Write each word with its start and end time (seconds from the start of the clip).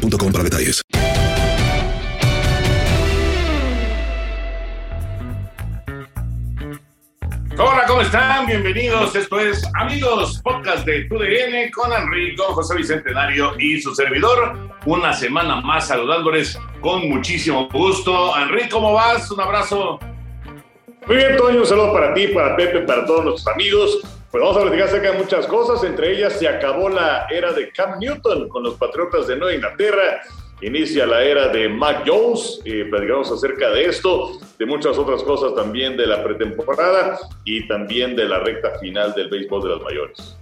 boostmobile.com 0.00 0.32
para 0.32 0.44
detalles. 0.44 0.82
Hola, 7.58 7.84
¿cómo 7.86 8.00
están? 8.00 8.46
Bienvenidos. 8.46 9.14
Esto 9.14 9.38
es 9.38 9.62
Amigos, 9.78 10.40
podcast 10.42 10.86
de 10.86 11.04
TUDN 11.04 11.70
con 11.74 11.92
Enrique, 11.92 12.36
con 12.36 12.54
José 12.54 12.76
Bicentenario 12.76 13.52
y 13.58 13.80
su 13.80 13.94
servidor. 13.94 14.70
Una 14.86 15.12
semana 15.12 15.60
más 15.60 15.88
saludándoles 15.88 16.58
con 16.80 17.06
muchísimo 17.08 17.68
gusto. 17.70 18.36
Enrique, 18.38 18.70
¿cómo 18.70 18.94
vas? 18.94 19.30
Un 19.30 19.40
abrazo. 19.40 19.98
Muy 21.06 21.16
bien, 21.16 21.36
Toño, 21.36 21.60
un 21.60 21.66
saludo 21.66 21.92
para 21.92 22.14
ti, 22.14 22.28
para 22.28 22.56
Pepe, 22.56 22.80
para 22.80 23.04
todos 23.04 23.24
nuestros 23.24 23.54
amigos. 23.54 24.00
Pues 24.30 24.44
vamos 24.44 24.58
a 24.58 24.62
platicar 24.62 24.86
acerca 24.86 25.10
de 25.10 25.18
muchas 25.18 25.46
cosas, 25.48 25.82
entre 25.82 26.12
ellas 26.12 26.34
se 26.38 26.46
acabó 26.46 26.88
la 26.88 27.26
era 27.30 27.52
de 27.52 27.72
Cam 27.72 27.98
Newton 27.98 28.48
con 28.48 28.62
los 28.62 28.74
Patriotas 28.74 29.26
de 29.26 29.34
Nueva 29.34 29.56
Inglaterra, 29.56 30.20
inicia 30.60 31.04
la 31.04 31.20
era 31.24 31.48
de 31.48 31.68
Mac 31.68 32.04
Jones, 32.06 32.60
y 32.64 32.84
platicamos 32.84 33.32
acerca 33.32 33.70
de 33.70 33.86
esto, 33.86 34.38
de 34.56 34.66
muchas 34.66 34.96
otras 34.98 35.24
cosas 35.24 35.56
también 35.56 35.96
de 35.96 36.06
la 36.06 36.22
pretemporada 36.22 37.18
y 37.44 37.66
también 37.66 38.14
de 38.14 38.26
la 38.26 38.38
recta 38.38 38.78
final 38.78 39.12
del 39.14 39.30
béisbol 39.30 39.64
de 39.64 39.68
las 39.70 39.82
mayores. 39.82 40.36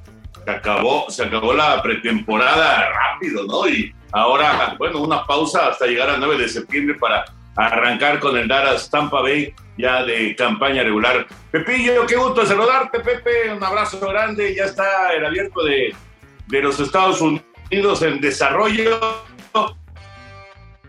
Se 0.45 0.51
acabó, 0.51 1.07
se 1.09 1.25
acabó 1.25 1.55
la 1.55 1.81
pretemporada 1.81 2.91
rápido, 2.91 3.45
¿no? 3.45 3.67
Y 3.67 3.95
ahora, 4.13 4.77
bueno, 4.79 5.01
una 5.01 5.25
pausa 5.25 5.69
hasta 5.69 5.87
llegar 5.87 6.11
al 6.11 6.21
9 6.21 6.37
de 6.37 6.49
septiembre 6.51 6.95
para 7.01 7.25
arrancar 7.57 8.21
con 8.21 8.37
el 8.37 8.49
Dallas 8.49 8.91
Tampa 8.91 9.23
Bay 9.23 9.55
ya 9.79 10.05
de 10.05 10.35
campaña 10.37 10.83
regular. 10.83 11.27
Pepillo, 11.51 12.05
qué 12.07 12.17
gusto 12.17 12.45
saludarte, 12.45 13.01
Pepe. 13.01 13.53
Un 13.57 13.63
abrazo 13.63 14.01
grande. 14.01 14.55
Ya 14.55 14.65
está 14.65 15.13
el 15.15 15.25
abierto 15.25 15.65
de, 15.65 15.95
de 16.49 16.61
los 16.61 16.79
Estados 16.81 17.21
Unidos 17.23 18.03
en 18.03 18.21
desarrollo. 18.21 18.99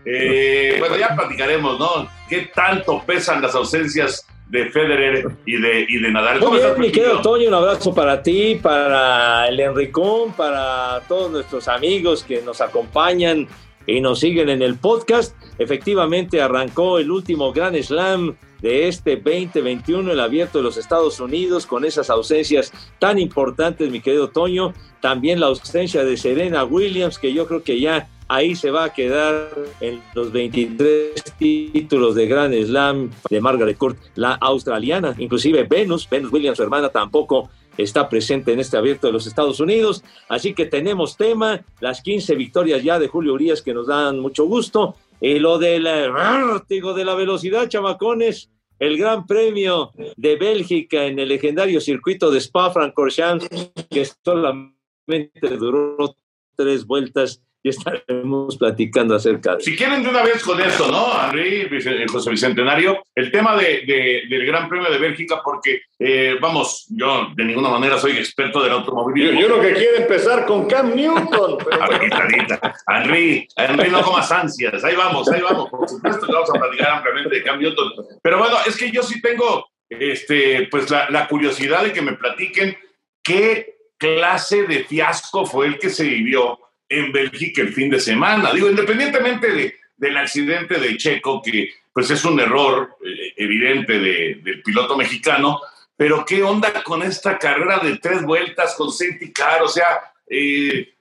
Eh, 0.04 0.76
bueno, 0.78 0.96
ya 0.96 1.14
platicaremos, 1.14 1.78
¿no? 1.78 2.08
¿Qué 2.28 2.50
tanto 2.54 3.02
pesan 3.06 3.40
las 3.42 3.54
ausencias 3.54 4.26
de 4.48 4.70
Federer 4.70 5.28
y 5.44 5.60
de, 5.60 5.86
y 5.88 5.98
de 5.98 6.10
Nadal? 6.10 6.40
Muy 6.40 6.58
bien, 6.58 6.80
mi 6.80 6.90
querido 6.90 7.20
Toño, 7.20 7.48
un 7.48 7.54
abrazo 7.54 7.94
para 7.94 8.22
ti, 8.22 8.58
para 8.60 9.46
el 9.46 9.60
Enricón, 9.60 10.32
para 10.32 11.00
todos 11.06 11.30
nuestros 11.30 11.68
amigos 11.68 12.24
que 12.24 12.40
nos 12.42 12.60
acompañan 12.60 13.46
y 13.86 14.00
nos 14.00 14.20
siguen 14.20 14.48
en 14.48 14.62
el 14.62 14.76
podcast. 14.76 15.34
Efectivamente, 15.58 16.40
arrancó 16.40 16.98
el 16.98 17.10
último 17.10 17.52
Grand 17.52 17.76
Slam 17.82 18.36
de 18.60 18.88
este 18.88 19.16
2021, 19.16 20.12
el 20.12 20.20
abierto 20.20 20.58
de 20.58 20.64
los 20.64 20.76
Estados 20.76 21.20
Unidos, 21.20 21.66
con 21.66 21.84
esas 21.84 22.10
ausencias 22.10 22.72
tan 22.98 23.18
importantes, 23.18 23.90
mi 23.90 24.00
querido 24.00 24.28
Toño. 24.28 24.74
También 25.00 25.40
la 25.40 25.46
ausencia 25.46 26.04
de 26.04 26.16
Serena 26.16 26.64
Williams, 26.64 27.18
que 27.18 27.32
yo 27.32 27.46
creo 27.46 27.62
que 27.62 27.80
ya 27.80 28.08
ahí 28.28 28.54
se 28.54 28.70
va 28.70 28.84
a 28.84 28.92
quedar 28.92 29.50
en 29.80 30.00
los 30.14 30.30
23 30.30 31.12
títulos 31.38 32.14
de 32.14 32.26
Grand 32.26 32.54
Slam 32.54 33.10
de 33.28 33.40
Margaret 33.40 33.76
Court, 33.76 33.98
la 34.14 34.34
australiana, 34.34 35.14
inclusive 35.18 35.64
Venus, 35.64 36.08
Venus 36.08 36.32
Williams, 36.32 36.56
su 36.56 36.62
hermana, 36.62 36.90
tampoco 36.90 37.50
está 37.82 38.08
presente 38.08 38.52
en 38.52 38.60
este 38.60 38.76
abierto 38.76 39.06
de 39.06 39.12
los 39.12 39.26
Estados 39.26 39.60
Unidos. 39.60 40.04
Así 40.28 40.54
que 40.54 40.66
tenemos 40.66 41.16
tema, 41.16 41.64
las 41.80 42.02
15 42.02 42.34
victorias 42.34 42.82
ya 42.82 42.98
de 42.98 43.08
Julio 43.08 43.34
Urias 43.34 43.62
que 43.62 43.74
nos 43.74 43.86
dan 43.86 44.18
mucho 44.18 44.44
gusto. 44.44 44.96
Y 45.20 45.38
lo 45.38 45.58
del 45.58 45.84
vértigo 45.84 46.94
de 46.94 47.04
la 47.04 47.14
velocidad, 47.14 47.68
chamacones, 47.68 48.50
el 48.78 48.96
Gran 48.96 49.26
Premio 49.26 49.92
de 50.16 50.36
Bélgica 50.36 51.04
en 51.04 51.18
el 51.18 51.28
legendario 51.28 51.80
circuito 51.80 52.30
de 52.30 52.40
Spa-Francorchamps, 52.40 53.46
que 53.90 54.06
solamente 54.24 55.56
duró 55.58 56.16
tres 56.56 56.86
vueltas 56.86 57.42
y 57.62 57.68
estaremos 57.68 58.56
platicando 58.56 59.14
acerca 59.14 59.56
de 59.56 59.62
Si 59.62 59.76
quieren 59.76 60.02
de 60.02 60.08
una 60.08 60.22
vez 60.22 60.42
con 60.42 60.60
esto, 60.60 60.90
¿no, 60.90 61.08
Henry, 61.26 61.68
José 62.08 62.30
Bicentenario? 62.30 63.02
El 63.14 63.30
tema 63.30 63.56
de, 63.56 64.26
del 64.28 64.46
Gran 64.46 64.68
Premio 64.68 64.90
de 64.90 64.98
Bélgica, 64.98 65.42
porque, 65.44 65.82
eh, 65.98 66.36
vamos, 66.40 66.86
yo 66.88 67.28
de 67.34 67.44
ninguna 67.44 67.68
manera 67.68 67.98
soy 67.98 68.12
experto 68.12 68.62
del 68.62 68.72
automovilismo. 68.72 69.40
Yo, 69.40 69.48
lo 69.48 69.60
que 69.60 69.74
quiero 69.74 69.96
empezar 69.96 70.46
con 70.46 70.66
Cam 70.66 70.94
Newton. 70.94 71.58
Henry, 72.88 73.46
Henry, 73.56 73.90
no 73.90 74.02
comas 74.02 74.32
ansias. 74.32 74.82
Ahí 74.82 74.96
vamos, 74.96 75.28
ahí 75.30 75.42
vamos. 75.42 75.68
Por 75.68 75.88
supuesto 75.88 76.26
que 76.26 76.32
vamos 76.32 76.50
a 76.50 76.58
platicar 76.58 76.90
ampliamente 76.92 77.34
de 77.34 77.42
Cam 77.42 77.60
Newton. 77.60 77.92
Pero 78.22 78.38
bueno, 78.38 78.56
es 78.66 78.76
que 78.76 78.90
yo 78.90 79.02
sí 79.02 79.20
tengo 79.20 79.66
este, 79.90 80.66
pues 80.70 80.88
la, 80.90 81.10
la 81.10 81.28
curiosidad 81.28 81.82
de 81.82 81.92
que 81.92 82.00
me 82.00 82.14
platiquen 82.14 82.76
qué 83.22 83.76
clase 83.98 84.62
de 84.62 84.84
fiasco 84.84 85.44
fue 85.44 85.66
el 85.66 85.78
que 85.78 85.90
se 85.90 86.04
vivió 86.04 86.58
en 86.90 87.12
Bélgica 87.12 87.62
el 87.62 87.72
fin 87.72 87.88
de 87.88 88.00
semana. 88.00 88.52
Digo, 88.52 88.68
independientemente 88.68 89.50
de, 89.50 89.76
del 89.96 90.16
accidente 90.16 90.78
de 90.78 90.96
Checo, 90.96 91.40
que 91.40 91.72
pues 91.92 92.10
es 92.10 92.24
un 92.24 92.38
error 92.38 92.96
eh, 93.04 93.32
evidente 93.36 93.98
de, 93.98 94.40
del 94.42 94.62
piloto 94.62 94.96
mexicano, 94.96 95.60
pero 95.96 96.24
qué 96.24 96.42
onda 96.42 96.82
con 96.82 97.02
esta 97.02 97.38
carrera 97.38 97.78
de 97.78 97.98
tres 97.98 98.22
vueltas 98.22 98.74
con 98.74 98.90
safety 98.92 99.32
car, 99.32 99.62
o 99.62 99.68
sea, 99.68 100.12
eh, 100.26 100.94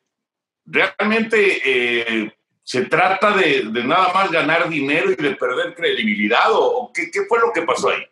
realmente 0.65 1.61
eh, 1.63 2.31
se 2.63 2.85
trata 2.85 3.35
de, 3.35 3.63
de, 3.71 3.83
nada 3.83 4.13
más 4.13 4.31
ganar 4.31 4.69
dinero 4.69 5.11
y 5.11 5.15
de 5.15 5.35
perder 5.35 5.73
credibilidad, 5.73 6.51
o, 6.51 6.91
qué, 6.93 7.09
qué 7.11 7.21
fue 7.27 7.39
lo 7.39 7.51
que 7.51 7.63
pasó 7.63 7.89
ahí. 7.89 8.03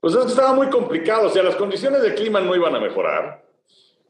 Pues 0.00 0.14
estaba 0.14 0.52
muy 0.52 0.68
complicado, 0.68 1.28
o 1.28 1.30
sea, 1.30 1.42
las 1.42 1.56
condiciones 1.56 2.02
del 2.02 2.14
clima 2.14 2.40
no 2.40 2.54
iban 2.54 2.74
a 2.74 2.80
mejorar. 2.80 3.45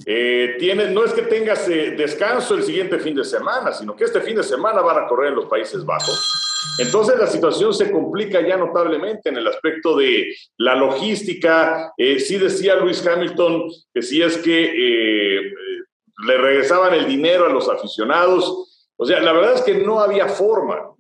Eh, 0.05 0.59
no 0.93 1.05
es 1.05 1.13
que 1.13 1.23
tengas 1.23 1.69
eh, 1.69 1.93
descanso 1.93 2.55
el 2.55 2.63
siguiente 2.63 2.99
fin 2.99 3.15
de 3.15 3.25
semana, 3.25 3.73
sino 3.73 3.97
que 3.97 4.05
este 4.05 4.21
fin 4.21 4.37
de 4.37 4.43
semana 4.43 4.83
van 4.83 5.03
a 5.03 5.09
correr 5.09 5.31
en 5.31 5.37
los 5.37 5.47
Países 5.47 5.85
Bajos. 5.85 6.77
Entonces 6.79 7.19
la 7.19 7.27
situación 7.27 7.73
se 7.73 7.91
complica 7.91 8.47
ya 8.47 8.57
notablemente 8.57 9.31
en 9.31 9.39
el 9.39 9.47
aspecto 9.47 9.97
de 9.97 10.35
la 10.59 10.75
logística. 10.75 11.93
Eh, 11.97 12.21
sí 12.21 12.37
decía 12.37 12.77
Luis 12.77 13.07
Hamilton 13.07 13.71
que 13.95 14.03
si 14.03 14.21
es 14.21 14.37
que 14.39 14.65
eh, 14.65 15.53
le 16.27 16.37
regresaban 16.37 16.93
el 16.93 17.07
dinero 17.07 17.47
a 17.47 17.53
los 17.53 17.69
aficionados. 17.69 18.93
O 18.99 19.07
sea, 19.07 19.21
la 19.21 19.33
verdad 19.33 19.55
es 19.55 19.63
que 19.63 19.75
no 19.75 20.01
había 20.01 20.29
forma. 20.29 20.95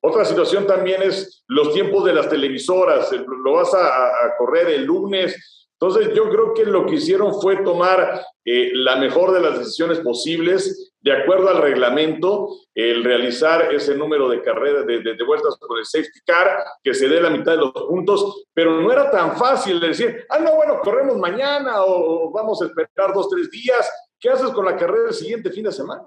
otra 0.00 0.24
situación 0.24 0.66
también 0.66 1.02
es 1.02 1.44
los 1.46 1.72
tiempos 1.72 2.04
de 2.04 2.14
las 2.14 2.28
televisoras. 2.28 3.10
Lo 3.12 3.52
vas 3.52 3.72
a 3.74 4.34
correr 4.38 4.68
el 4.68 4.84
lunes 4.84 5.58
entonces, 5.80 6.12
yo 6.12 6.28
creo 6.28 6.54
que 6.54 6.64
lo 6.64 6.86
que 6.86 6.96
hicieron 6.96 7.40
fue 7.40 7.58
tomar 7.58 8.20
eh, 8.44 8.72
la 8.74 8.96
mejor 8.96 9.30
de 9.30 9.40
las 9.40 9.60
decisiones 9.60 10.00
posibles, 10.00 10.92
de 11.00 11.12
acuerdo 11.12 11.48
al 11.48 11.62
reglamento, 11.62 12.48
el 12.74 13.04
realizar 13.04 13.72
ese 13.72 13.94
número 13.94 14.28
de 14.28 14.42
carreras, 14.42 14.84
de, 14.86 14.98
de, 15.02 15.24
vueltas 15.24 15.56
por 15.56 15.78
el 15.78 15.84
safety 15.84 16.18
car, 16.26 16.64
que 16.82 16.92
se 16.94 17.08
dé 17.08 17.20
la 17.20 17.30
mitad 17.30 17.52
de 17.52 17.58
los 17.58 17.70
puntos, 17.70 18.46
pero 18.52 18.80
no 18.80 18.90
era 18.90 19.08
tan 19.08 19.36
fácil 19.36 19.78
decir, 19.78 20.26
ah, 20.30 20.40
no, 20.40 20.56
bueno, 20.56 20.80
corremos 20.80 21.16
mañana 21.16 21.84
o, 21.84 22.32
vamos 22.32 22.60
a 22.60 22.66
esperar 22.66 23.14
dos, 23.14 23.28
tres 23.28 23.48
días. 23.48 23.88
¿Qué 24.18 24.30
haces 24.30 24.50
con 24.50 24.64
la 24.64 24.74
carrera 24.74 25.10
el 25.10 25.14
siguiente 25.14 25.48
fin 25.52 25.62
de 25.62 25.70
semana? 25.70 26.02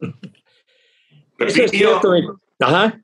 Eso 1.38 1.62
es 1.62 1.70
cierto. 1.70 2.12
Ajá. 2.58 3.00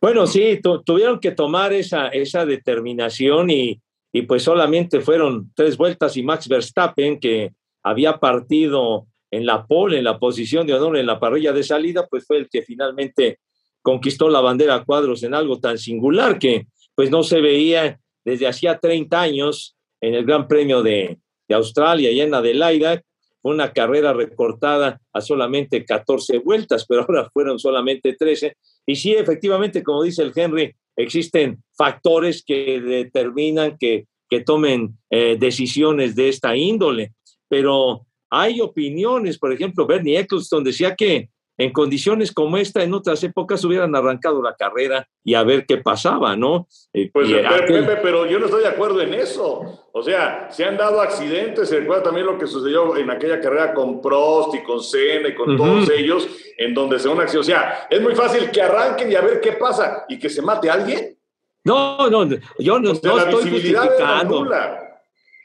Bueno, 0.00 0.26
sí, 0.26 0.62
tuvieron 0.62 1.20
que 1.20 1.32
tomar 1.32 1.74
esa, 1.74 2.08
esa 2.08 2.46
determinación 2.46 3.50
y, 3.50 3.82
y 4.16 4.22
pues 4.22 4.44
solamente 4.44 5.02
fueron 5.02 5.52
tres 5.54 5.76
vueltas 5.76 6.16
y 6.16 6.22
Max 6.22 6.48
Verstappen, 6.48 7.20
que 7.20 7.52
había 7.82 8.16
partido 8.16 9.08
en 9.30 9.44
la 9.44 9.66
pole, 9.66 9.98
en 9.98 10.04
la 10.04 10.18
posición 10.18 10.66
de 10.66 10.72
honor 10.72 10.96
en 10.96 11.04
la 11.04 11.20
parrilla 11.20 11.52
de 11.52 11.62
salida, 11.62 12.06
pues 12.06 12.24
fue 12.26 12.38
el 12.38 12.48
que 12.48 12.62
finalmente 12.62 13.40
conquistó 13.82 14.30
la 14.30 14.40
bandera 14.40 14.76
a 14.76 14.84
cuadros 14.84 15.22
en 15.22 15.34
algo 15.34 15.60
tan 15.60 15.76
singular 15.76 16.38
que 16.38 16.66
pues 16.94 17.10
no 17.10 17.22
se 17.22 17.42
veía 17.42 18.00
desde 18.24 18.46
hacía 18.46 18.78
30 18.78 19.20
años 19.20 19.76
en 20.00 20.14
el 20.14 20.24
Gran 20.24 20.48
Premio 20.48 20.82
de, 20.82 21.18
de 21.46 21.54
Australia 21.54 22.10
y 22.10 22.22
en 22.22 22.32
Adelaida, 22.32 23.02
una 23.42 23.74
carrera 23.74 24.14
recortada 24.14 24.98
a 25.12 25.20
solamente 25.20 25.84
14 25.84 26.38
vueltas, 26.38 26.86
pero 26.88 27.02
ahora 27.02 27.28
fueron 27.34 27.58
solamente 27.58 28.14
13. 28.14 28.56
Y 28.86 28.96
sí, 28.96 29.14
efectivamente, 29.14 29.82
como 29.82 30.04
dice 30.04 30.22
el 30.22 30.32
Henry, 30.34 30.74
existen 30.96 31.62
factores 31.76 32.42
que 32.44 32.80
determinan 32.80 33.76
que, 33.78 34.06
que 34.28 34.40
tomen 34.40 34.96
eh, 35.10 35.36
decisiones 35.38 36.14
de 36.14 36.28
esta 36.28 36.56
índole, 36.56 37.12
pero 37.48 38.06
hay 38.30 38.60
opiniones, 38.60 39.38
por 39.38 39.52
ejemplo, 39.52 39.86
Bernie 39.86 40.18
Eccleston 40.18 40.64
decía 40.64 40.94
que 40.94 41.28
en 41.58 41.72
condiciones 41.72 42.32
como 42.32 42.56
esta, 42.56 42.82
en 42.82 42.92
otras 42.92 43.22
épocas 43.24 43.64
hubieran 43.64 43.94
arrancado 43.96 44.42
la 44.42 44.54
carrera 44.54 45.08
y 45.24 45.34
a 45.34 45.42
ver 45.42 45.64
qué 45.66 45.78
pasaba, 45.78 46.36
¿no? 46.36 46.68
Eh, 46.92 47.10
pues, 47.12 47.28
Pepe, 47.30 47.98
pero 48.02 48.26
yo 48.26 48.38
no 48.38 48.46
estoy 48.46 48.62
de 48.62 48.68
acuerdo 48.68 49.00
en 49.00 49.14
eso. 49.14 49.88
O 49.92 50.02
sea, 50.02 50.48
se 50.50 50.64
han 50.64 50.76
dado 50.76 51.00
accidentes, 51.00 51.68
se 51.68 51.80
recuerda 51.80 52.04
también 52.04 52.26
lo 52.26 52.38
que 52.38 52.46
sucedió 52.46 52.96
en 52.96 53.10
aquella 53.10 53.40
carrera 53.40 53.72
con 53.72 54.02
Prost 54.02 54.54
y 54.54 54.62
con 54.62 54.82
Senna 54.82 55.28
y 55.28 55.34
con 55.34 55.56
todos 55.56 55.88
ellos, 55.90 56.28
en 56.58 56.74
donde 56.74 56.98
se 56.98 57.08
una 57.08 57.22
acción. 57.22 57.40
O 57.40 57.44
sea, 57.44 57.86
es 57.88 58.02
muy 58.02 58.14
fácil 58.14 58.50
que 58.50 58.60
arranquen 58.60 59.10
y 59.10 59.14
a 59.14 59.22
ver 59.22 59.40
qué 59.40 59.52
pasa 59.52 60.04
y 60.08 60.18
que 60.18 60.28
se 60.28 60.42
mate 60.42 60.68
a 60.68 60.74
alguien. 60.74 61.16
No, 61.64 62.08
no, 62.10 62.28
yo 62.58 62.78
no, 62.78 62.92
estoy 62.92 63.32
justificando. 63.32 64.46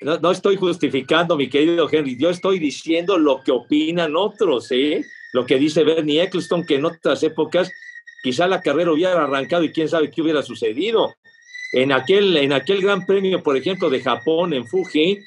No, 0.02 0.18
no, 0.18 0.32
estoy 0.32 0.56
justificando, 0.56 1.36
mi 1.38 1.48
querido 1.48 1.88
Henry. 1.90 2.18
Yo 2.18 2.30
estoy 2.30 2.60
diciendo 2.60 3.18
lo 3.18 3.42
que 3.44 3.52
opinan 3.52 4.16
otros, 4.16 4.72
¿eh? 4.72 5.04
Lo 5.34 5.46
que 5.46 5.58
dice 5.58 5.84
Bernie 5.84 6.22
Eccleston, 6.22 6.66
que 6.66 6.76
en 6.76 6.86
otras 6.86 7.24
épocas 7.24 7.72
quizá 8.24 8.48
la 8.48 8.62
carrera 8.62 8.92
hubiera 8.92 9.24
arrancado 9.24 9.64
y 9.64 9.72
quién 9.72 9.88
sabe 9.88 10.12
qué 10.12 10.22
hubiera 10.22 10.44
sucedido. 10.44 11.14
En 11.74 11.92
aquel, 11.92 12.36
en 12.38 12.54
aquel 12.54 12.82
gran 12.82 13.06
premio, 13.06 13.42
por 13.42 13.56
ejemplo, 13.56 13.90
de 13.90 14.02
Japón 14.02 14.54
en 14.54 14.68
Fuji, 14.68 15.20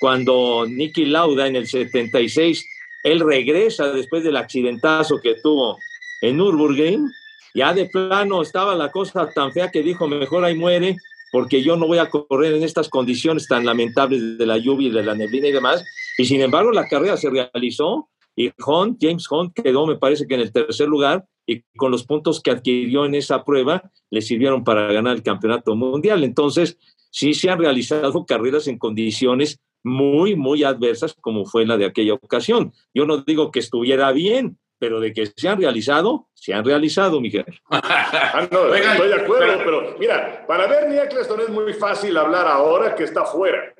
cuando 0.00 0.66
Nicky 0.68 1.06
Lauda 1.06 1.46
en 1.46 1.56
el 1.56 1.68
76, 1.68 2.66
él 3.04 3.20
regresa 3.20 3.92
después 3.92 4.24
del 4.24 4.36
accidentazo 4.36 5.20
que 5.20 5.36
tuvo 5.36 5.78
en 6.22 6.36
Nürburgring, 6.36 7.08
ya 7.54 7.72
de 7.74 7.86
plano 7.86 8.42
estaba 8.42 8.74
la 8.74 8.90
cosa 8.90 9.28
tan 9.32 9.52
fea 9.52 9.70
que 9.70 9.82
dijo, 9.82 10.08
mejor 10.08 10.44
ahí 10.44 10.54
muere, 10.54 10.96
porque 11.30 11.62
yo 11.62 11.76
no 11.76 11.86
voy 11.86 11.98
a 11.98 12.10
correr 12.10 12.54
en 12.54 12.62
estas 12.62 12.88
condiciones 12.88 13.46
tan 13.46 13.64
lamentables 13.64 14.38
de 14.38 14.46
la 14.46 14.58
lluvia 14.58 14.88
y 14.88 14.92
de 14.92 15.02
la 15.02 15.14
neblina 15.14 15.48
y 15.48 15.52
demás. 15.52 15.84
Y 16.18 16.24
sin 16.24 16.40
embargo, 16.40 16.72
la 16.72 16.88
carrera 16.88 17.16
se 17.16 17.30
realizó 17.30 18.08
y 18.36 18.50
Hunt, 18.64 18.98
James 19.00 19.30
Hunt 19.30 19.52
quedó, 19.54 19.86
me 19.86 19.96
parece 19.96 20.26
que 20.26 20.34
en 20.34 20.40
el 20.40 20.52
tercer 20.52 20.88
lugar 20.88 21.24
y 21.46 21.62
con 21.76 21.90
los 21.90 22.04
puntos 22.04 22.40
que 22.40 22.50
adquirió 22.50 23.04
en 23.04 23.14
esa 23.14 23.44
prueba 23.44 23.90
le 24.10 24.22
sirvieron 24.22 24.64
para 24.64 24.92
ganar 24.92 25.16
el 25.16 25.22
campeonato 25.22 25.74
mundial. 25.74 26.24
Entonces, 26.24 26.78
sí 27.10 27.34
se 27.34 27.50
han 27.50 27.58
realizado 27.58 28.24
carreras 28.24 28.68
en 28.68 28.78
condiciones 28.78 29.60
muy, 29.82 30.36
muy 30.36 30.64
adversas 30.64 31.14
como 31.20 31.44
fue 31.44 31.66
la 31.66 31.76
de 31.76 31.86
aquella 31.86 32.14
ocasión. 32.14 32.72
Yo 32.94 33.04
no 33.04 33.18
digo 33.18 33.50
que 33.50 33.58
estuviera 33.58 34.12
bien, 34.12 34.58
pero 34.78 35.00
de 35.00 35.12
que 35.12 35.26
se 35.26 35.48
han 35.48 35.60
realizado, 35.60 36.28
se 36.34 36.54
han 36.54 36.64
realizado, 36.64 37.20
Miguel. 37.20 37.44
ah, 37.70 38.48
no, 38.50 38.74
estoy 38.74 39.08
de 39.08 39.14
acuerdo, 39.14 39.58
pero 39.64 39.96
mira, 39.98 40.44
para 40.46 40.66
Bernie 40.66 41.02
Eccleston 41.02 41.40
es 41.40 41.48
muy 41.50 41.72
fácil 41.74 42.16
hablar 42.16 42.46
ahora 42.46 42.94
que 42.94 43.04
está 43.04 43.24
fuera. 43.24 43.74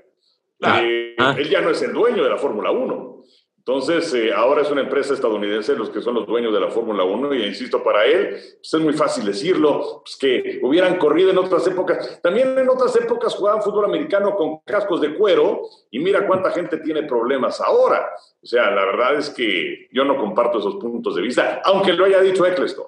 Eh, 0.64 1.16
ah. 1.18 1.34
Él 1.36 1.48
ya 1.48 1.60
no 1.60 1.70
es 1.70 1.82
el 1.82 1.92
dueño 1.92 2.22
de 2.22 2.30
la 2.30 2.36
Fórmula 2.36 2.70
1. 2.70 3.22
Entonces, 3.64 4.12
eh, 4.14 4.32
ahora 4.34 4.62
es 4.62 4.70
una 4.72 4.80
empresa 4.80 5.14
estadounidense 5.14 5.76
los 5.76 5.88
que 5.88 6.00
son 6.00 6.14
los 6.14 6.26
dueños 6.26 6.52
de 6.52 6.58
la 6.58 6.68
Fórmula 6.68 7.04
1 7.04 7.32
y 7.34 7.44
insisto, 7.44 7.80
para 7.80 8.04
él 8.06 8.30
pues 8.30 8.74
es 8.74 8.80
muy 8.80 8.92
fácil 8.92 9.24
decirlo, 9.24 10.02
pues 10.04 10.16
que 10.16 10.58
hubieran 10.62 10.98
corrido 10.98 11.30
en 11.30 11.38
otras 11.38 11.64
épocas. 11.68 12.20
También 12.20 12.58
en 12.58 12.68
otras 12.68 12.96
épocas 12.96 13.36
jugaban 13.36 13.62
fútbol 13.62 13.84
americano 13.84 14.34
con 14.34 14.58
cascos 14.66 15.00
de 15.00 15.14
cuero 15.14 15.62
y 15.92 16.00
mira 16.00 16.26
cuánta 16.26 16.50
gente 16.50 16.78
tiene 16.78 17.04
problemas 17.04 17.60
ahora. 17.60 18.10
O 18.42 18.46
sea, 18.46 18.68
la 18.72 18.84
verdad 18.84 19.14
es 19.14 19.30
que 19.30 19.88
yo 19.92 20.04
no 20.04 20.16
comparto 20.16 20.58
esos 20.58 20.74
puntos 20.74 21.14
de 21.14 21.22
vista, 21.22 21.62
aunque 21.64 21.92
lo 21.92 22.04
haya 22.04 22.20
dicho 22.20 22.44
Eccleston. 22.44 22.86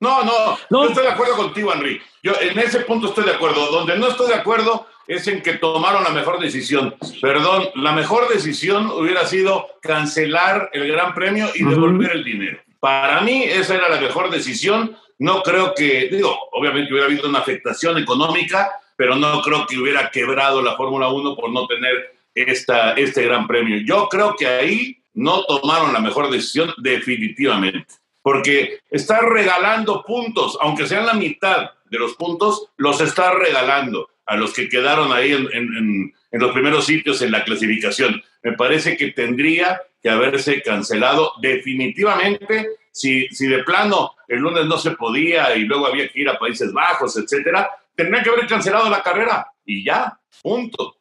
No, 0.00 0.24
no, 0.24 0.56
no, 0.70 0.84
estoy 0.86 1.04
de 1.04 1.10
acuerdo 1.10 1.36
contigo, 1.36 1.74
Henry. 1.74 2.00
Yo 2.22 2.32
en 2.40 2.58
ese 2.58 2.80
punto 2.80 3.08
estoy 3.08 3.24
de 3.24 3.32
acuerdo. 3.32 3.66
Donde 3.70 3.98
no 3.98 4.08
estoy 4.08 4.28
de 4.28 4.34
acuerdo 4.36 4.86
es 5.10 5.26
en 5.26 5.42
que 5.42 5.54
tomaron 5.54 6.04
la 6.04 6.10
mejor 6.10 6.38
decisión. 6.38 6.94
Perdón, 7.20 7.68
la 7.74 7.90
mejor 7.92 8.28
decisión 8.28 8.90
hubiera 8.92 9.26
sido 9.26 9.66
cancelar 9.82 10.70
el 10.72 10.86
Gran 10.86 11.14
Premio 11.14 11.48
y 11.52 11.64
devolver 11.64 12.12
el 12.12 12.22
dinero. 12.22 12.60
Para 12.78 13.20
mí 13.20 13.42
esa 13.42 13.74
era 13.74 13.88
la 13.88 14.00
mejor 14.00 14.30
decisión. 14.30 14.96
No 15.18 15.42
creo 15.42 15.74
que, 15.74 16.08
digo, 16.12 16.38
obviamente 16.52 16.92
hubiera 16.92 17.08
habido 17.08 17.28
una 17.28 17.40
afectación 17.40 17.98
económica, 17.98 18.70
pero 18.94 19.16
no 19.16 19.42
creo 19.42 19.66
que 19.66 19.78
hubiera 19.78 20.12
quebrado 20.12 20.62
la 20.62 20.76
Fórmula 20.76 21.08
1 21.08 21.34
por 21.34 21.50
no 21.50 21.66
tener 21.66 22.14
esta, 22.32 22.92
este 22.92 23.24
Gran 23.24 23.48
Premio. 23.48 23.78
Yo 23.84 24.08
creo 24.08 24.36
que 24.36 24.46
ahí 24.46 25.02
no 25.12 25.42
tomaron 25.44 25.92
la 25.92 25.98
mejor 25.98 26.30
decisión 26.30 26.72
definitivamente, 26.78 27.84
porque 28.22 28.78
está 28.88 29.20
regalando 29.22 30.04
puntos, 30.04 30.56
aunque 30.60 30.86
sean 30.86 31.04
la 31.04 31.14
mitad 31.14 31.72
de 31.90 31.98
los 31.98 32.14
puntos, 32.14 32.68
los 32.76 33.00
está 33.00 33.34
regalando 33.34 34.08
a 34.26 34.36
los 34.36 34.52
que 34.52 34.68
quedaron 34.68 35.12
ahí 35.12 35.32
en, 35.32 36.12
los 36.32 36.52
primeros 36.52 36.86
sitios 36.86 37.20
en 37.22 37.32
la 37.32 37.44
clasificación. 37.44 38.22
Me 38.42 38.52
parece 38.52 38.96
que 38.96 39.12
tendría 39.12 39.80
que 40.02 40.08
haberse 40.08 40.62
cancelado 40.62 41.32
definitivamente 41.40 42.68
si, 42.92 43.28
si 43.28 43.46
de 43.46 43.64
plano 43.64 44.12
el 44.28 44.38
lunes 44.40 44.66
no 44.66 44.78
se 44.78 44.92
podía 44.92 45.56
y 45.56 45.64
luego 45.64 45.86
había 45.86 46.08
que 46.08 46.20
ir 46.20 46.28
a 46.28 46.38
Países 46.38 46.72
Bajos, 46.72 47.16
etcétera, 47.16 47.68
tendría 47.94 48.22
que 48.22 48.30
haber 48.30 48.46
cancelado 48.46 48.88
la 48.88 49.02
carrera 49.02 49.46
y 49.64 49.84
ya, 49.84 50.18
punto. 50.42 50.96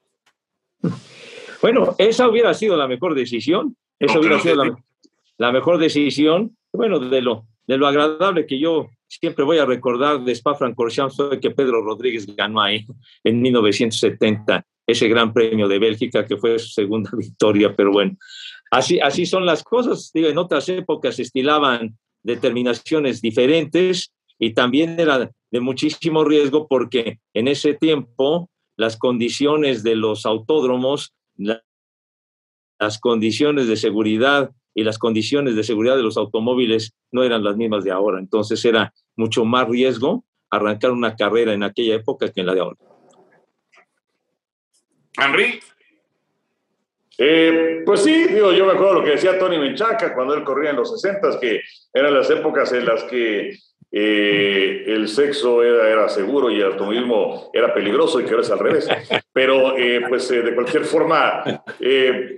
Bueno, 1.62 1.96
esa 1.98 2.28
hubiera 2.28 2.54
sido 2.54 2.76
la 2.78 2.88
mejor 2.88 3.16
decisión. 3.16 3.76
Esa 4.00 4.20
hubiera 4.20 4.40
sido 4.40 4.64
la, 4.64 4.78
la, 5.38 5.52
mejor 5.52 5.78
decisión. 5.78 6.56
Bueno, 6.72 7.00
de 7.00 7.22
lo, 7.22 7.46
de 7.68 7.78
lo 7.78 7.88
agradable 7.88 8.46
que 8.46 8.60
yo 8.60 8.90
siempre 9.10 9.44
voy 9.44 9.58
a 9.58 9.66
recordar 9.66 10.24
de 10.24 10.32
Spa-Francorchamps 10.32 11.18
que 11.42 11.52
Pedro 11.52 11.82
Rodríguez 11.84 12.26
ganó 12.36 12.62
ahí 12.62 12.86
en 13.24 13.42
1970 13.42 14.66
ese 14.88 15.08
gran 15.08 15.34
premio 15.34 15.68
de 15.68 15.80
Bélgica 15.80 16.26
que 16.26 16.38
fue 16.38 16.58
su 16.60 16.70
segunda 16.70 17.12
victoria, 17.18 17.76
pero 17.76 17.92
bueno, 17.92 18.18
así, 18.72 19.00
así 19.00 19.26
son 19.26 19.46
las 19.46 19.64
cosas. 19.64 20.12
En 20.14 20.38
otras 20.38 20.70
épocas 20.70 21.20
estilaban 21.20 21.98
determinaciones 22.24 23.22
diferentes 23.22 24.14
y 24.38 24.54
también 24.54 25.00
era 25.00 25.32
de 25.52 25.60
muchísimo 25.60 26.24
riesgo 26.24 26.68
porque 26.68 27.20
en 27.34 27.48
ese 27.48 27.74
tiempo 27.74 28.50
las 28.78 28.98
condiciones 28.98 29.84
de 29.84 29.96
los 29.96 30.26
autódromos, 30.26 31.14
las 32.80 33.00
condiciones 33.00 33.68
de 33.68 33.76
seguridad 33.76 34.52
y 34.80 34.84
las 34.84 34.98
condiciones 34.98 35.56
de 35.56 35.64
seguridad 35.64 35.98
de 35.98 36.04
los 36.04 36.16
automóviles 36.16 36.94
no 37.12 37.24
eran 37.24 37.44
las 37.44 37.58
mismas 37.58 37.84
de 37.84 37.92
ahora. 37.92 38.18
Entonces 38.20 38.64
era 38.64 38.94
mucho 39.18 39.44
más 39.44 39.68
riesgo 39.68 40.24
arrancar 40.50 40.92
una 40.92 41.18
carrera 41.18 41.54
en 41.54 41.64
aquella 41.64 41.96
época 41.96 42.32
que 42.32 42.40
en 42.40 42.48
la 42.48 42.54
de 42.54 42.62
ahora. 42.62 42.78
Henry. 45.18 45.60
Eh, 47.18 47.82
pues 47.86 48.04
sí, 48.04 48.28
digo, 48.30 48.54
yo 48.54 48.66
me 48.66 48.72
acuerdo 48.72 48.94
lo 48.94 49.04
que 49.04 49.12
decía 49.12 49.38
Tony 49.38 49.58
Menchaca 49.58 50.16
cuando 50.16 50.34
él 50.34 50.46
corría 50.46 50.70
en 50.70 50.78
los 50.78 51.02
60, 51.02 51.42
que 51.42 51.60
eran 51.94 52.14
las 52.14 52.30
épocas 52.30 52.72
en 52.72 52.86
las 52.86 53.04
que 53.04 53.58
eh, 53.92 54.84
el 54.86 55.08
sexo 55.08 55.64
era, 55.64 55.90
era, 55.90 56.10
seguro 56.10 56.52
y 56.52 56.58
el 56.58 56.68
automovilismo 56.68 57.50
era 57.52 57.74
peligroso 57.74 58.20
y 58.20 58.24
que 58.24 58.32
ahora 58.32 58.44
es 58.44 58.52
al 58.52 58.60
revés. 58.60 58.88
Pero, 59.34 59.76
eh, 59.78 60.02
pues, 60.08 60.30
eh, 60.32 60.42
de 60.42 60.54
cualquier 60.54 60.86
forma, 60.86 61.44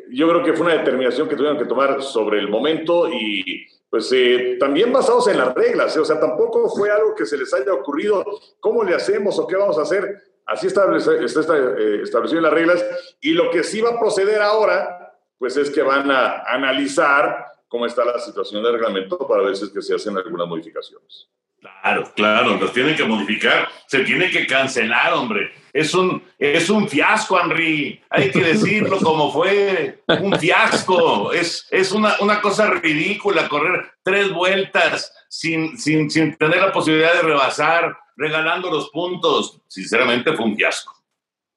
yo 0.10 0.29
creo 0.29 0.43
que 0.43 0.53
fue 0.53 0.67
una 0.67 0.77
determinación 0.77 1.27
que 1.27 1.36
tuvieron 1.36 1.58
que 1.58 1.65
tomar 1.65 2.01
sobre 2.01 2.39
el 2.39 2.48
momento 2.48 3.10
y, 3.10 3.67
pues, 3.89 4.13
también 4.60 4.93
basados 4.93 5.27
en 5.27 5.38
las 5.38 5.53
reglas. 5.53 5.96
O 5.98 6.05
sea, 6.05 6.20
tampoco 6.20 6.70
fue 6.70 6.89
algo 6.89 7.13
que 7.15 7.25
se 7.25 7.38
les 7.38 7.53
haya 7.53 7.74
ocurrido, 7.74 8.24
¿cómo 8.60 8.84
le 8.84 8.96
hacemos 8.96 9.38
o 9.38 9.46
qué 9.46 9.58
vamos 9.58 9.77
a 9.77 9.81
hacer? 9.81 10.24
Así 10.46 10.67
está 10.67 10.84
establecido 10.96 12.38
en 12.38 12.43
las 12.43 12.53
reglas. 12.53 12.86
Y 13.20 13.34
lo 13.34 13.51
que 13.51 13.63
sí 13.63 13.81
va 13.81 13.91
a 13.91 14.00
proceder 14.00 14.41
ahora, 14.41 15.17
pues, 15.38 15.58
es 15.58 15.70
que 15.70 15.81
van 15.81 16.10
a 16.10 16.43
analizar 16.43 17.46
cómo 17.67 17.86
está 17.86 18.05
la 18.05 18.20
situación 18.20 18.63
del 18.63 18.74
reglamento 18.74 19.17
para 19.27 19.43
ver 19.43 19.55
si 19.55 19.65
es 19.65 19.70
que 19.72 19.81
se 19.81 19.96
hacen 19.96 20.17
algunas 20.17 20.48
modificaciones. 20.48 21.29
Claro, 21.62 22.12
claro, 22.15 22.58
los 22.58 22.74
tienen 22.74 22.96
que 22.96 23.03
modificar, 23.03 23.70
se 23.86 24.00
tiene 24.00 24.32
que 24.32 24.48
cancelar, 24.48 25.13
hombre. 25.13 25.53
Es 25.72 25.94
un, 25.94 26.24
es 26.39 26.72
un 26.72 26.89
fiasco, 26.89 27.39
Henry. 27.39 28.01
Hay 28.10 28.32
que 28.32 28.41
decirlo 28.41 28.98
como 28.98 29.32
fue, 29.32 30.01
un 30.08 30.38
fiasco. 30.39 31.32
Es, 31.32 31.68
es 31.70 31.91
una, 31.91 32.15
una 32.20 32.41
cosa 32.41 32.72
ridícula 32.72 33.48
correr 33.48 33.91
tres 34.01 34.32
vueltas 34.32 35.13
sin, 35.30 35.77
sin, 35.77 36.10
sin 36.10 36.36
tener 36.36 36.58
la 36.58 36.72
posibilidad 36.72 37.13
de 37.13 37.22
rebasar, 37.22 37.96
regalando 38.18 38.72
los 38.72 38.89
puntos. 38.89 39.62
Sinceramente 39.68 40.34
fue 40.34 40.46
un 40.46 40.56
fiasco. 40.56 41.00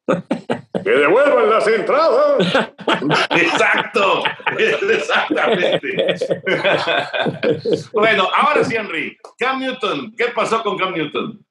¡Que 0.07 0.91
devuelvan 0.91 1.51
las 1.51 1.67
entradas! 1.67 2.69
Exacto, 3.31 4.23
exactamente. 4.59 6.15
bueno, 7.93 8.29
ahora 8.35 8.65
sí, 8.65 8.77
Henry. 8.77 9.17
Cam 9.39 9.61
Newton, 9.61 10.13
¿qué 10.17 10.27
pasó 10.35 10.63
con 10.63 10.77
Cam 10.77 10.93
Newton? 10.93 11.45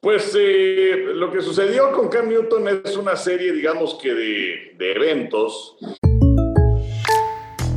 Pues 0.00 0.34
eh, 0.36 1.04
lo 1.14 1.30
que 1.30 1.42
sucedió 1.42 1.92
con 1.92 2.08
Cam 2.08 2.28
Newton 2.28 2.82
es 2.84 2.96
una 2.96 3.16
serie, 3.16 3.52
digamos 3.52 3.98
que 4.02 4.14
de, 4.14 4.74
de 4.78 4.92
eventos. 4.92 5.76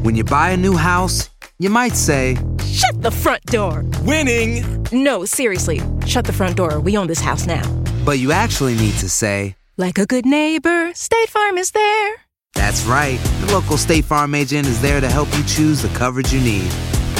When 0.03 0.15
you 0.15 0.23
buy 0.23 0.51
a 0.51 0.57
new 0.57 0.77
house, 0.77 1.29
you 1.59 1.69
might 1.69 1.95
say, 1.95 2.37
Shut 2.63 3.01
the 3.01 3.11
front 3.11 3.43
door! 3.45 3.83
Winning! 4.03 4.85
No, 4.91 5.25
seriously, 5.25 5.81
shut 6.05 6.25
the 6.25 6.33
front 6.33 6.55
door. 6.55 6.79
We 6.79 6.97
own 6.97 7.07
this 7.07 7.21
house 7.21 7.47
now. 7.47 7.63
But 8.05 8.19
you 8.19 8.31
actually 8.31 8.75
need 8.75 8.93
to 8.99 9.09
say, 9.09 9.55
like 9.77 9.97
a 9.97 10.05
good 10.05 10.25
neighbor, 10.25 10.93
State 10.93 11.29
Farm 11.29 11.57
is 11.57 11.71
there. 11.71 12.15
That's 12.53 12.85
right. 12.85 13.19
The 13.41 13.51
local 13.51 13.77
State 13.77 14.05
Farm 14.05 14.33
agent 14.33 14.67
is 14.67 14.81
there 14.81 15.01
to 15.01 15.09
help 15.09 15.27
you 15.37 15.43
choose 15.43 15.81
the 15.81 15.89
coverage 15.89 16.31
you 16.31 16.39
need. 16.39 16.71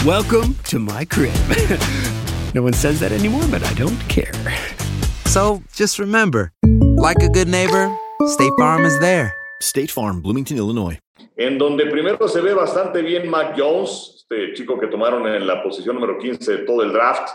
Welcome 0.05 0.55
to 0.65 0.79
my 0.79 1.03
crib. 1.03 1.33
no 2.53 2.62
one 2.62 2.74
says 2.74 3.00
that 3.01 3.12
anymore, 3.12 3.43
but 3.51 3.63
I 3.63 3.74
don't 3.74 4.00
care. 4.07 4.31
So 5.25 5.62
just 5.74 6.00
remember, 6.00 6.53
like 6.63 7.21
a 7.21 7.29
good 7.29 7.50
neighbor, 7.50 7.93
State 8.27 8.53
Farm 8.57 8.85
is 8.85 8.97
there. 9.00 9.35
State 9.62 9.91
Farm, 9.91 10.21
Bloomington, 10.21 10.57
Illinois. 10.57 10.97
En 11.38 11.57
donde 11.57 11.88
primero 11.88 12.29
se 12.29 12.39
ve 12.39 12.53
bastante 12.53 13.01
bien 13.01 13.29
Mac 13.29 13.55
Jones, 13.57 14.15
este 14.29 14.53
chico 14.53 14.79
que 14.79 14.88
tomaron 14.88 15.27
en 15.27 15.45
la 15.45 15.62
posición 15.62 15.95
número 15.95 16.17
15 16.17 16.51
de 16.51 16.57
todo 16.59 16.83
el 16.83 16.93
draft, 16.93 17.29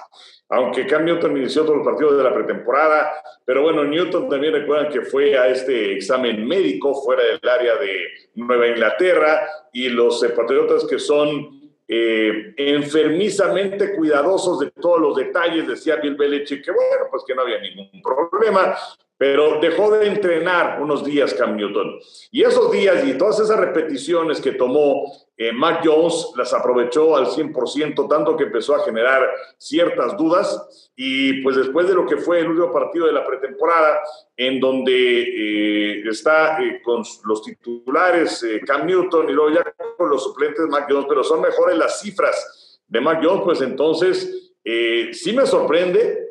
aunque 0.51 0.87
Cam 0.87 1.05
Newton 1.05 1.37
inició 1.37 1.63
todos 1.63 1.79
los 1.79 1.87
partidos 1.87 2.19
de 2.19 2.25
la 2.25 2.35
pretemporada, 2.35 3.13
pero 3.45 3.63
bueno, 3.63 3.85
Newton 3.85 4.29
también 4.29 4.53
recuerdan 4.53 4.93
que 4.93 5.03
fue 5.03 5.39
a 5.39 5.47
este 5.49 5.93
examen 5.95 6.47
médico 6.47 6.95
fuera 7.03 7.23
del 7.23 7.41
área 7.49 7.77
de 7.77 8.09
Nueva 8.35 8.67
Inglaterra 8.67 9.49
y 9.73 9.89
los 9.89 10.25
patriotas 10.37 10.85
que 10.87 10.99
son 10.99 11.61
eh, 11.87 12.53
enfermizamente 12.57 13.95
cuidadosos 13.95 14.59
de 14.61 14.73
todos 14.73 15.01
los 15.01 15.17
detalles, 15.17 15.69
decía 15.69 15.97
Bill 15.97 16.17
Belichick, 16.17 16.65
que 16.65 16.73
bueno, 16.73 17.07
pues 17.11 17.23
que 17.27 17.35
no 17.35 17.43
había 17.43 17.61
ningún 17.61 18.03
problema, 18.03 18.77
pero 19.21 19.61
dejó 19.61 19.91
de 19.91 20.07
entrenar 20.07 20.81
unos 20.81 21.05
días 21.05 21.35
Cam 21.35 21.55
Newton. 21.55 22.01
Y 22.31 22.43
esos 22.43 22.73
días 22.73 23.07
y 23.07 23.19
todas 23.19 23.39
esas 23.39 23.59
repeticiones 23.59 24.41
que 24.41 24.53
tomó 24.53 25.13
eh, 25.37 25.53
Mac 25.53 25.83
Jones 25.85 26.33
las 26.37 26.55
aprovechó 26.55 27.15
al 27.15 27.27
100%, 27.27 28.09
tanto 28.09 28.35
que 28.35 28.45
empezó 28.45 28.75
a 28.75 28.83
generar 28.83 29.29
ciertas 29.59 30.17
dudas. 30.17 30.91
Y 30.97 31.43
pues 31.43 31.57
después 31.57 31.87
de 31.87 31.93
lo 31.93 32.07
que 32.07 32.17
fue 32.17 32.41
el 32.41 32.49
último 32.49 32.73
partido 32.73 33.09
de 33.09 33.13
la 33.13 33.27
pretemporada, 33.27 34.01
en 34.39 34.59
donde 34.59 34.93
eh, 34.95 36.03
está 36.09 36.59
eh, 36.63 36.81
con 36.83 37.03
los 37.25 37.43
titulares 37.43 38.43
Cam 38.67 38.87
Newton 38.87 39.29
y 39.29 39.35
luego 39.35 39.51
ya 39.51 39.75
con 39.99 40.09
los 40.09 40.25
suplentes 40.25 40.65
Mac 40.69 40.87
Jones, 40.89 41.05
pero 41.07 41.23
son 41.23 41.43
mejores 41.43 41.77
las 41.77 42.01
cifras 42.01 42.81
de 42.89 43.03
Mac 43.03 43.21
Jones, 43.23 43.43
pues 43.45 43.61
entonces 43.61 44.55
sí 44.65 45.33
me 45.35 45.45
sorprende 45.45 46.30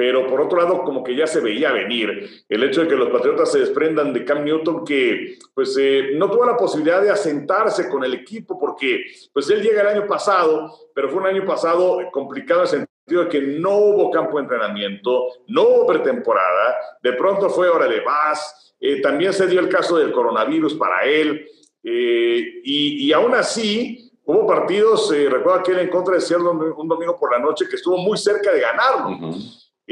pero 0.00 0.26
por 0.26 0.40
otro 0.40 0.56
lado 0.56 0.82
como 0.82 1.04
que 1.04 1.14
ya 1.14 1.26
se 1.26 1.40
veía 1.42 1.72
venir 1.72 2.42
el 2.48 2.64
hecho 2.64 2.80
de 2.80 2.88
que 2.88 2.96
los 2.96 3.10
Patriotas 3.10 3.52
se 3.52 3.58
desprendan 3.58 4.14
de 4.14 4.24
Cam 4.24 4.46
Newton 4.46 4.82
que 4.82 5.36
pues 5.52 5.76
eh, 5.78 6.12
no 6.14 6.30
tuvo 6.30 6.46
la 6.46 6.56
posibilidad 6.56 7.02
de 7.02 7.10
asentarse 7.10 7.86
con 7.86 8.02
el 8.02 8.14
equipo 8.14 8.58
porque 8.58 9.04
pues 9.30 9.50
él 9.50 9.60
llega 9.60 9.82
el 9.82 9.88
año 9.88 10.06
pasado, 10.06 10.74
pero 10.94 11.10
fue 11.10 11.20
un 11.20 11.26
año 11.26 11.44
pasado 11.44 11.98
complicado 12.12 12.60
en 12.60 12.80
el 12.80 12.86
sentido 13.04 13.24
de 13.24 13.28
que 13.28 13.42
no 13.42 13.76
hubo 13.76 14.10
campo 14.10 14.38
de 14.38 14.44
entrenamiento, 14.44 15.26
no 15.48 15.64
hubo 15.64 15.88
pretemporada, 15.88 16.76
de 17.02 17.12
pronto 17.12 17.50
fue 17.50 17.68
hora 17.68 17.86
de 17.86 18.00
vas, 18.00 18.74
eh, 18.80 19.02
también 19.02 19.34
se 19.34 19.48
dio 19.48 19.60
el 19.60 19.68
caso 19.68 19.98
del 19.98 20.12
coronavirus 20.12 20.76
para 20.76 21.04
él 21.04 21.46
eh, 21.84 22.62
y, 22.64 23.06
y 23.06 23.12
aún 23.12 23.34
así 23.34 24.10
Hubo 24.30 24.46
partidos, 24.46 25.10
eh, 25.12 25.28
recuerdo 25.28 25.58
aquel 25.58 25.80
en 25.80 25.88
contra 25.88 26.14
de 26.14 26.20
Seattle 26.20 26.50
un 26.50 26.86
domingo 26.86 27.18
por 27.18 27.32
la 27.32 27.40
noche 27.40 27.66
que 27.68 27.74
estuvo 27.74 27.98
muy 27.98 28.16
cerca 28.16 28.52
de 28.52 28.60
ganarlo. 28.60 29.34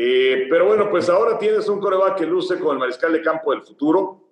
Eh, 0.00 0.47
pero 0.49 0.67
bueno, 0.67 0.88
pues 0.88 1.09
ahora 1.09 1.37
tienes 1.37 1.69
un 1.69 1.81
coreback 1.81 2.19
que 2.19 2.25
luce 2.25 2.57
con 2.61 2.75
el 2.75 2.78
mariscal 2.78 3.12
de 3.12 3.21
campo 3.21 3.50
del 3.50 3.62
futuro 3.62 4.28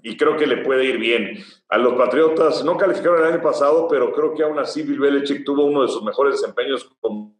y 0.00 0.16
creo 0.16 0.36
que 0.36 0.46
le 0.46 0.58
puede 0.58 0.84
ir 0.84 0.98
bien. 0.98 1.44
A 1.68 1.78
los 1.78 1.94
Patriotas 1.94 2.64
no 2.64 2.76
calificaron 2.76 3.18
el 3.18 3.32
año 3.32 3.42
pasado, 3.42 3.88
pero 3.88 4.12
creo 4.12 4.32
que 4.34 4.44
aún 4.44 4.56
así 4.60 4.84
Bill 4.84 5.00
Belichick 5.00 5.44
tuvo 5.44 5.64
uno 5.64 5.82
de 5.82 5.88
sus 5.88 6.00
mejores 6.04 6.40
desempeños 6.40 6.88
como 7.00 7.34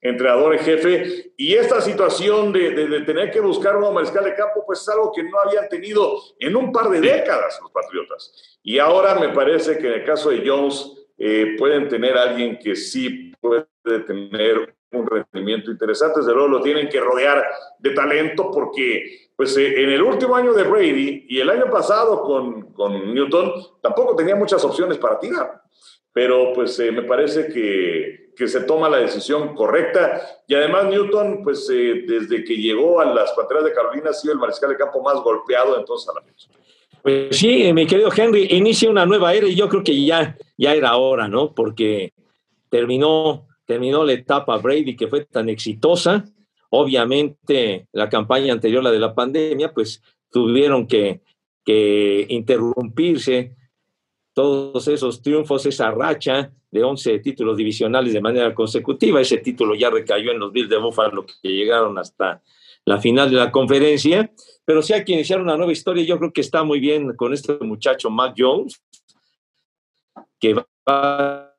entrenador 0.00 0.54
en 0.54 0.58
jefe. 0.58 1.34
Y 1.36 1.54
esta 1.54 1.80
situación 1.80 2.52
de, 2.52 2.72
de, 2.72 3.00
tener 3.02 3.30
que 3.30 3.38
buscar 3.38 3.76
un 3.76 3.82
nuevo 3.82 3.94
mariscal 3.94 4.24
de 4.24 4.34
campo, 4.34 4.64
pues 4.66 4.80
es 4.80 4.88
algo 4.88 5.12
que 5.14 5.22
no 5.22 5.38
habían 5.38 5.68
tenido 5.68 6.20
en 6.40 6.56
un 6.56 6.72
par 6.72 6.90
de 6.90 7.00
décadas 7.00 7.60
los 7.62 7.70
Patriotas. 7.70 8.58
Y 8.64 8.80
ahora 8.80 9.14
me 9.20 9.28
parece 9.28 9.78
que 9.78 9.86
en 9.86 10.00
el 10.00 10.04
caso 10.04 10.30
de 10.30 10.42
Jones 10.44 10.90
eh, 11.16 11.54
pueden 11.56 11.88
tener 11.88 12.18
alguien 12.18 12.58
que 12.58 12.74
sí 12.74 13.32
puede 13.40 13.66
tener 14.04 14.75
un 14.96 15.06
rendimiento 15.06 15.70
interesante. 15.70 16.20
Desde 16.20 16.32
luego 16.32 16.48
lo 16.48 16.62
tienen 16.62 16.88
que 16.88 17.00
rodear 17.00 17.44
de 17.78 17.90
talento 17.90 18.50
porque 18.50 19.30
pues 19.36 19.56
eh, 19.56 19.82
en 19.82 19.90
el 19.90 20.02
último 20.02 20.34
año 20.34 20.52
de 20.54 20.64
Brady 20.64 21.26
y 21.28 21.38
el 21.38 21.50
año 21.50 21.70
pasado 21.70 22.22
con, 22.22 22.72
con 22.72 23.14
Newton 23.14 23.52
tampoco 23.82 24.16
tenía 24.16 24.34
muchas 24.34 24.64
opciones 24.64 24.98
para 24.98 25.18
tirar. 25.18 25.62
Pero 26.12 26.52
pues 26.54 26.78
eh, 26.80 26.90
me 26.90 27.02
parece 27.02 27.48
que, 27.48 28.32
que, 28.34 28.48
se 28.48 28.62
toma 28.62 28.88
la 28.88 28.96
decisión 28.96 29.54
correcta 29.54 30.22
y 30.46 30.54
además 30.54 30.86
Newton 30.86 31.42
pues 31.44 31.68
eh, 31.70 32.04
desde 32.06 32.42
que 32.42 32.56
llegó 32.56 33.00
a 33.00 33.04
las 33.04 33.32
Panteras 33.32 33.64
de 33.64 33.74
Carolina 33.74 34.10
ha 34.10 34.14
sido 34.14 34.32
el 34.32 34.38
mariscal 34.38 34.70
de 34.70 34.78
campo 34.78 35.02
más 35.02 35.16
golpeado 35.16 35.78
entonces 35.78 36.08
a 36.08 36.14
la 36.14 36.22
fecha. 36.22 36.48
Pues 37.02 37.36
sí, 37.36 37.70
mi 37.74 37.86
querido 37.86 38.10
Henry, 38.16 38.48
inicia 38.50 38.90
una 38.90 39.04
nueva 39.04 39.34
era 39.34 39.46
y 39.46 39.54
yo 39.54 39.68
creo 39.68 39.84
que 39.84 40.04
ya, 40.04 40.36
ya 40.56 40.74
era 40.74 40.96
hora, 40.96 41.28
¿no? 41.28 41.54
Porque 41.54 42.14
terminó 42.70 43.46
terminó 43.66 44.04
la 44.04 44.12
etapa 44.12 44.56
Brady 44.58 44.96
que 44.96 45.08
fue 45.08 45.24
tan 45.26 45.48
exitosa. 45.48 46.24
Obviamente, 46.70 47.88
la 47.92 48.08
campaña 48.08 48.52
anterior, 48.52 48.82
la 48.82 48.90
de 48.90 48.98
la 48.98 49.14
pandemia, 49.14 49.72
pues 49.72 50.02
tuvieron 50.30 50.86
que, 50.86 51.20
interrumpirse 52.28 53.56
todos 54.32 54.86
esos 54.86 55.20
triunfos, 55.20 55.66
esa 55.66 55.90
racha 55.90 56.52
de 56.70 56.84
11 56.84 57.18
títulos 57.18 57.56
divisionales 57.56 58.12
de 58.12 58.20
manera 58.20 58.54
consecutiva. 58.54 59.20
Ese 59.20 59.38
título 59.38 59.74
ya 59.74 59.90
recayó 59.90 60.30
en 60.30 60.38
los 60.38 60.52
Bills 60.52 60.68
de 60.68 60.78
Buffalo 60.78 61.26
que 61.26 61.48
llegaron 61.48 61.98
hasta 61.98 62.40
la 62.84 63.00
final 63.00 63.30
de 63.30 63.36
la 63.36 63.50
conferencia. 63.50 64.30
Pero 64.64 64.80
sí 64.80 64.92
hay 64.92 65.04
que 65.04 65.14
iniciar 65.14 65.40
una 65.40 65.56
nueva 65.56 65.72
historia. 65.72 66.04
Yo 66.04 66.18
creo 66.18 66.32
que 66.32 66.40
está 66.40 66.62
muy 66.62 66.78
bien 66.78 67.16
con 67.16 67.32
este 67.32 67.54
muchacho 67.60 68.10
Mac 68.10 68.34
Jones, 68.38 68.80
que 70.38 70.54
va 70.54 70.66
a 70.86 71.54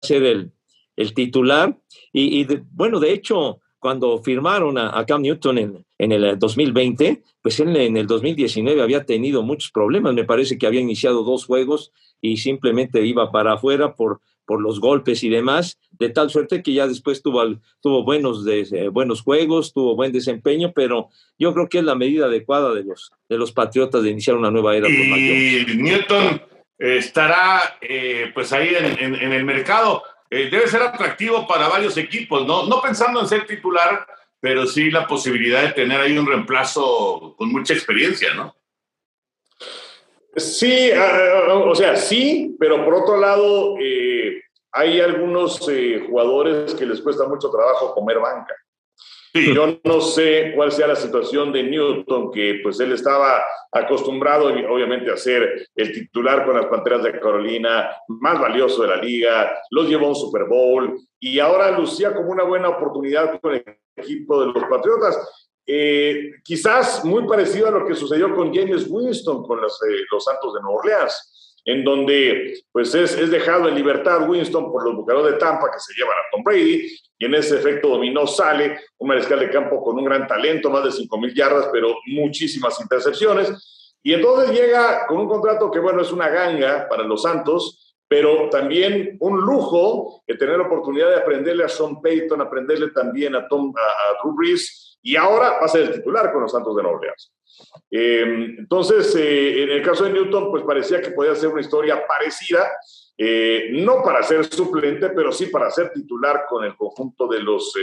ser 0.00 0.22
el, 0.22 0.52
el 1.00 1.14
titular. 1.14 1.76
Y, 2.12 2.46
bueno, 2.72 3.00
de 3.00 3.12
hecho, 3.12 3.60
cuando 3.78 4.22
firmaron 4.22 4.76
a, 4.76 5.04
Cam 5.06 5.22
Newton 5.22 5.84
en, 5.98 6.12
el 6.12 6.38
2020, 6.38 7.22
pues 7.40 7.58
él 7.60 7.74
en 7.76 7.96
el 7.96 8.06
2019 8.06 8.82
había 8.82 9.04
tenido 9.04 9.42
muchos 9.42 9.70
problemas. 9.70 10.14
Me 10.14 10.24
parece 10.24 10.58
que 10.58 10.66
había 10.66 10.80
iniciado 10.80 11.24
dos 11.24 11.46
juegos 11.46 11.92
y 12.20 12.36
simplemente 12.36 13.04
iba 13.06 13.32
para 13.32 13.54
afuera 13.54 13.94
por, 13.94 14.20
por 14.44 14.60
los 14.60 14.80
golpes 14.80 15.24
y 15.24 15.30
demás, 15.30 15.78
de 15.92 16.10
tal 16.10 16.28
suerte 16.28 16.62
que 16.62 16.74
ya 16.74 16.86
después 16.86 17.22
tuvo, 17.22 17.42
tuvo 17.80 18.04
buenos, 18.04 18.44
de, 18.44 18.66
eh, 18.72 18.88
buenos 18.88 19.22
juegos, 19.22 19.72
tuvo 19.72 19.96
buen 19.96 20.12
desempeño, 20.12 20.72
pero 20.74 21.08
yo 21.38 21.54
creo 21.54 21.68
que 21.68 21.78
es 21.78 21.84
la 21.84 21.94
medida 21.94 22.26
adecuada 22.26 22.74
de 22.74 22.84
los, 22.84 23.10
de 23.28 23.38
los 23.38 23.52
Patriotas 23.52 24.02
de 24.02 24.10
iniciar 24.10 24.36
una 24.36 24.50
nueva 24.50 24.76
era. 24.76 24.88
Y 24.88 25.64
Newton 25.76 26.42
estará 26.78 27.78
eh, 27.80 28.30
pues 28.34 28.52
ahí 28.52 28.68
en, 28.74 29.14
en 29.14 29.32
el 29.32 29.44
mercado. 29.44 30.02
Eh, 30.30 30.48
debe 30.48 30.68
ser 30.68 30.80
atractivo 30.80 31.46
para 31.46 31.68
varios 31.68 31.96
equipos, 31.96 32.46
¿no? 32.46 32.64
No 32.66 32.80
pensando 32.80 33.20
en 33.20 33.26
ser 33.26 33.46
titular, 33.46 34.06
pero 34.38 34.64
sí 34.64 34.90
la 34.90 35.06
posibilidad 35.06 35.62
de 35.62 35.72
tener 35.72 36.00
ahí 36.00 36.16
un 36.16 36.26
reemplazo 36.26 37.34
con 37.36 37.50
mucha 37.50 37.74
experiencia, 37.74 38.32
¿no? 38.34 38.54
Sí, 40.36 40.92
ah, 40.92 41.48
ah, 41.48 41.54
o 41.54 41.74
sea, 41.74 41.96
sí, 41.96 42.56
pero 42.60 42.84
por 42.84 42.94
otro 42.94 43.18
lado, 43.18 43.74
eh, 43.80 44.40
hay 44.70 45.00
algunos 45.00 45.68
eh, 45.68 46.04
jugadores 46.08 46.74
que 46.74 46.86
les 46.86 47.00
cuesta 47.00 47.26
mucho 47.26 47.50
trabajo 47.50 47.92
comer 47.92 48.20
banca. 48.20 48.54
Yo 49.34 49.78
no 49.84 50.00
sé 50.00 50.52
cuál 50.56 50.72
sea 50.72 50.88
la 50.88 50.96
situación 50.96 51.52
de 51.52 51.62
Newton, 51.62 52.32
que 52.32 52.60
pues 52.62 52.80
él 52.80 52.92
estaba 52.92 53.42
acostumbrado 53.72 54.46
obviamente 54.46 55.10
a 55.10 55.16
ser 55.16 55.68
el 55.74 55.92
titular 55.92 56.44
con 56.44 56.56
las 56.56 56.66
Panteras 56.66 57.04
de 57.04 57.12
Carolina, 57.12 57.90
más 58.08 58.40
valioso 58.40 58.82
de 58.82 58.88
la 58.88 58.96
liga, 58.96 59.52
los 59.70 59.88
llevó 59.88 60.06
a 60.06 60.08
un 60.10 60.16
Super 60.16 60.44
Bowl 60.44 60.98
y 61.20 61.38
ahora 61.38 61.70
lucía 61.70 62.12
como 62.14 62.30
una 62.30 62.44
buena 62.44 62.70
oportunidad 62.70 63.40
con 63.40 63.54
el 63.54 63.64
equipo 63.96 64.40
de 64.40 64.46
los 64.52 64.64
Patriotas. 64.64 65.46
Eh, 65.66 66.32
quizás 66.42 67.04
muy 67.04 67.28
parecido 67.28 67.68
a 67.68 67.70
lo 67.70 67.86
que 67.86 67.94
sucedió 67.94 68.34
con 68.34 68.52
James 68.52 68.86
Winston 68.88 69.44
con 69.44 69.60
los, 69.60 69.80
eh, 69.82 70.02
los 70.10 70.24
Santos 70.24 70.54
de 70.54 70.60
Nueva 70.62 70.78
Orleans 70.78 71.29
en 71.64 71.84
donde 71.84 72.62
pues 72.72 72.94
es, 72.94 73.30
dejado 73.30 73.68
en 73.68 73.74
libertad 73.74 74.28
Winston 74.28 74.70
por 74.72 74.84
los 74.84 74.96
bucaneros 74.96 75.30
de 75.30 75.38
Tampa 75.38 75.70
que 75.70 75.78
se 75.78 75.94
llevan 75.94 76.16
a 76.16 76.30
Tom 76.32 76.42
Brady 76.42 76.88
y 77.18 77.24
en 77.24 77.34
ese 77.34 77.56
efecto 77.56 77.88
dominó 77.88 78.26
sale 78.26 78.80
un 78.98 79.08
mariscal 79.08 79.40
de 79.40 79.50
campo 79.50 79.82
con 79.82 79.98
un 79.98 80.04
gran 80.04 80.26
talento, 80.26 80.70
más 80.70 80.84
de 80.84 80.92
5 80.92 81.18
mil 81.18 81.34
yardas, 81.34 81.68
pero 81.70 81.94
muchísimas 82.06 82.80
intercepciones. 82.80 83.52
Y 84.02 84.14
entonces 84.14 84.58
llega 84.58 85.06
con 85.06 85.18
un 85.18 85.28
contrato 85.28 85.70
que, 85.70 85.78
bueno, 85.78 86.00
es 86.00 86.12
una 86.12 86.30
ganga 86.30 86.88
para 86.88 87.02
los 87.02 87.22
Santos, 87.22 87.94
pero 88.08 88.48
también 88.48 89.18
un 89.20 89.38
lujo 89.38 90.22
de 90.26 90.34
tener 90.36 90.56
la 90.56 90.66
oportunidad 90.66 91.10
de 91.10 91.16
aprenderle 91.16 91.64
a 91.64 91.68
Sean 91.68 92.00
Payton, 92.00 92.40
aprenderle 92.40 92.90
también 92.90 93.36
a, 93.36 93.46
Tom, 93.46 93.72
a, 93.76 94.22
Drew 94.22 94.34
Brees, 94.34 94.98
y 95.02 95.14
ahora 95.16 95.58
va 95.60 95.66
a 95.66 95.68
ser 95.68 95.82
el 95.82 95.92
titular 95.92 96.32
con 96.32 96.42
los 96.42 96.50
Santos 96.50 96.74
de 96.74 96.82
Nueva 96.82 96.98
Orleans. 96.98 97.32
Eh, 97.90 98.54
entonces, 98.58 99.14
eh, 99.16 99.64
en 99.64 99.70
el 99.70 99.82
caso 99.82 100.04
de 100.04 100.12
Newton, 100.12 100.50
pues 100.50 100.62
parecía 100.64 101.00
que 101.00 101.10
podía 101.10 101.34
ser 101.34 101.48
una 101.48 101.60
historia 101.60 102.06
parecida, 102.06 102.70
eh, 103.18 103.70
no 103.72 104.02
para 104.02 104.22
ser 104.22 104.44
suplente, 104.44 105.10
pero 105.10 105.32
sí 105.32 105.46
para 105.46 105.70
ser 105.70 105.90
titular 105.92 106.44
con 106.48 106.64
el 106.64 106.76
conjunto 106.76 107.26
de 107.26 107.40
los, 107.40 107.74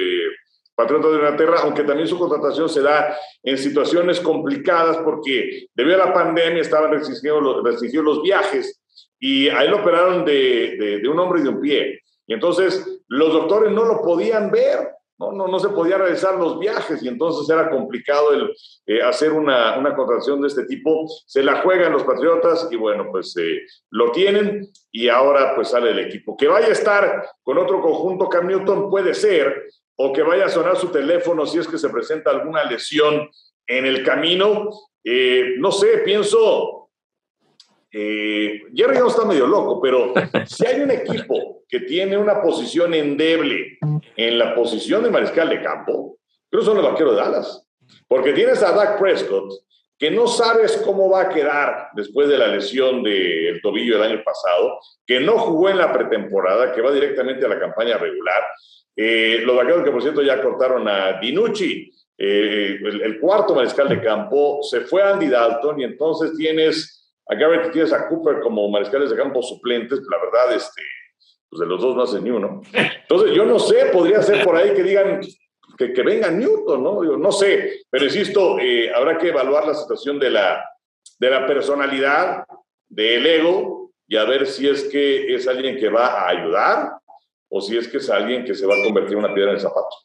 Patriotas 0.78 1.10
de 1.10 1.18
Inglaterra, 1.18 1.56
aunque 1.64 1.84
también 1.84 2.08
su 2.08 2.20
contratación 2.20 2.70
se 2.70 2.84
da 2.84 3.18
en 3.42 3.58
situaciones 3.58 4.20
complicadas 4.20 4.98
porque 4.98 5.70
debido 5.74 6.00
a 6.00 6.06
la 6.06 6.14
pandemia 6.14 6.62
estaban 6.62 6.92
restringidos 6.92 7.42
los, 8.04 8.22
viajes 8.22 8.80
y 9.20 9.50
ahí 9.50 9.70
lo 9.70 9.78
operaron 9.78 10.24
de, 10.24 11.00
de, 11.02 11.10
un 11.10 11.18
hombre 11.18 11.40
y 11.40 11.44
de 11.46 11.50
un 11.50 11.62
pie. 11.62 12.02
Y 12.28 12.34
entonces 12.36 13.02
los 13.08 13.34
doctores 13.34 13.72
no 13.72 13.86
lo 13.86 14.04
podían 14.04 14.52
ver, 14.52 14.90
no, 15.20 15.32
no, 15.32 15.48
no 15.48 15.60
se 15.60 15.70
podían 15.70 16.00
realizar 16.00 16.36
los 16.36 16.60
viajes 16.60 17.02
y 17.02 17.08
entonces 17.08 17.50
era 17.50 17.70
complicado 17.70 18.34
el, 18.34 18.54
eh, 18.86 19.02
hacer 19.02 19.34
una, 19.34 19.78
una, 19.78 19.96
contratación 19.96 20.42
de 20.42 20.48
este 20.48 20.66
tipo. 20.66 21.08
Se 21.26 21.42
la 21.42 21.62
juegan 21.62 21.94
los 21.94 22.04
Patriotas 22.04 22.68
y 22.72 22.76
bueno, 22.76 23.08
pues 23.10 23.36
eh, 23.38 23.62
lo 23.90 24.12
tienen 24.12 24.70
y 24.92 25.10
ahora 25.10 25.56
pues 25.56 25.70
sale 25.70 25.92
el 25.92 26.00
equipo. 26.00 26.38
Que 26.38 26.48
vaya 26.48 26.68
a 26.68 26.72
estar 26.72 27.30
con 27.42 27.58
otro 27.58 27.82
conjunto 27.82 28.30
Cam 28.30 28.48
Newton 28.48 28.90
puede 28.90 29.14
ser, 29.14 29.68
o 29.96 30.14
que 30.14 30.22
vaya 30.22 30.46
a 30.46 30.50
sonar 30.50 30.78
su 30.78 30.90
teléfono 30.90 31.46
si 31.46 31.58
es 31.58 31.68
que 31.68 31.80
se 31.80 31.90
presenta 31.90 32.30
alguna 32.30 32.64
lesión 32.64 33.28
en 33.66 33.86
el 33.86 34.04
camino. 34.04 34.70
Eh, 35.04 35.56
no 35.58 35.72
sé, 35.72 36.00
pienso, 36.00 36.77
eh, 37.92 38.62
Jerry 38.74 38.98
no 39.00 39.08
está 39.08 39.26
medio 39.26 39.48
loco, 39.48 39.82
pero 39.82 40.14
si 40.46 40.66
hay 40.66 40.82
un 40.82 40.92
equipo 40.92 41.64
que 41.68 41.82
tiene 41.82 42.18
una 42.18 42.42
posición 42.42 42.94
endeble 42.94 43.78
en 44.16 44.38
la 44.38 44.56
posición 44.56 45.04
de 45.04 45.10
mariscal 45.10 45.50
de 45.50 45.62
campo, 45.62 46.18
creo 46.50 46.64
son 46.64 46.78
los 46.78 46.86
vaqueros 46.86 47.16
de 47.16 47.22
Dallas. 47.22 47.64
Porque 48.08 48.34
tienes 48.34 48.62
a 48.64 48.72
Dak 48.72 49.00
Prescott, 49.00 49.52
que 49.98 50.12
no 50.12 50.28
sabes 50.28 50.78
cómo 50.86 51.10
va 51.10 51.24
a 51.24 51.30
quedar 51.30 51.90
después 51.96 52.30
de 52.30 52.38
la 52.38 52.48
lesión 52.48 53.04
del 53.04 53.60
tobillo 53.62 53.98
del 54.00 54.12
año 54.12 54.24
pasado, 54.24 54.80
que 55.06 55.20
no 55.20 55.38
jugó 55.40 55.70
en 55.70 55.78
la 55.78 55.92
pretemporada, 55.92 56.72
que 56.74 56.82
va 56.82 56.92
directamente 56.92 57.46
a 57.46 57.50
la 57.50 57.60
campaña 57.60 57.98
regular, 57.98 58.44
eh, 58.96 59.42
los 59.44 59.56
vaqueros 59.56 59.84
que, 59.84 59.92
por 59.92 60.02
cierto, 60.02 60.22
ya 60.22 60.42
cortaron 60.42 60.88
a 60.88 61.20
Dinucci, 61.20 61.92
eh, 62.18 62.80
el, 62.82 63.20
cuarto 63.20 63.54
mariscal 63.54 63.90
de 63.90 64.02
campo, 64.02 64.60
se 64.64 64.82
fue 64.82 65.04
a 65.04 65.12
Andy 65.14 65.28
Dalton 65.28 65.80
y 65.80 65.84
entonces 65.84 66.36
tienes 66.36 66.97
a 67.30 67.36
Garrett 67.36 67.68
y 67.68 67.72
tienes 67.72 67.94
a 67.94 68.08
Cooper 68.08 68.40
como 68.40 68.70
mariscales 68.70 69.10
de 69.10 69.18
campo 69.18 69.42
suplentes. 69.42 70.00
La 70.10 70.18
verdad, 70.18 70.56
este, 70.56 70.82
pues 71.50 71.60
de 71.60 71.66
los 71.66 71.82
dos 71.82 71.96
no 71.96 72.04
hacen 72.04 72.24
ni 72.24 72.30
uno. 72.30 72.62
Entonces, 72.74 73.36
yo 73.36 73.46
no 73.46 73.60
sé, 73.60 73.88
podría 73.88 74.22
ser 74.22 74.44
por 74.44 74.56
ahí 74.56 74.74
que 74.74 74.84
digan 74.84 75.22
que, 75.78 75.94
que 75.94 76.02
venga 76.04 76.30
Newton, 76.32 76.84
¿no? 76.84 77.04
Yo 77.04 77.18
no 77.18 77.32
sé, 77.32 77.82
pero 77.90 78.06
insisto, 78.06 78.60
eh, 78.60 78.92
habrá 78.94 79.18
que 79.18 79.30
evaluar 79.30 79.66
la 79.68 79.74
situación 79.74 80.20
de 80.20 80.32
la, 80.32 80.64
de 81.20 81.30
la 81.30 81.46
personalidad, 81.46 82.46
del 82.90 83.26
ego, 83.26 83.92
y 84.08 84.16
a 84.16 84.24
ver 84.24 84.48
si 84.48 84.68
es 84.68 84.86
que 84.86 85.36
es 85.36 85.48
alguien 85.48 85.78
que 85.78 85.90
va 85.90 86.08
a 86.08 86.30
ayudar 86.30 86.94
o 87.50 87.62
si 87.62 87.78
es 87.78 87.88
que 87.88 87.98
es 87.98 88.10
alguien 88.10 88.46
que 88.46 88.56
se 88.56 88.66
va 88.66 88.76
a 88.76 88.84
convertir 88.84 89.14
en 89.14 89.20
una 89.20 89.34
piedra 89.34 89.52
en 89.52 89.58
el 89.58 89.62
zapato. 89.62 89.96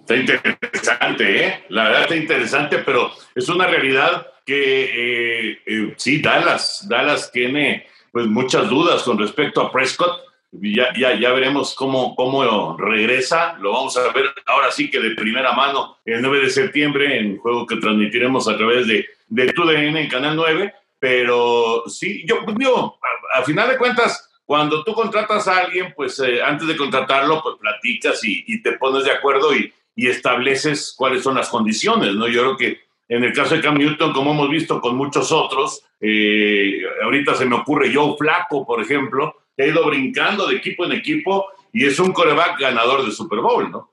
Está 0.00 0.16
interesante, 0.16 1.46
¿eh? 1.46 1.64
La 1.68 1.84
verdad 1.84 2.02
está 2.02 2.16
interesante, 2.16 2.78
pero 2.84 3.10
es 3.34 3.48
una 3.48 3.66
realidad 3.66 4.26
que 4.50 5.50
eh, 5.52 5.62
eh, 5.64 5.94
sí, 5.96 6.20
Dallas, 6.20 6.84
Dallas 6.88 7.30
tiene 7.30 7.86
pues 8.10 8.26
muchas 8.26 8.68
dudas 8.68 9.04
con 9.04 9.16
respecto 9.16 9.60
a 9.60 9.70
Prescott. 9.70 10.24
Ya, 10.50 10.92
ya, 10.98 11.14
ya 11.14 11.30
veremos 11.30 11.76
cómo, 11.76 12.16
cómo 12.16 12.76
regresa. 12.76 13.56
Lo 13.60 13.72
vamos 13.72 13.96
a 13.96 14.12
ver 14.12 14.34
ahora 14.46 14.72
sí 14.72 14.90
que 14.90 14.98
de 14.98 15.14
primera 15.14 15.52
mano 15.52 15.98
el 16.04 16.20
9 16.20 16.40
de 16.40 16.50
septiembre 16.50 17.20
en 17.20 17.38
juego 17.38 17.64
que 17.64 17.76
transmitiremos 17.76 18.48
a 18.48 18.56
través 18.56 18.88
de, 18.88 19.06
de 19.28 19.52
TUDN 19.52 19.96
en 19.96 20.08
Canal 20.08 20.34
9. 20.34 20.74
Pero 20.98 21.84
sí, 21.86 22.24
yo 22.26 22.40
digo, 22.56 22.98
a 23.32 23.42
final 23.44 23.68
de 23.68 23.78
cuentas, 23.78 24.28
cuando 24.44 24.82
tú 24.82 24.94
contratas 24.94 25.46
a 25.46 25.58
alguien, 25.58 25.94
pues 25.94 26.18
eh, 26.18 26.42
antes 26.42 26.66
de 26.66 26.76
contratarlo, 26.76 27.40
pues 27.40 27.54
platicas 27.60 28.18
y, 28.24 28.60
te 28.62 28.72
pones 28.72 29.04
de 29.04 29.12
acuerdo 29.12 29.54
y, 29.54 29.72
estableces 29.94 30.94
cuáles 30.96 31.22
son 31.22 31.34
las 31.34 31.50
condiciones, 31.50 32.14
¿no? 32.14 32.26
Yo 32.26 32.40
creo 32.40 32.56
que 32.56 32.89
en 33.10 33.24
el 33.24 33.32
caso 33.32 33.56
de 33.56 33.60
Cam 33.60 33.76
Newton, 33.76 34.12
como 34.12 34.30
hemos 34.30 34.48
visto 34.48 34.80
con 34.80 34.96
muchos 34.96 35.32
otros, 35.32 35.82
eh, 36.00 36.80
ahorita 37.02 37.34
se 37.34 37.44
me 37.44 37.56
ocurre 37.56 37.92
Joe 37.92 38.14
Flaco, 38.16 38.64
por 38.64 38.80
ejemplo, 38.80 39.34
que 39.56 39.64
ha 39.64 39.66
ido 39.66 39.84
brincando 39.84 40.46
de 40.46 40.56
equipo 40.56 40.84
en 40.84 40.92
equipo 40.92 41.46
y 41.72 41.86
es 41.86 41.98
un 41.98 42.12
coreback 42.12 42.60
ganador 42.60 43.04
de 43.04 43.10
Super 43.10 43.40
Bowl, 43.40 43.68
¿no? 43.68 43.90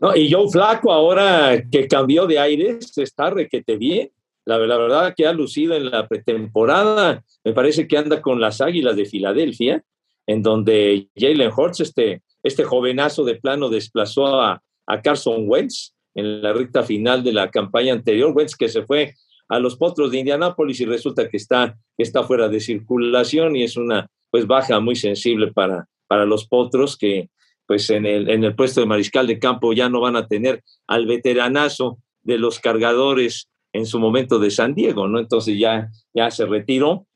No, 0.00 0.16
y 0.16 0.32
Joe 0.32 0.48
Flaco 0.50 0.90
ahora 0.90 1.62
que 1.70 1.86
cambió 1.86 2.26
de 2.26 2.38
aires, 2.38 2.96
está 2.96 3.28
requete 3.28 3.76
bien. 3.76 4.10
La, 4.46 4.56
verdad 4.56 5.14
que 5.14 5.26
ha 5.26 5.34
lucido 5.34 5.74
en 5.74 5.90
la 5.90 6.08
pretemporada, 6.08 7.22
me 7.44 7.52
parece 7.52 7.86
que 7.86 7.98
anda 7.98 8.22
con 8.22 8.40
las 8.40 8.62
Águilas 8.62 8.96
de 8.96 9.04
Filadelfia, 9.04 9.84
en 10.26 10.40
donde 10.40 11.08
Jalen 11.14 11.52
Hurts, 11.54 11.80
este, 11.80 12.22
este 12.42 12.64
jovenazo 12.64 13.24
de 13.24 13.34
plano, 13.34 13.68
desplazó 13.68 14.40
a, 14.40 14.62
Carson 15.04 15.44
Wentz 15.46 15.94
en 16.20 16.42
la 16.42 16.52
recta 16.52 16.82
final 16.82 17.24
de 17.24 17.32
la 17.32 17.50
campaña 17.50 17.92
anterior. 17.92 18.32
Wentz 18.34 18.54
que 18.54 18.68
se 18.68 18.82
fue 18.82 19.14
a 19.48 19.58
los 19.58 19.76
potros 19.76 20.12
de 20.12 20.18
Indianápolis 20.18 20.80
y 20.80 20.84
resulta 20.84 21.28
que 21.28 21.36
está, 21.36 21.76
está 21.98 22.22
fuera 22.22 22.48
de 22.48 22.60
circulación 22.60 23.56
y 23.56 23.64
es 23.64 23.76
una 23.76 24.08
pues 24.30 24.46
baja 24.46 24.78
muy 24.78 24.94
sensible 24.94 25.52
para, 25.52 25.88
para 26.06 26.24
los 26.24 26.46
potros 26.46 26.96
que 26.96 27.28
pues 27.66 27.90
en 27.90 28.06
el, 28.06 28.28
en 28.28 28.44
el 28.44 28.54
puesto 28.54 28.80
de 28.80 28.86
mariscal 28.86 29.26
de 29.26 29.38
campo 29.38 29.72
ya 29.72 29.88
no 29.88 30.00
van 30.00 30.16
a 30.16 30.26
tener 30.26 30.62
al 30.86 31.06
veteranazo 31.06 31.98
de 32.22 32.38
los 32.38 32.58
cargadores 32.58 33.48
en 33.72 33.86
su 33.86 33.98
momento 34.00 34.38
de 34.38 34.50
San 34.50 34.74
Diego, 34.74 35.06
¿no? 35.06 35.18
Entonces 35.18 35.58
ya, 35.58 35.88
ya 36.12 36.30
se 36.30 36.46
retiró. 36.46 37.06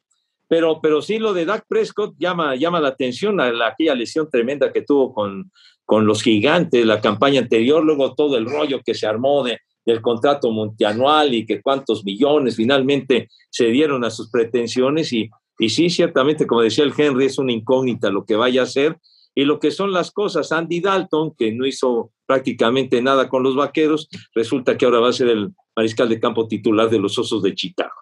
Pero, 0.46 0.80
pero 0.80 1.02
sí 1.02 1.18
lo 1.18 1.32
de 1.32 1.46
Dak 1.46 1.64
Prescott 1.66 2.14
llama, 2.18 2.54
llama 2.54 2.80
la 2.80 2.88
atención 2.88 3.40
a 3.40 3.50
la, 3.50 3.68
aquella 3.68 3.94
lesión 3.94 4.28
tremenda 4.30 4.72
que 4.72 4.82
tuvo 4.82 5.12
con, 5.12 5.50
con 5.84 6.06
los 6.06 6.22
gigantes, 6.22 6.84
la 6.86 7.00
campaña 7.00 7.40
anterior, 7.40 7.84
luego 7.84 8.14
todo 8.14 8.36
el 8.36 8.46
rollo 8.46 8.80
que 8.84 8.94
se 8.94 9.06
armó 9.06 9.44
de, 9.44 9.58
del 9.84 10.00
contrato 10.00 10.50
multianual 10.50 11.34
y 11.34 11.46
que 11.46 11.60
cuántos 11.60 12.04
millones 12.04 12.56
finalmente 12.56 13.28
se 13.50 13.66
dieron 13.66 14.04
a 14.04 14.10
sus 14.10 14.30
pretensiones 14.30 15.12
y, 15.12 15.30
y 15.58 15.68
sí, 15.68 15.90
ciertamente, 15.90 16.46
como 16.46 16.62
decía 16.62 16.84
el 16.84 16.94
Henry, 16.96 17.26
es 17.26 17.38
una 17.38 17.52
incógnita 17.52 18.10
lo 18.10 18.24
que 18.24 18.36
vaya 18.36 18.62
a 18.62 18.64
hacer 18.64 18.98
y 19.34 19.44
lo 19.44 19.60
que 19.60 19.70
son 19.70 19.92
las 19.92 20.10
cosas. 20.10 20.52
Andy 20.52 20.80
Dalton, 20.80 21.34
que 21.36 21.52
no 21.52 21.66
hizo 21.66 22.12
prácticamente 22.26 23.02
nada 23.02 23.28
con 23.28 23.42
los 23.42 23.54
vaqueros, 23.54 24.08
resulta 24.34 24.78
que 24.78 24.86
ahora 24.86 25.00
va 25.00 25.10
a 25.10 25.12
ser 25.12 25.28
el 25.28 25.50
mariscal 25.76 26.08
de 26.08 26.20
campo 26.20 26.48
titular 26.48 26.88
de 26.88 26.98
los 26.98 27.18
Osos 27.18 27.42
de 27.42 27.54
Chicago. 27.54 27.92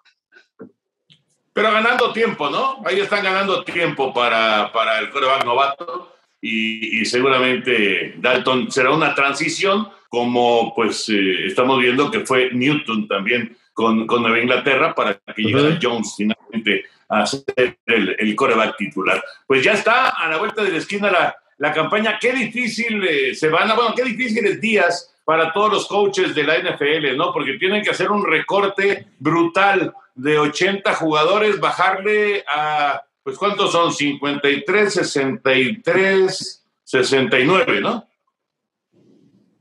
Pero 1.51 1.71
ganando 1.71 2.11
tiempo, 2.13 2.49
¿no? 2.49 2.81
Ahí 2.85 2.99
están 2.99 3.23
ganando 3.23 3.63
tiempo 3.63 4.13
para, 4.13 4.71
para 4.71 4.99
el 4.99 5.11
coreback 5.11 5.45
novato 5.45 6.12
y, 6.45 7.05
seguramente 7.05 8.15
Dalton 8.17 8.69
será 8.69 8.91
una 8.91 9.15
transición 9.15 9.87
como 10.09 10.73
pues 10.75 11.07
eh, 11.07 11.45
estamos 11.45 11.79
viendo 11.79 12.11
que 12.11 12.25
fue 12.25 12.49
Newton 12.51 13.07
también 13.07 13.55
con, 13.73 14.05
con 14.05 14.21
Nueva 14.21 14.39
Inglaterra 14.39 14.93
para 14.93 15.13
que 15.15 15.41
llegara 15.41 15.79
Jones 15.81 16.13
finalmente 16.17 16.85
a 17.07 17.25
ser 17.25 17.77
el, 17.85 18.15
el, 18.19 18.35
coreback 18.35 18.75
titular. 18.75 19.23
Pues 19.47 19.63
ya 19.63 19.71
está 19.71 20.09
a 20.09 20.29
la 20.29 20.37
vuelta 20.37 20.63
de 20.63 20.71
la 20.71 20.77
esquina 20.77 21.09
la, 21.09 21.35
la 21.57 21.71
campaña. 21.71 22.19
Qué 22.19 22.33
difícil 22.33 23.03
eh, 23.07 23.33
se 23.33 23.47
van 23.47 23.71
a, 23.71 23.75
bueno, 23.75 23.93
qué 23.95 24.03
difíciles 24.03 24.59
días 24.59 25.15
para 25.23 25.53
todos 25.53 25.71
los 25.71 25.87
coaches 25.87 26.35
de 26.35 26.43
la 26.43 26.57
NFL, 26.57 27.15
¿no? 27.15 27.31
Porque 27.31 27.53
tienen 27.53 27.81
que 27.81 27.91
hacer 27.91 28.11
un 28.11 28.25
recorte 28.25 29.07
brutal 29.17 29.93
de 30.15 30.37
80 30.37 30.93
jugadores, 30.95 31.59
bajarle 31.59 32.43
a, 32.47 33.01
pues, 33.23 33.37
¿cuántos 33.37 33.71
son? 33.71 33.93
53, 33.93 34.93
63, 34.93 36.65
69, 36.83 37.81
¿no? 37.81 38.07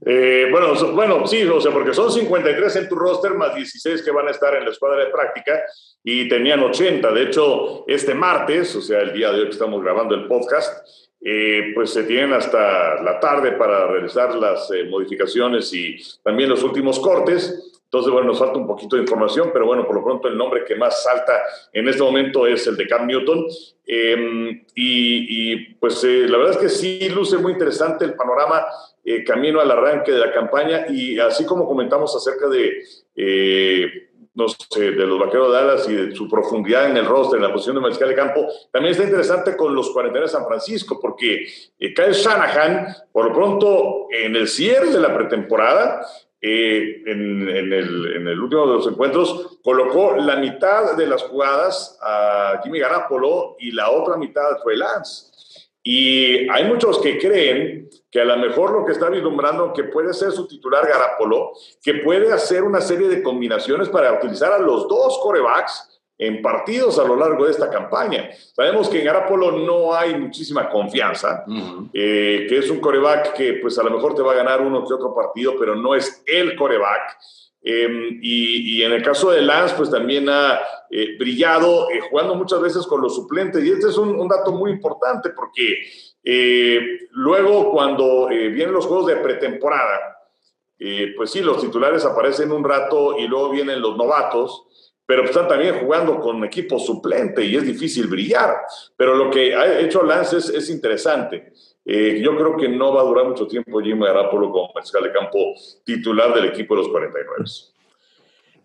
Eh, 0.05 0.49
bueno, 0.51 0.75
bueno, 0.93 1.27
sí, 1.29 1.45
o 1.45 1.61
sea, 1.61 1.71
porque 1.71 1.95
son 1.95 2.11
53 2.11 2.75
en 2.77 2.89
tu 2.89 2.97
roster 2.97 3.35
más 3.35 3.55
16 3.55 4.03
que 4.03 4.11
van 4.11 4.27
a 4.27 4.33
estar 4.33 4.53
en 4.57 4.65
la 4.65 4.71
escuadra 4.71 5.05
de 5.05 5.11
práctica 5.11 5.63
y 6.03 6.29
tenían 6.29 6.61
80. 6.61 7.13
De 7.13 7.23
hecho, 7.23 7.85
este 7.87 8.15
martes, 8.15 8.75
o 8.75 8.83
sea, 8.83 9.01
el 9.01 9.13
día 9.13 9.31
de 9.31 9.41
hoy 9.41 9.45
que 9.45 9.53
estamos 9.53 9.81
grabando 9.83 10.17
el 10.17 10.27
podcast, 10.27 10.85
eh, 11.21 11.71
pues 11.73 11.91
se 11.91 12.03
tienen 12.03 12.33
hasta 12.33 13.01
la 13.01 13.21
tarde 13.21 13.53
para 13.53 13.87
realizar 13.87 14.35
las 14.35 14.69
eh, 14.73 14.85
modificaciones 14.85 15.73
y 15.73 15.97
también 16.25 16.51
los 16.51 16.65
últimos 16.65 16.99
cortes. 16.99 17.72
Entonces, 17.93 18.11
bueno, 18.11 18.29
nos 18.29 18.39
falta 18.39 18.57
un 18.57 18.67
poquito 18.67 18.97
de 18.97 19.03
información, 19.03 19.51
pero 19.53 19.67
bueno, 19.67 19.87
por 19.87 19.97
lo 19.97 20.03
pronto 20.03 20.27
el 20.27 20.39
nombre 20.39 20.65
que 20.65 20.77
más 20.77 21.03
salta 21.03 21.43
en 21.75 21.87
este 21.89 22.03
momento 22.03 22.47
es 22.47 22.67
el 22.67 22.77
de 22.77 22.87
Cam 22.87 23.07
Newton. 23.07 23.47
Em, 23.87 24.65
y, 24.75 25.75
pues 25.75 26.03
eh, 26.05 26.27
la 26.27 26.39
verdad 26.39 26.55
es 26.55 26.59
que 26.59 26.69
sí 26.71 27.09
luce 27.11 27.37
muy 27.37 27.53
interesante 27.53 28.05
el 28.07 28.15
panorama 28.15 28.65
camino 29.27 29.61
al 29.61 29.69
arranque 29.69 30.13
de 30.13 30.19
la 30.19 30.33
campaña 30.33 30.87
y 30.89 31.19
así 31.19 31.45
como 31.45 31.67
comentamos 31.67 32.15
acerca 32.15 32.47
de 32.49 32.85
no 34.35 34.47
sé, 34.49 34.93
de 34.93 35.07
los 35.07 35.19
vaqueros 35.19 35.53
de 35.53 35.55
Dallas 35.55 35.89
y 35.89 35.95
de 35.95 36.17
su 36.17 36.29
profundidad 36.29 36.91
en 36.91 36.97
el 36.97 37.05
roster, 37.05 37.37
en 37.37 37.45
la 37.45 37.53
posición 37.53 37.77
de 37.77 37.83
mariscal 37.83 38.09
de 38.09 38.15
campo, 38.15 38.47
también 38.71 38.93
está 38.93 39.05
interesante 39.05 39.57
con 39.57 39.75
los 39.75 39.91
40 39.91 40.21
de 40.21 40.29
San 40.29 40.47
Francisco, 40.47 40.99
porque 41.01 41.47
eh, 41.79 41.95
Kyle 41.95 42.13
Shanahan, 42.13 42.87
por 43.13 43.27
lo 43.27 43.35
pronto, 43.35 44.07
en 44.11 44.35
el 44.37 44.49
cierre 44.49 44.91
de 44.91 45.01
la 45.01 45.15
pretemporada, 45.15 46.07
eh, 46.45 47.03
en, 47.07 47.49
el, 47.49 48.41
último 48.41 48.67
de 48.67 48.75
los 48.75 48.87
encuentros, 48.89 49.59
colocó 49.63 50.17
la 50.17 50.35
mitad 50.37 50.97
de 50.97 51.07
las 51.07 51.23
jugadas 51.23 51.97
a 52.03 52.61
Jimmy 52.65 52.81
Garapolo 52.81 53.55
y 53.61 53.71
la 53.71 53.91
otra 53.91 54.17
mitad 54.17 54.51
a 54.51 54.61
Trey 54.61 54.77
Lance. 54.77 55.31
Y 55.85 56.49
hay 56.51 56.65
muchos 56.65 56.99
que 56.99 57.19
creen 57.19 57.89
que 58.11 58.21
a 58.21 58.25
lo 58.25 58.37
mejor 58.39 58.73
lo 58.73 58.85
que 58.85 58.93
está 58.93 59.09
vislumbrando 59.09 59.73
que 59.73 59.85
puede 59.85 60.13
ser 60.15 60.33
su 60.33 60.49
titular 60.49 60.87
Garapolo, 60.87 61.53
que 61.81 61.95
puede 61.95 62.33
hacer 62.33 62.65
una 62.65 62.81
serie 62.81 63.09
de 63.09 63.23
combinaciones 63.23 63.89
para 63.89 64.13
utilizar 64.13 64.53
a 64.53 64.59
los 64.59 64.89
dos 64.89 65.21
corebacks 65.23 65.92
en 66.23 66.41
partidos 66.41 67.01
a 67.01 67.05
lo 67.05 67.17
largo 67.17 67.47
de 67.47 67.51
esta 67.51 67.69
campaña. 67.69 68.31
Sabemos 68.55 68.89
que 68.89 69.01
en 69.01 69.07
Garapolo 69.07 69.51
no 69.59 69.93
hay 69.93 70.15
muchísima 70.15 70.69
confianza, 70.71 71.45
eh, 71.93 72.47
que 72.49 72.59
es 72.59 72.71
un 72.71 72.79
coreback 72.79 73.33
que 73.33 73.55
pues 73.55 73.77
a 73.79 73.83
lo 73.83 73.91
mejor 73.91 74.15
te 74.15 74.23
va 74.23 74.33
a 74.33 74.37
ganar 74.37 74.61
uno 74.61 74.87
que 74.87 74.95
otro 74.95 75.13
partido, 75.13 75.55
pero 75.59 75.75
no 75.75 75.97
es 75.97 76.23
el 76.27 76.55
coreback. 76.55 77.19
Em, 77.65 78.21
y, 78.23 78.83
en 78.83 78.93
el 78.93 79.03
caso 79.03 79.31
de 79.31 79.43
Lance, 79.43 79.75
pues 79.77 79.91
también 79.91 80.29
ha 80.29 80.61
eh, 80.91 81.17
brillado 81.19 81.91
eh, 81.91 82.01
jugando 82.09 82.37
muchas 82.37 82.61
veces 82.61 82.87
con 82.87 83.01
los 83.01 83.17
suplentes. 83.17 83.65
Y 83.65 83.71
este 83.71 83.89
es 83.89 83.99
un, 83.99 84.29
dato 84.29 84.53
muy 84.53 84.71
importante 84.71 85.31
porque 85.31 85.79
luego 87.11 87.73
cuando 87.73 88.29
vienen 88.29 88.73
los 88.73 88.87
juegos 88.87 89.07
de 89.09 89.17
pretemporada, 89.17 90.19
pues 91.17 91.31
sí, 91.31 91.41
los 91.41 91.61
titulares 91.61 92.05
aparecen 92.05 92.53
un 92.53 92.63
rato 92.63 93.19
y 93.19 93.27
luego 93.27 93.51
vienen 93.51 93.81
los 93.81 93.97
novatos, 93.97 94.67
pero 95.13 95.25
están 95.25 95.47
también 95.47 95.79
jugando 95.79 96.19
con 96.19 96.43
equipo 96.43 96.79
suplente 96.79 97.45
y 97.45 97.55
es 97.55 97.67
difícil 97.67 98.07
brillar. 98.07 98.57
Pero 98.97 99.15
lo 99.15 99.31
que 99.31 99.55
ha 99.55 99.79
hecho 99.79 100.03
Lance 100.03 100.39
es, 100.39 100.49
es 100.49 100.71
interesante. 100.71 101.53
Eh, 101.85 102.19
yo 102.25 102.35
creo 102.35 102.57
que 102.57 102.67
no 102.67 102.95
va 102.95 103.03
a 103.03 103.05
durar 103.05 103.29
mucho 103.29 103.47
tiempo 103.47 103.83
Jimmy 103.83 104.07
Garapolo 104.07 104.51
como 104.51 104.73
mariscal 104.75 105.03
de 105.03 105.13
campo 105.13 105.53
titular 105.85 106.33
del 106.33 106.47
equipo 106.47 106.75
de 106.75 106.81
los 106.81 106.89
49. 106.89 107.45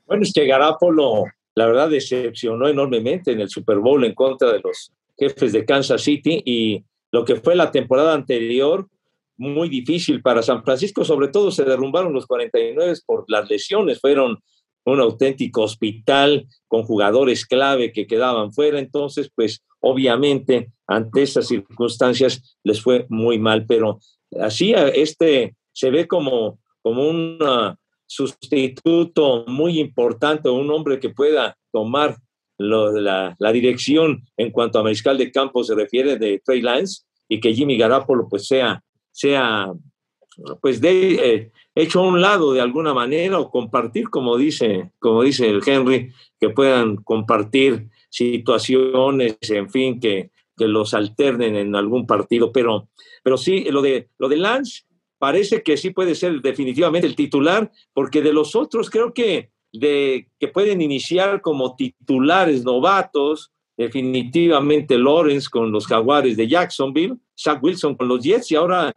Bueno, 0.05 0.23
es 0.23 0.31
que 0.31 0.45
Garapolo, 0.45 1.25
la 1.53 1.65
verdad, 1.65 1.89
decepcionó 1.89 2.69
enormemente 2.69 3.33
en 3.33 3.41
el 3.41 3.49
Super 3.49 3.79
Bowl 3.79 4.05
en 4.05 4.13
contra 4.13 4.53
de 4.53 4.61
los 4.61 4.93
jefes 5.19 5.51
de 5.51 5.65
Kansas 5.65 6.01
City 6.01 6.41
y 6.45 6.81
lo 7.11 7.25
que 7.25 7.35
fue 7.35 7.57
la 7.57 7.71
temporada 7.71 8.13
anterior, 8.13 8.87
muy 9.35 9.67
difícil 9.67 10.21
para 10.21 10.41
San 10.41 10.63
Francisco, 10.63 11.03
sobre 11.03 11.27
todo 11.27 11.51
se 11.51 11.65
derrumbaron 11.65 12.13
los 12.13 12.25
49 12.25 12.93
por 13.05 13.25
las 13.27 13.49
lesiones, 13.49 13.99
fueron 13.99 14.41
un 14.91 14.99
auténtico 14.99 15.63
hospital 15.63 16.47
con 16.67 16.83
jugadores 16.83 17.45
clave 17.45 17.91
que 17.91 18.07
quedaban 18.07 18.53
fuera, 18.53 18.79
entonces 18.79 19.29
pues 19.33 19.63
obviamente 19.79 20.71
ante 20.87 21.23
esas 21.23 21.47
circunstancias 21.47 22.57
les 22.63 22.81
fue 22.81 23.05
muy 23.09 23.37
mal, 23.37 23.65
pero 23.65 23.99
así 24.39 24.73
este 24.73 25.55
se 25.73 25.89
ve 25.91 26.07
como, 26.07 26.59
como 26.81 27.07
un 27.07 27.37
sustituto 28.05 29.45
muy 29.47 29.79
importante, 29.79 30.49
un 30.49 30.71
hombre 30.71 30.99
que 30.99 31.09
pueda 31.09 31.57
tomar 31.71 32.17
la, 32.57 33.35
dirección 33.51 34.23
en 34.37 34.51
cuanto 34.51 34.79
a 34.79 34.83
mariscal 34.83 35.17
de 35.17 35.31
campo 35.31 35.63
se 35.63 35.75
refiere 35.75 36.17
de 36.17 36.41
Trey 36.43 36.61
Lance 36.61 37.03
y 37.27 37.39
que 37.39 37.53
Jimmy 37.53 37.77
Garapolo 37.77 38.27
pues 38.29 38.47
sea, 38.47 38.81
sea 39.11 39.71
pues 40.61 40.79
de, 40.81 41.13
eh, 41.15 41.51
hecho 41.81 41.99
a 41.99 42.07
un 42.07 42.21
lado 42.21 42.53
de 42.53 42.61
alguna 42.61 42.93
manera 42.93 43.39
o 43.39 43.49
compartir, 43.49 44.09
como 44.09 44.37
dice, 44.37 44.91
como 44.99 45.23
dice 45.23 45.49
el 45.49 45.61
Henry, 45.65 46.11
que 46.39 46.49
puedan 46.49 46.97
compartir 46.97 47.89
situaciones, 48.09 49.37
en 49.49 49.69
fin, 49.69 49.99
que, 49.99 50.31
que 50.57 50.67
los 50.67 50.93
alternen 50.93 51.55
en 51.55 51.75
algún 51.75 52.07
partido, 52.07 52.51
pero, 52.51 52.89
pero 53.23 53.37
sí, 53.37 53.65
lo 53.69 53.81
de, 53.81 54.09
lo 54.17 54.27
de 54.27 54.37
Lance 54.37 54.83
parece 55.19 55.61
que 55.61 55.77
sí 55.77 55.91
puede 55.91 56.15
ser 56.15 56.41
definitivamente 56.41 57.07
el 57.07 57.15
titular, 57.15 57.71
porque 57.93 58.21
de 58.21 58.33
los 58.33 58.55
otros 58.55 58.89
creo 58.89 59.13
que, 59.13 59.51
de, 59.71 60.29
que 60.39 60.47
pueden 60.47 60.81
iniciar 60.81 61.41
como 61.41 61.75
titulares 61.75 62.63
novatos, 62.63 63.51
definitivamente 63.75 64.97
Lawrence 64.97 65.47
con 65.49 65.71
los 65.71 65.85
Jaguares 65.85 66.35
de 66.35 66.47
Jacksonville, 66.47 67.17
Zach 67.37 67.61
Wilson 67.61 67.95
con 67.95 68.07
los 68.07 68.23
Jets 68.23 68.51
y 68.51 68.55
ahora, 68.55 68.91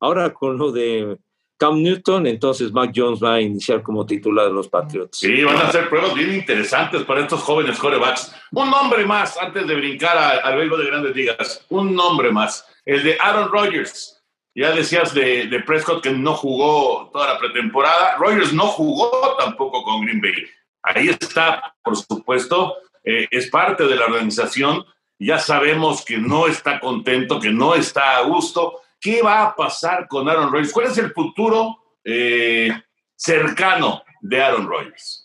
ahora 0.00 0.34
con 0.34 0.58
lo 0.58 0.70
de 0.70 1.16
Cam 1.58 1.82
Newton, 1.82 2.26
entonces 2.26 2.72
Mac 2.72 2.92
Jones 2.94 3.22
va 3.22 3.34
a 3.34 3.40
iniciar 3.40 3.82
como 3.82 4.06
titular 4.06 4.46
de 4.46 4.52
los 4.52 4.68
Patriots. 4.68 5.18
Sí, 5.18 5.42
van 5.42 5.56
a 5.56 5.72
ser 5.72 5.88
pruebas 5.88 6.14
bien 6.14 6.32
interesantes 6.32 7.02
para 7.02 7.22
estos 7.22 7.42
jóvenes 7.42 7.78
corebacks. 7.78 8.32
Un 8.52 8.70
nombre 8.70 9.04
más 9.04 9.36
antes 9.36 9.66
de 9.66 9.74
brincar 9.74 10.16
al 10.16 10.56
béisbol 10.56 10.78
de 10.80 10.86
grandes 10.86 11.16
ligas. 11.16 11.66
Un 11.68 11.94
nombre 11.94 12.30
más. 12.30 12.64
El 12.84 13.02
de 13.02 13.18
Aaron 13.20 13.50
Rodgers. 13.50 14.22
Ya 14.54 14.70
decías 14.72 15.12
de, 15.14 15.46
de, 15.46 15.60
Prescott 15.60 16.02
que 16.02 16.10
no 16.10 16.34
jugó 16.34 17.10
toda 17.12 17.34
la 17.34 17.38
pretemporada. 17.38 18.16
Rodgers 18.16 18.52
no 18.52 18.68
jugó 18.68 19.36
tampoco 19.38 19.82
con 19.82 20.02
Green 20.02 20.20
Bay. 20.20 20.46
Ahí 20.82 21.08
está, 21.08 21.74
por 21.82 21.96
supuesto. 21.96 22.76
Eh, 23.04 23.26
es 23.30 23.50
parte 23.50 23.84
de 23.84 23.96
la 23.96 24.06
organización. 24.06 24.84
Ya 25.18 25.38
sabemos 25.38 26.04
que 26.04 26.18
no 26.18 26.46
está 26.46 26.78
contento, 26.78 27.40
que 27.40 27.50
no 27.50 27.74
está 27.74 28.16
a 28.16 28.22
gusto 28.22 28.80
¿Qué 29.00 29.22
va 29.22 29.44
a 29.44 29.56
pasar 29.56 30.08
con 30.08 30.28
Aaron 30.28 30.52
Rodgers? 30.52 30.72
¿Cuál 30.72 30.86
es 30.86 30.98
el 30.98 31.12
futuro 31.12 31.76
eh, 32.04 32.70
cercano 33.14 34.02
de 34.20 34.42
Aaron 34.42 34.68
Rodgers? 34.68 35.24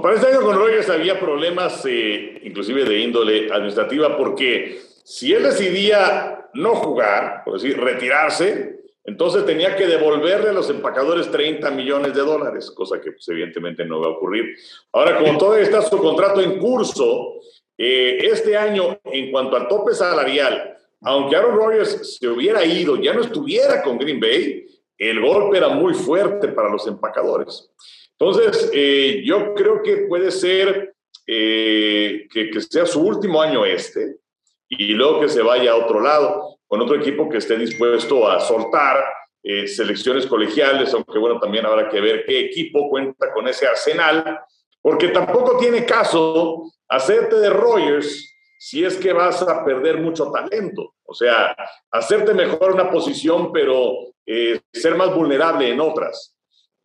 para 0.00 0.14
este 0.14 0.28
año 0.28 0.40
con 0.40 0.56
Rodgers 0.56 0.88
había 0.88 1.20
problemas, 1.20 1.84
eh, 1.84 2.40
inclusive 2.44 2.84
de 2.84 3.00
índole 3.00 3.52
administrativa, 3.52 4.16
porque 4.16 4.80
si 5.04 5.34
él 5.34 5.42
decidía 5.42 6.48
no 6.54 6.74
jugar, 6.76 7.42
por 7.44 7.54
decir, 7.54 7.78
retirarse, 7.78 8.80
entonces 9.04 9.44
tenía 9.44 9.76
que 9.76 9.86
devolverle 9.86 10.50
a 10.50 10.52
los 10.52 10.70
empacadores 10.70 11.30
30 11.30 11.70
millones 11.72 12.14
de 12.14 12.20
dólares, 12.20 12.70
cosa 12.70 13.00
que 13.00 13.12
pues, 13.12 13.28
evidentemente 13.28 13.84
no 13.84 14.00
va 14.00 14.06
a 14.06 14.10
ocurrir. 14.10 14.56
Ahora, 14.92 15.18
como 15.18 15.36
todavía 15.36 15.64
está 15.64 15.82
su 15.82 15.98
contrato 15.98 16.40
en 16.40 16.58
curso, 16.58 17.40
eh, 17.76 18.18
este 18.22 18.56
año, 18.56 19.00
en 19.04 19.30
cuanto 19.32 19.56
al 19.56 19.66
tope 19.66 19.92
salarial, 19.92 20.76
aunque 21.02 21.36
Aaron 21.36 21.56
Rodgers 21.56 22.18
se 22.18 22.28
hubiera 22.28 22.64
ido, 22.64 22.96
ya 22.96 23.12
no 23.12 23.22
estuviera 23.22 23.82
con 23.82 23.98
Green 23.98 24.20
Bay, 24.20 24.66
el 24.96 25.20
golpe 25.20 25.58
era 25.58 25.68
muy 25.68 25.94
fuerte 25.94 26.48
para 26.48 26.68
los 26.68 26.86
empacadores. 26.86 27.70
Entonces, 28.18 28.70
eh, 28.72 29.22
yo 29.24 29.52
creo 29.54 29.82
que 29.82 30.06
puede 30.08 30.30
ser 30.30 30.94
eh, 31.26 32.28
que, 32.30 32.60
sea 32.60 32.86
su 32.86 33.00
último 33.00 33.42
año 33.42 33.64
este 33.64 34.16
y 34.68 34.94
luego 34.94 35.20
que 35.20 35.28
se 35.28 35.42
vaya 35.42 35.72
a 35.72 35.76
otro 35.76 36.00
lado, 36.00 36.58
con 36.66 36.80
otro 36.80 36.96
equipo 36.96 37.28
que 37.28 37.38
esté 37.38 37.58
dispuesto 37.58 38.30
a 38.30 38.40
soltar 38.40 39.04
eh, 39.42 39.66
selecciones 39.66 40.26
colegiales, 40.26 40.94
aunque 40.94 41.18
bueno, 41.18 41.40
también 41.40 41.66
habrá 41.66 41.88
que 41.88 42.00
ver 42.00 42.24
qué 42.24 42.40
equipo 42.46 42.88
cuenta 42.88 43.32
con 43.32 43.48
ese 43.48 43.66
arsenal, 43.66 44.40
porque 44.80 45.08
tampoco 45.08 45.58
tiene 45.58 45.84
caso 45.84 46.70
hacerte 46.88 47.36
de 47.36 47.50
Rodgers 47.50 48.31
si 48.64 48.84
es 48.84 48.96
que 48.96 49.12
vas 49.12 49.42
a 49.42 49.64
perder 49.64 49.98
mucho 49.98 50.30
talento. 50.30 50.94
O 51.04 51.12
sea, 51.12 51.52
hacerte 51.90 52.32
mejor 52.32 52.74
una 52.74 52.88
posición, 52.88 53.50
pero 53.50 53.92
eh, 54.24 54.60
ser 54.72 54.94
más 54.94 55.12
vulnerable 55.12 55.68
en 55.68 55.80
otras. 55.80 56.36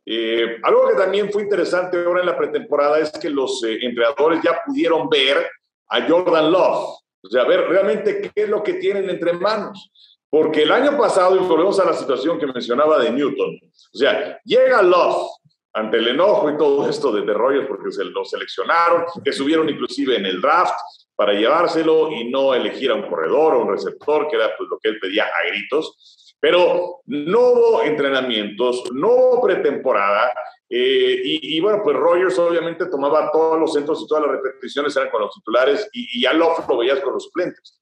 Eh, 0.03 0.57
algo 0.63 0.87
que 0.87 0.95
también 0.95 1.31
fue 1.31 1.43
interesante 1.43 2.03
ahora 2.03 2.21
en 2.21 2.25
la 2.25 2.35
pretemporada 2.35 2.97
es 2.97 3.11
que 3.11 3.29
los 3.29 3.63
eh, 3.63 3.77
entrenadores 3.79 4.41
ya 4.41 4.59
pudieron 4.65 5.07
ver 5.07 5.47
a 5.89 6.01
Jordan 6.01 6.51
Love, 6.51 6.97
o 7.21 7.29
sea, 7.29 7.43
ver 7.43 7.67
realmente 7.67 8.21
qué 8.21 8.31
es 8.33 8.49
lo 8.49 8.63
que 8.63 8.73
tienen 8.73 9.07
entre 9.11 9.33
manos. 9.33 9.91
Porque 10.31 10.63
el 10.63 10.71
año 10.71 10.97
pasado, 10.97 11.35
y 11.35 11.39
volvemos 11.39 11.79
a 11.79 11.85
la 11.85 11.93
situación 11.93 12.39
que 12.39 12.47
mencionaba 12.47 12.97
de 12.97 13.11
Newton, 13.11 13.55
o 13.93 13.97
sea, 13.97 14.41
llega 14.43 14.81
Love 14.81 15.29
ante 15.73 15.97
el 15.97 16.07
enojo 16.07 16.49
y 16.49 16.57
todo 16.57 16.89
esto 16.89 17.11
de, 17.11 17.21
de 17.21 17.33
Rogers 17.35 17.67
porque 17.67 17.91
se 17.91 18.03
lo 18.03 18.25
seleccionaron, 18.25 19.03
que 19.23 19.31
subieron 19.31 19.69
inclusive 19.69 20.15
en 20.15 20.25
el 20.25 20.41
draft, 20.41 20.73
para 21.17 21.33
llevárselo 21.33 22.11
y 22.11 22.29
no 22.29 22.53
elegir 22.53 22.91
a 22.91 22.93
un 22.93 23.09
corredor 23.09 23.55
o 23.55 23.63
un 23.63 23.71
receptor, 23.71 24.27
que 24.29 24.35
era 24.35 24.55
pues, 24.55 24.69
lo 24.69 24.77
que 24.77 24.89
él 24.89 24.99
pedía 24.99 25.25
a 25.25 25.47
gritos. 25.49 26.35
Pero 26.39 27.01
no 27.07 27.39
hubo 27.39 27.81
entrenamientos, 27.81 28.83
no 28.93 29.07
hubo 29.07 29.41
pretemporada. 29.41 30.31
Eh, 30.69 31.21
y, 31.23 31.59
bueno, 31.59 31.81
pues 31.83 31.97
Rogers 31.97 32.37
obviamente 32.37 32.85
tomaba 32.85 33.31
todos 33.31 33.59
los 33.59 33.73
centros 33.73 34.03
y 34.03 34.07
todas 34.07 34.25
las 34.27 34.33
repeticiones 34.33 34.95
eran 34.95 35.09
con 35.09 35.21
los 35.21 35.33
titulares 35.33 35.89
y, 35.91 36.21
ya 36.21 36.33
lo, 36.33 36.53
lo 36.69 36.77
veías 36.77 36.99
con 36.99 37.13
los 37.13 37.23
suplentes. 37.23 37.81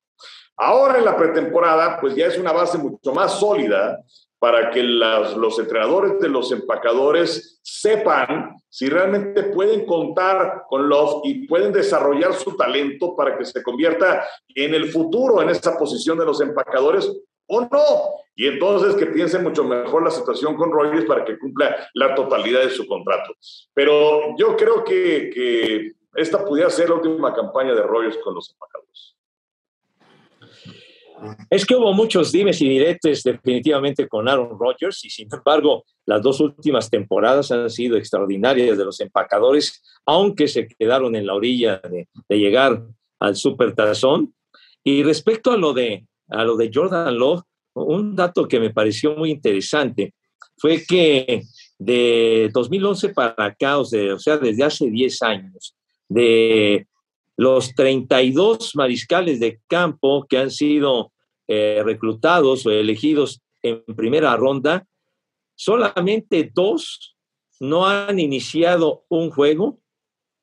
Ahora 0.56 0.98
en 0.98 1.04
la 1.04 1.18
pretemporada, 1.18 2.00
pues 2.00 2.16
ya 2.16 2.28
es 2.28 2.38
una 2.38 2.54
base 2.54 2.78
mucho 2.78 3.14
más 3.14 3.38
sólida 3.38 4.00
para 4.40 4.70
que 4.70 4.82
los 4.82 5.60
entrenadores 5.60 6.20
de 6.20 6.30
los 6.30 6.54
empacadores 6.54 7.60
sepan 7.64 8.56
si 8.76 8.90
realmente 8.90 9.42
pueden 9.44 9.86
contar 9.86 10.66
con 10.68 10.90
Love 10.90 11.22
y 11.24 11.48
pueden 11.48 11.72
desarrollar 11.72 12.34
su 12.34 12.58
talento 12.58 13.16
para 13.16 13.38
que 13.38 13.46
se 13.46 13.64
convierta 13.64 14.28
en 14.54 14.74
el 14.76 14.92
futuro 14.92 15.42
en 15.42 15.48
esa 15.48 15.78
posición 15.78 16.18
de 16.18 16.26
los 16.26 16.42
empacadores 16.42 17.10
o 17.48 17.62
no. 17.62 18.16
Y 18.36 18.48
entonces 18.48 18.96
que 18.96 19.06
piensen 19.06 19.44
mucho 19.44 19.64
mejor 19.64 20.04
la 20.04 20.12
situación 20.12 20.58
con 20.58 20.74
Rogers 20.74 21.06
para 21.06 21.24
que 21.24 21.40
cumpla 21.40 21.88
la 21.94 22.14
totalidad 22.16 22.64
de 22.64 22.70
su 22.70 22.86
contrato. 22.86 23.34
Pero 23.74 24.36
yo 24.38 24.58
creo 24.58 24.84
que, 24.84 25.30
que 25.34 25.94
esta 26.14 26.44
pudiera 26.44 26.70
ser 26.70 26.90
la 26.90 26.96
última 26.96 27.34
campaña 27.34 27.74
de 27.74 27.82
Rogers 27.82 28.18
con 28.18 28.36
los 28.36 28.52
empacadores. 28.52 29.15
Es 31.50 31.66
que 31.66 31.76
hubo 31.76 31.94
muchos 31.94 32.32
dimes 32.32 32.62
y 32.62 32.70
diretes 32.70 33.24
definitivamente 33.24 34.08
con 34.08 34.28
Aaron 34.28 34.58
Rodgers 34.60 35.04
y 35.06 35.10
sin 35.10 35.28
embargo 35.32 35.86
las 36.06 36.22
dos 36.22 36.40
últimas 36.40 36.90
temporadas 36.90 37.52
han 37.52 37.70
sido 37.70 37.98
extraordinarias 37.98 38.78
de 38.78 38.86
los 38.86 39.00
empacadores, 39.00 39.82
aunque 40.06 40.48
se 40.48 40.68
quedaron 40.68 41.16
en 41.16 41.26
la 41.26 41.34
orilla 41.34 41.82
de, 41.90 42.08
llegar 42.30 42.84
al 43.20 43.36
super 43.36 43.74
tazón. 43.74 44.34
Y 44.84 45.04
respecto 45.04 45.52
a 45.52 45.58
lo 45.58 45.74
de, 45.74 46.06
a 46.30 46.44
lo 46.44 46.58
de 46.58 46.70
Jordan 46.74 47.18
Love, 47.18 47.42
un 47.74 48.16
dato 48.16 48.48
que 48.48 48.60
me 48.60 48.70
pareció 48.70 49.16
muy 49.16 49.32
interesante 49.32 50.14
fue 50.58 50.84
que 50.88 51.42
de 51.78 52.50
2011 52.54 53.10
para 53.10 53.46
acá, 53.46 53.78
o 53.78 53.86
sea 53.86 54.38
desde 54.38 54.64
hace 54.64 54.90
10 54.90 55.22
años, 55.24 55.76
de 56.08 56.88
los 57.38 57.74
32 57.76 58.76
mariscales 58.76 59.40
de 59.40 59.60
campo 59.68 60.26
que 60.28 60.38
han 60.38 60.52
sido 60.52 61.12
eh, 61.48 61.82
reclutados 61.84 62.66
o 62.66 62.72
elegidos 62.72 63.42
en 63.62 63.84
primera 63.96 64.36
ronda, 64.36 64.88
solamente 65.56 66.50
dos 66.54 67.16
no 67.60 67.86
han 67.86 68.20
iniciado 68.20 69.06
un 69.10 69.30
juego 69.30 69.80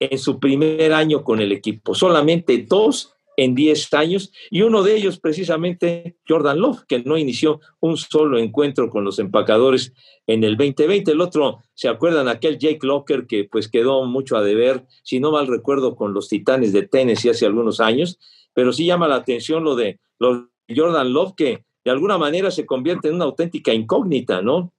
en 0.00 0.18
su 0.18 0.40
primer 0.40 0.92
año 0.92 1.22
con 1.22 1.40
el 1.40 1.52
equipo. 1.52 1.94
Solamente 1.94 2.66
dos 2.68 3.14
en 3.42 3.54
10 3.54 3.92
años 3.94 4.32
y 4.50 4.62
uno 4.62 4.82
de 4.82 4.96
ellos 4.96 5.18
precisamente 5.18 6.16
Jordan 6.28 6.60
Love, 6.60 6.84
que 6.86 7.00
no 7.00 7.16
inició 7.16 7.60
un 7.80 7.96
solo 7.96 8.38
encuentro 8.38 8.88
con 8.88 9.04
los 9.04 9.18
empacadores 9.18 9.92
en 10.26 10.44
el 10.44 10.56
2020. 10.56 11.10
El 11.10 11.20
otro, 11.20 11.58
¿se 11.74 11.88
acuerdan? 11.88 12.28
Aquel 12.28 12.58
Jake 12.58 12.86
Locker 12.86 13.26
que 13.26 13.44
pues 13.44 13.68
quedó 13.68 14.04
mucho 14.04 14.36
a 14.36 14.42
deber, 14.42 14.86
si 15.02 15.18
no 15.18 15.32
mal 15.32 15.48
recuerdo, 15.48 15.96
con 15.96 16.14
los 16.14 16.28
Titanes 16.28 16.72
de 16.72 16.86
Tennessee 16.86 17.30
hace 17.30 17.46
algunos 17.46 17.80
años, 17.80 18.18
pero 18.54 18.72
sí 18.72 18.86
llama 18.86 19.08
la 19.08 19.16
atención 19.16 19.64
lo 19.64 19.74
de, 19.74 19.98
Jordan 20.74 21.12
Love, 21.12 21.34
que 21.36 21.64
de 21.84 21.90
alguna 21.90 22.16
manera 22.16 22.50
se 22.50 22.64
convierte 22.64 23.08
en 23.08 23.16
una 23.16 23.24
auténtica 23.24 23.74
incógnita, 23.74 24.40
¿no? 24.40 24.72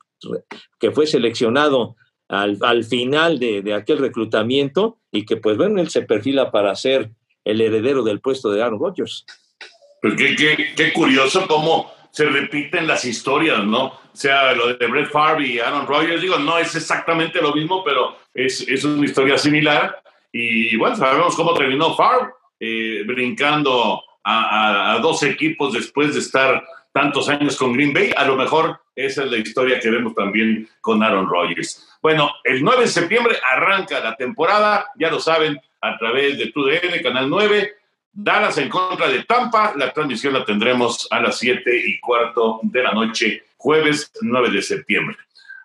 Que 0.80 0.92
fue 0.92 1.06
seleccionado 1.06 1.98
al, 2.30 2.58
al 2.62 2.86
final 2.86 3.40
de, 3.40 3.62
de 3.62 3.74
aquel 3.74 3.98
reclutamiento 3.98 5.00
y 5.12 5.26
que 5.26 5.36
pues 5.36 5.58
bueno, 5.58 5.82
él 5.82 5.90
se 5.90 6.04
perfila 6.04 6.50
para 6.50 6.74
ser 6.76 7.12
el 7.44 7.62
heredero 7.62 8.04
del 8.04 8.20
puesto 8.20 8.52
de 8.52 8.62
Aaron 8.62 8.80
Rodgers. 8.80 9.26
Pues 10.02 10.16
qué, 10.16 10.92
curioso 10.94 11.48
cómo 11.48 11.92
se 12.12 12.26
repiten 12.26 12.86
las 12.86 13.06
historias, 13.06 13.64
¿no? 13.64 13.86
O 13.86 14.16
sea, 14.16 14.54
lo 14.54 14.74
de 14.76 14.88
Brett 14.88 15.10
Favre 15.10 15.48
y 15.48 15.60
Aaron 15.60 15.88
Rodgers, 15.88 16.22
digo, 16.22 16.38
no 16.38 16.58
es 16.58 16.76
exactamente 16.76 17.42
lo 17.42 17.54
mismo, 17.54 17.84
pero 17.84 18.16
es, 18.34 18.68
es 18.68 18.84
una 18.84 19.06
historia 19.06 19.38
similar. 19.38 20.02
Y 20.32 20.76
bueno, 20.78 20.96
sabemos 20.96 21.36
cómo 21.36 21.54
terminó 21.54 21.96
Favre, 21.96 22.32
eh, 22.60 23.04
brincando 23.06 24.04
a, 24.24 24.92
a, 24.92 24.94
a, 24.94 25.00
dos 25.00 25.24
equipos 25.24 25.74
después 25.74 26.14
de 26.14 26.20
estar 26.20 26.64
tantos 26.92 27.30
años 27.30 27.56
con 27.56 27.74
Green 27.74 27.94
Bay. 27.94 28.14
A 28.16 28.26
lo 28.26 28.36
mejor 28.36 28.80
esa 28.96 29.24
es 29.24 29.32
la 29.32 29.38
historia 29.38 29.80
que 29.80 29.90
vemos 29.90 30.14
también 30.14 30.70
con 30.82 31.02
Aaron 31.02 31.28
Rodgers. 31.28 31.88
Bueno, 32.02 32.32
el 32.44 32.64
9 32.64 32.82
de 32.82 32.88
septiembre 32.88 33.38
arranca 33.52 34.00
la 34.00 34.16
temporada, 34.16 34.88
ya 34.98 35.10
lo 35.10 35.20
saben, 35.20 35.60
a 35.84 35.98
través 35.98 36.38
de 36.38 36.48
TUDN, 36.48 37.04
Canal 37.04 37.30
9. 37.30 37.76
Dallas 38.14 38.58
en 38.58 38.70
contra 38.70 39.10
de 39.10 39.24
Tampa. 39.24 39.74
La 39.76 39.92
transmisión 39.92 40.34
la 40.34 40.46
tendremos 40.46 41.08
a 41.12 41.20
las 41.20 41.38
7 41.40 41.62
y 41.86 42.00
cuarto 42.00 42.60
de 42.64 42.84
la 42.84 42.94
noche, 42.94 43.44
jueves 43.58 44.12
9 44.22 44.50
de 44.52 44.62
septiembre. 44.62 45.18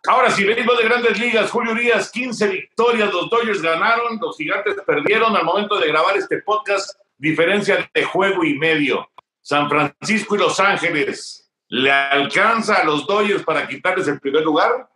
Ahora 0.08 0.30
sí, 0.30 0.44
venimos 0.44 0.76
de 0.78 0.84
grandes 0.84 1.18
ligas. 1.20 1.50
Julio 1.50 1.72
Urias, 1.72 2.10
15 2.10 2.48
victorias. 2.48 3.12
Los 3.12 3.30
Dodgers 3.30 3.62
ganaron, 3.62 4.18
los 4.20 4.36
Gigantes 4.36 4.74
perdieron 4.84 5.36
al 5.36 5.44
momento 5.44 5.78
de 5.78 5.88
grabar 5.88 6.16
este 6.16 6.42
podcast. 6.42 6.98
Diferencia 7.16 7.88
de 7.92 8.04
juego 8.04 8.44
y 8.44 8.58
medio. 8.58 9.08
San 9.40 9.68
Francisco 9.68 10.34
y 10.34 10.38
Los 10.38 10.58
Ángeles. 10.58 11.48
¿Le 11.68 11.92
alcanza 11.92 12.76
a 12.76 12.84
los 12.84 13.06
Dodgers 13.06 13.44
para 13.44 13.68
quitarles 13.68 14.08
el 14.08 14.18
primer 14.18 14.42
lugar? 14.42 14.88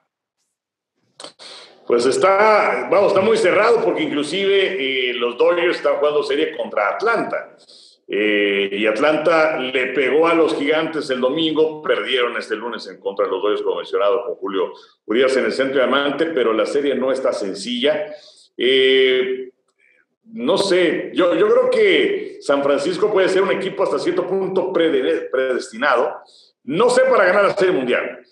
Pues 1.93 2.07
está, 2.07 2.89
vamos, 2.91 3.09
está 3.09 3.21
muy 3.21 3.37
cerrado 3.37 3.85
porque 3.85 4.05
inclusive 4.05 5.11
eh, 5.11 5.13
los 5.13 5.37
Dodgers 5.37 5.77
están 5.77 5.97
jugando 5.97 6.23
serie 6.23 6.57
contra 6.57 6.89
Atlanta. 6.89 7.55
Eh, 8.09 8.71
y 8.73 8.87
Atlanta 8.87 9.59
le 9.59 9.89
pegó 9.89 10.27
a 10.27 10.33
los 10.33 10.57
gigantes 10.57 11.11
el 11.11 11.21
domingo, 11.21 11.83
perdieron 11.83 12.35
este 12.39 12.57
lunes 12.57 12.87
en 12.87 12.99
contra 12.99 13.27
de 13.27 13.33
los 13.33 13.43
Dodgers, 13.43 13.61
como 13.61 13.77
mencionado 13.77 14.25
con 14.25 14.37
Julio 14.37 14.73
Urias 15.05 15.37
en 15.37 15.45
el 15.45 15.53
centro 15.53 15.81
de 15.81 15.85
Amante, 15.85 16.25
pero 16.29 16.55
la 16.55 16.65
serie 16.65 16.95
no 16.95 17.13
está 17.13 17.31
sencilla. 17.31 18.07
Eh, 18.57 19.51
no 20.33 20.57
sé, 20.57 21.11
yo, 21.13 21.35
yo 21.35 21.47
creo 21.47 21.69
que 21.69 22.39
San 22.41 22.63
Francisco 22.63 23.13
puede 23.13 23.29
ser 23.29 23.43
un 23.43 23.53
equipo 23.53 23.83
hasta 23.83 23.99
cierto 23.99 24.27
punto 24.27 24.73
predestinado, 24.73 26.23
no 26.65 26.89
sé 26.89 27.03
para 27.03 27.27
ganar 27.27 27.45
la 27.45 27.55
serie 27.55 27.75
mundial 27.75 28.23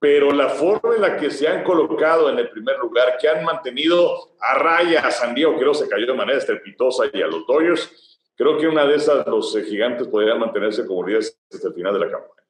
pero 0.00 0.32
la 0.32 0.48
forma 0.48 0.96
en 0.96 1.02
la 1.02 1.16
que 1.18 1.30
se 1.30 1.46
han 1.46 1.62
colocado 1.62 2.30
en 2.30 2.38
el 2.38 2.48
primer 2.48 2.78
lugar, 2.78 3.18
que 3.20 3.28
han 3.28 3.44
mantenido 3.44 4.30
a 4.40 4.54
raya 4.54 5.00
a 5.00 5.10
San 5.10 5.34
Diego, 5.34 5.58
que 5.58 5.64
no 5.66 5.74
se 5.74 5.86
cayó 5.88 6.06
de 6.06 6.14
manera 6.14 6.38
estrepitosa, 6.38 7.04
y 7.12 7.20
a 7.20 7.26
los 7.26 7.46
Dodgers, 7.46 8.18
creo 8.34 8.56
que 8.56 8.66
una 8.66 8.86
de 8.86 8.96
esas, 8.96 9.26
los 9.26 9.54
eh, 9.54 9.62
gigantes 9.62 10.08
podrían 10.08 10.40
mantenerse 10.40 10.86
como 10.86 11.06
líderes 11.06 11.38
hasta 11.52 11.68
el 11.68 11.74
final 11.74 11.92
de 11.92 12.00
la 12.00 12.10
campaña. 12.10 12.40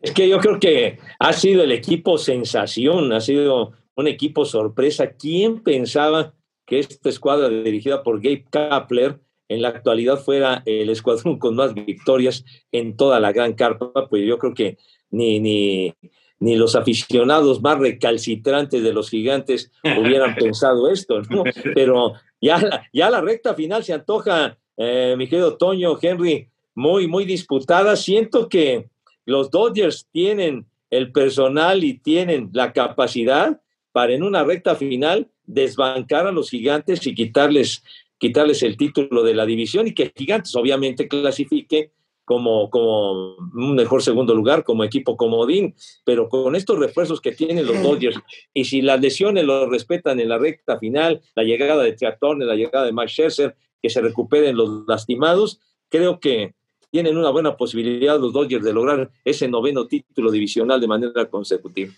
Es 0.00 0.12
que 0.12 0.26
yo 0.26 0.38
creo 0.38 0.58
que 0.58 0.98
ha 1.18 1.32
sido 1.34 1.62
el 1.62 1.72
equipo 1.72 2.16
sensación, 2.16 3.12
ha 3.12 3.20
sido 3.20 3.72
un 3.94 4.06
equipo 4.06 4.46
sorpresa. 4.46 5.12
¿Quién 5.12 5.62
pensaba 5.62 6.34
que 6.66 6.78
esta 6.78 7.10
escuadra 7.10 7.50
dirigida 7.50 8.02
por 8.02 8.22
Gabe 8.22 8.46
Kapler 8.50 9.20
en 9.48 9.60
la 9.60 9.68
actualidad 9.68 10.18
fuera 10.18 10.62
el 10.64 10.88
escuadrón 10.88 11.38
con 11.38 11.56
más 11.56 11.74
victorias 11.74 12.44
en 12.72 12.96
toda 12.96 13.20
la 13.20 13.32
gran 13.32 13.52
carpa? 13.52 14.08
Pues 14.08 14.26
yo 14.26 14.38
creo 14.38 14.54
que 14.54 14.78
ni, 15.14 15.40
ni, 15.40 15.94
ni 16.40 16.56
los 16.56 16.74
aficionados 16.74 17.62
más 17.62 17.78
recalcitrantes 17.78 18.82
de 18.82 18.92
los 18.92 19.08
gigantes 19.08 19.70
hubieran 19.98 20.34
pensado 20.38 20.90
esto, 20.90 21.22
¿no? 21.22 21.44
Pero 21.74 22.14
ya 22.40 22.58
la, 22.58 22.86
ya 22.92 23.10
la 23.10 23.20
recta 23.20 23.54
final 23.54 23.84
se 23.84 23.92
antoja, 23.92 24.58
eh, 24.76 25.14
mi 25.16 25.28
querido 25.28 25.56
Toño, 25.56 25.96
Henry, 26.00 26.48
muy, 26.74 27.06
muy 27.06 27.24
disputada. 27.24 27.96
Siento 27.96 28.48
que 28.48 28.88
los 29.24 29.50
Dodgers 29.50 30.06
tienen 30.10 30.66
el 30.90 31.12
personal 31.12 31.84
y 31.84 31.98
tienen 31.98 32.50
la 32.52 32.72
capacidad 32.72 33.60
para 33.92 34.12
en 34.12 34.22
una 34.22 34.44
recta 34.44 34.74
final 34.74 35.28
desbancar 35.46 36.26
a 36.26 36.32
los 36.32 36.50
gigantes 36.50 37.06
y 37.06 37.14
quitarles, 37.14 37.82
quitarles 38.18 38.62
el 38.62 38.76
título 38.76 39.22
de 39.22 39.34
la 39.34 39.46
división 39.46 39.86
y 39.86 39.94
que 39.94 40.12
Gigantes 40.14 40.54
obviamente 40.56 41.06
clasifique 41.06 41.92
como, 42.24 42.70
como 42.70 43.36
un 43.36 43.74
mejor 43.74 44.02
segundo 44.02 44.34
lugar, 44.34 44.64
como 44.64 44.84
equipo 44.84 45.16
comodín, 45.16 45.74
pero 46.04 46.28
con 46.28 46.56
estos 46.56 46.78
refuerzos 46.78 47.20
que 47.20 47.32
tienen 47.32 47.66
los 47.66 47.82
Dodgers, 47.82 48.18
y 48.52 48.64
si 48.64 48.82
las 48.82 49.00
lesiones 49.00 49.44
lo 49.44 49.68
respetan 49.68 50.20
en 50.20 50.28
la 50.28 50.38
recta 50.38 50.78
final, 50.78 51.20
la 51.34 51.42
llegada 51.42 51.82
de 51.82 51.92
Triatorne, 51.92 52.44
la 52.44 52.54
llegada 52.54 52.86
de 52.86 52.92
Max 52.92 53.12
Scherzer, 53.12 53.56
que 53.82 53.90
se 53.90 54.00
recuperen 54.00 54.56
los 54.56 54.84
lastimados, 54.86 55.60
creo 55.90 56.18
que 56.18 56.54
tienen 56.90 57.18
una 57.18 57.30
buena 57.30 57.56
posibilidad 57.56 58.18
los 58.18 58.32
Dodgers 58.32 58.64
de 58.64 58.72
lograr 58.72 59.10
ese 59.24 59.48
noveno 59.48 59.86
título 59.86 60.30
divisional 60.30 60.80
de 60.80 60.88
manera 60.88 61.26
consecutiva. 61.26 61.92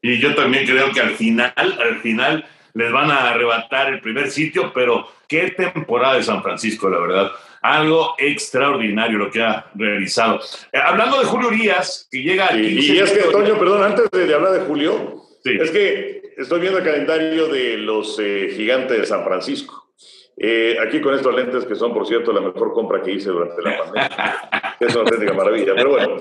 Y 0.00 0.18
yo 0.18 0.34
también 0.34 0.64
creo 0.64 0.90
que 0.92 1.00
al 1.00 1.10
final, 1.10 1.52
al 1.56 2.00
final 2.00 2.44
les 2.74 2.90
van 2.90 3.10
a 3.10 3.30
arrebatar 3.30 3.92
el 3.92 4.00
primer 4.00 4.30
sitio, 4.30 4.72
pero 4.72 5.06
qué 5.28 5.50
temporada 5.50 6.14
de 6.14 6.22
San 6.22 6.42
Francisco, 6.42 6.88
la 6.88 6.98
verdad 6.98 7.32
algo 7.62 8.14
extraordinario 8.18 9.18
lo 9.18 9.30
que 9.30 9.42
ha 9.42 9.70
realizado. 9.74 10.40
Eh, 10.72 10.78
hablando 10.82 11.20
de 11.20 11.24
Julio 11.26 11.48
Urias, 11.48 12.08
que 12.10 12.22
llega 12.22 12.48
al 12.48 12.60
Y 12.60 12.98
es 12.98 13.10
que, 13.12 13.20
Toño, 13.30 13.58
perdón, 13.58 13.84
antes 13.84 14.10
de, 14.10 14.26
de 14.26 14.34
hablar 14.34 14.52
de 14.52 14.60
Julio, 14.60 15.22
sí. 15.42 15.56
es 15.60 15.70
que 15.70 16.34
estoy 16.36 16.60
viendo 16.60 16.78
el 16.78 16.84
calendario 16.84 17.48
de 17.48 17.76
los 17.78 18.18
eh, 18.18 18.52
gigantes 18.56 18.98
de 18.98 19.06
San 19.06 19.24
Francisco. 19.24 19.82
Eh, 20.36 20.76
aquí 20.84 21.00
con 21.00 21.14
estos 21.14 21.34
lentes, 21.34 21.64
que 21.66 21.74
son, 21.74 21.92
por 21.92 22.06
cierto, 22.06 22.32
la 22.32 22.40
mejor 22.40 22.72
compra 22.72 23.02
que 23.02 23.12
hice 23.12 23.30
durante 23.30 23.62
la 23.62 23.78
pandemia. 23.78 24.76
es 24.80 24.94
una 24.94 25.04
auténtica 25.04 25.32
maravilla. 25.34 25.74
Pero 25.74 25.90
bueno, 25.90 26.16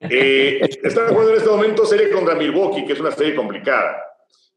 eh, 0.00 0.60
están 0.82 1.08
jugando 1.08 1.30
en 1.30 1.36
este 1.38 1.48
momento 1.48 1.86
serie 1.86 2.10
contra 2.10 2.34
Milwaukee, 2.34 2.84
que 2.84 2.92
es 2.92 3.00
una 3.00 3.12
serie 3.12 3.34
complicada. 3.34 3.96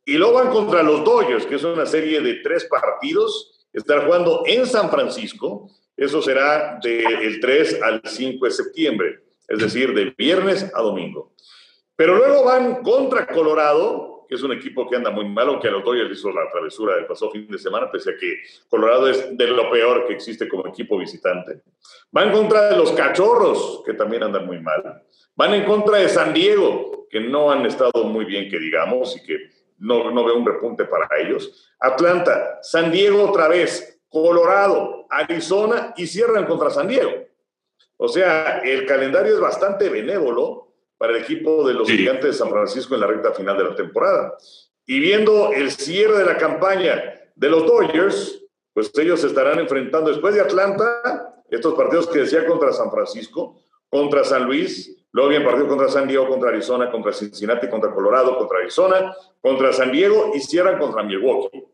Y 0.04 0.18
luego 0.18 0.34
van 0.34 0.50
contra 0.50 0.84
los 0.84 1.04
Dodgers, 1.04 1.46
que 1.46 1.56
es 1.56 1.64
una 1.64 1.86
serie 1.86 2.20
de 2.22 2.36
tres 2.36 2.66
partidos. 2.66 3.68
Están 3.72 4.06
jugando 4.06 4.44
en 4.46 4.66
San 4.66 4.90
Francisco 4.90 5.70
eso 5.98 6.22
será 6.22 6.80
del 6.82 7.40
3 7.40 7.82
al 7.82 8.02
5 8.04 8.46
de 8.46 8.52
septiembre, 8.52 9.20
es 9.48 9.60
decir, 9.60 9.94
de 9.94 10.14
viernes 10.18 10.72
a 10.74 10.82
domingo. 10.82 11.34
Pero 11.96 12.16
luego 12.16 12.44
van 12.44 12.84
contra 12.84 13.26
Colorado, 13.28 14.26
que 14.28 14.36
es 14.36 14.44
un 14.44 14.52
equipo 14.52 14.90
que 14.90 14.98
anda 14.98 15.12
muy 15.12 15.28
mal, 15.30 15.48
aunque 15.48 15.68
a 15.68 15.72
los 15.72 15.84
Dodgers 15.84 16.12
hizo 16.12 16.32
la 16.32 16.50
travesura 16.52 16.96
del 16.96 17.06
pasado 17.06 17.32
fin 17.32 17.48
de 17.48 17.58
semana, 17.58 17.90
pese 17.90 18.12
a 18.12 18.18
que 18.18 18.40
Colorado 18.70 19.08
es 19.08 19.38
de 19.38 19.48
lo 19.48 19.72
peor 19.72 20.06
que 20.08 20.14
existe 20.14 20.50
como 20.50 20.68
equipo 20.68 20.98
visitante. 20.98 21.62
Van 22.12 22.32
contra 22.32 22.76
los 22.76 22.92
Cachorros, 22.92 23.84
que 23.86 23.94
también 23.94 24.24
andan 24.24 24.46
muy 24.46 24.60
mal. 24.60 25.04
Van 25.36 25.54
en 25.54 25.64
contra 25.64 26.00
de 26.00 26.10
San 26.10 26.34
Diego, 26.34 27.08
que 27.10 27.22
no 27.22 27.52
han 27.52 27.66
estado 27.66 28.04
muy 28.04 28.26
bien, 28.26 28.50
que 28.50 28.60
digamos, 28.60 29.16
y 29.16 29.24
que 29.24 29.38
no, 29.78 30.12
no 30.12 30.26
veo 30.26 30.38
un 30.38 30.46
repunte 30.46 30.86
para 30.86 31.08
ellos. 31.20 31.72
Atlanta, 31.80 32.60
San 32.62 32.92
Diego 32.92 33.24
otra 33.24 33.48
vez, 33.48 33.95
Colorado, 34.16 35.08
Arizona 35.10 35.94
y 35.98 36.08
cierran 36.08 36.46
contra 36.46 36.70
San 36.70 36.88
Diego. 36.88 37.12
O 37.98 38.08
sea, 38.08 38.60
el 38.60 38.86
calendario 38.86 39.34
es 39.34 39.42
bastante 39.42 39.90
benévolo 39.90 40.72
para 40.98 41.12
el 41.12 41.22
equipo 41.22 41.68
de 41.68 41.74
los 41.74 41.86
sí. 41.86 41.98
gigantes 41.98 42.24
de 42.24 42.34
San 42.34 42.50
Francisco 42.50 42.96
en 42.96 43.02
la 43.02 43.08
recta 43.08 43.34
final 43.34 43.58
de 43.58 43.66
la 43.66 43.76
temporada. 43.76 44.38
Y 44.86 45.02
viendo 45.02 45.52
el 45.52 45.70
cierre 45.70 46.20
de 46.20 46.24
la 46.24 46.38
campaña 46.38 47.14
de 47.36 47.50
los 47.50 47.68
Dodgers, 47.68 48.42
pues 48.74 48.90
ellos 48.98 49.20
se 49.20 49.28
estarán 49.28 49.60
enfrentando 49.60 50.10
después 50.10 50.34
de 50.34 50.40
Atlanta 50.40 51.44
estos 51.50 51.74
partidos 51.74 52.08
que 52.08 52.20
decía 52.20 52.46
contra 52.46 52.72
San 52.72 52.90
Francisco, 52.92 53.60
contra 53.90 54.24
San 54.24 54.46
Luis, 54.46 54.96
luego 55.12 55.32
bien 55.32 55.44
partido 55.44 55.68
contra 55.68 55.90
San 55.90 56.08
Diego, 56.08 56.30
contra 56.30 56.52
Arizona, 56.52 56.90
contra 56.90 57.12
Cincinnati, 57.12 57.68
contra 57.68 57.94
Colorado, 57.94 58.38
contra 58.38 58.60
Arizona, 58.60 59.14
contra 59.42 59.74
San 59.74 59.92
Diego 59.92 60.32
y 60.34 60.40
cierran 60.40 60.80
contra 60.80 61.04
Milwaukee. 61.04 61.66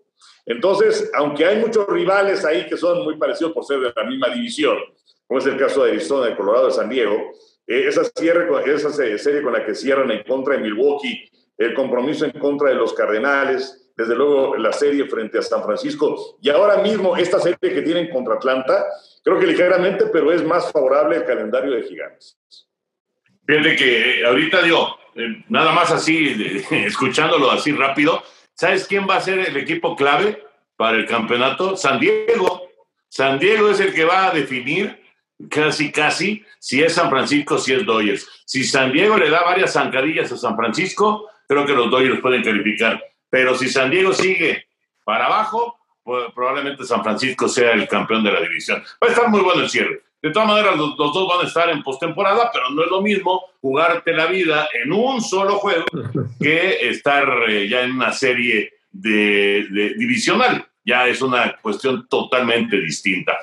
Entonces, 0.46 1.10
aunque 1.14 1.46
hay 1.46 1.58
muchos 1.58 1.88
rivales 1.88 2.44
ahí 2.46 2.68
que 2.68 2.78
son 2.78 3.04
muy 3.04 3.18
parecidos 3.18 3.54
por 3.54 3.66
ser 3.66 3.80
de 3.80 3.94
la 3.96 4.04
misma 4.04 4.30
división, 4.30 4.78
como 5.28 5.40
es 5.40 5.46
el 5.46 5.58
caso 5.58 5.84
de 5.84 5.92
Arizona, 5.92 6.28
de 6.28 6.36
Colorado, 6.36 6.66
de 6.68 6.74
San 6.74 6.90
Diego, 6.90 7.32
eh, 7.68 7.88
esa, 7.88 8.04
cierre, 8.04 8.48
esa 8.66 8.92
serie 8.92 9.42
con 9.42 9.54
la 9.54 9.66
que 9.66 9.76
cierran 9.76 10.12
en 10.12 10.24
contra 10.24 10.56
de 10.56 10.62
Milwaukee, 10.62 11.30
el 11.58 11.74
compromiso 11.74 12.26
en 12.26 12.32
contra 12.32 12.70
de 12.70 12.76
los 12.76 12.94
Cardenales, 12.94 13.82
desde 13.96 14.16
luego 14.16 14.56
la 14.58 14.74
serie 14.74 15.06
frente 15.06 15.38
a 15.38 15.42
San 15.42 15.64
Francisco 15.64 16.38
y 16.42 16.50
ahora 16.50 16.78
mismo 16.78 17.16
esta 17.16 17.40
serie 17.40 17.58
que 17.60 17.82
tienen 17.82 18.10
contra 18.10 18.36
Atlanta, 18.36 18.86
creo 19.24 19.40
que 19.40 19.48
ligeramente, 19.48 20.06
pero 20.12 20.32
es 20.32 20.44
más 20.44 20.72
favorable 20.72 21.18
el 21.18 21.26
calendario 21.26 21.72
de 21.72 21.84
Gigantes. 21.84 22.38
Fíjate 23.46 23.76
que 23.76 24.22
eh, 24.22 24.26
ahorita 24.26 24.62
digo, 24.62 24.98
eh, 25.16 25.44
nada 25.50 25.72
más 25.72 25.92
así, 25.92 26.64
escuchándolo 26.72 27.52
así 27.52 27.72
rápido, 27.72 28.24
¿sabes 28.62 28.86
quién 28.86 29.08
va 29.10 29.16
a 29.16 29.22
ser 29.22 29.40
el 29.40 29.58
equipo 29.58 29.96
clave 29.96 30.44
para 30.76 30.96
el 30.96 31.08
campeonato? 31.08 31.76
San 31.76 32.00
Diego. 32.00 32.70
San 33.10 33.40
Diego 33.40 33.72
es 33.72 33.80
el 33.80 33.92
que 33.92 34.06
va 34.06 34.28
a 34.28 34.32
definir 34.32 35.02
casi, 35.50 35.92
casi 35.92 36.46
si 36.60 36.84
es 36.84 36.94
San 36.94 37.10
Francisco, 37.10 37.58
si 37.58 37.74
es 37.74 37.84
Dodgers. 37.84 38.44
Si 38.46 38.64
San 38.64 38.92
Diego 38.92 39.18
le 39.18 39.32
da 39.32 39.42
varias 39.44 39.74
zancadillas 39.74 40.32
a 40.32 40.38
San 40.38 40.56
Francisco, 40.56 41.28
creo 41.48 41.66
que 41.66 41.74
los 41.74 41.90
Dodgers 41.90 42.22
pueden 42.22 42.44
calificar. 42.44 43.04
Pero 43.32 43.58
si 43.58 43.68
San 43.68 43.90
Diego 43.90 44.14
sigue 44.14 44.68
para 45.04 45.26
abajo, 45.26 45.80
pues 46.04 46.32
probablemente 46.36 46.84
San 46.84 47.02
Francisco 47.02 47.48
sea 47.50 47.72
el 47.72 47.88
campeón 47.88 48.24
de 48.24 48.32
la 48.32 48.42
división. 48.42 48.84
Va 49.04 49.08
a 49.08 49.10
estar 49.10 49.28
muy 49.28 49.42
bueno 49.42 49.64
el 49.64 49.72
cierre. 49.72 50.04
De 50.22 50.30
todas 50.30 50.48
maneras, 50.48 50.78
los, 50.78 50.96
dos 50.96 51.28
van 51.28 51.44
a 51.44 51.48
estar 51.48 51.70
en 51.72 51.82
postemporada, 51.82 52.52
pero 52.54 52.70
no 52.70 52.84
es 52.84 52.92
lo 52.92 53.02
mismo 53.02 53.44
jugarte 53.60 54.14
la 54.14 54.28
vida 54.28 54.70
en 54.72 54.94
un 54.94 55.20
solo 55.20 55.56
juego 55.56 55.86
que 56.40 56.90
estar 56.90 57.28
eh, 57.50 57.68
ya 57.68 57.82
en 57.82 57.94
una 57.94 58.14
serie 58.14 58.72
de, 58.92 59.66
divisional. 59.98 60.68
Ya 60.86 61.08
es 61.08 61.22
una 61.22 61.58
cuestión 61.58 62.08
totalmente 62.08 62.80
distinta. 62.80 63.38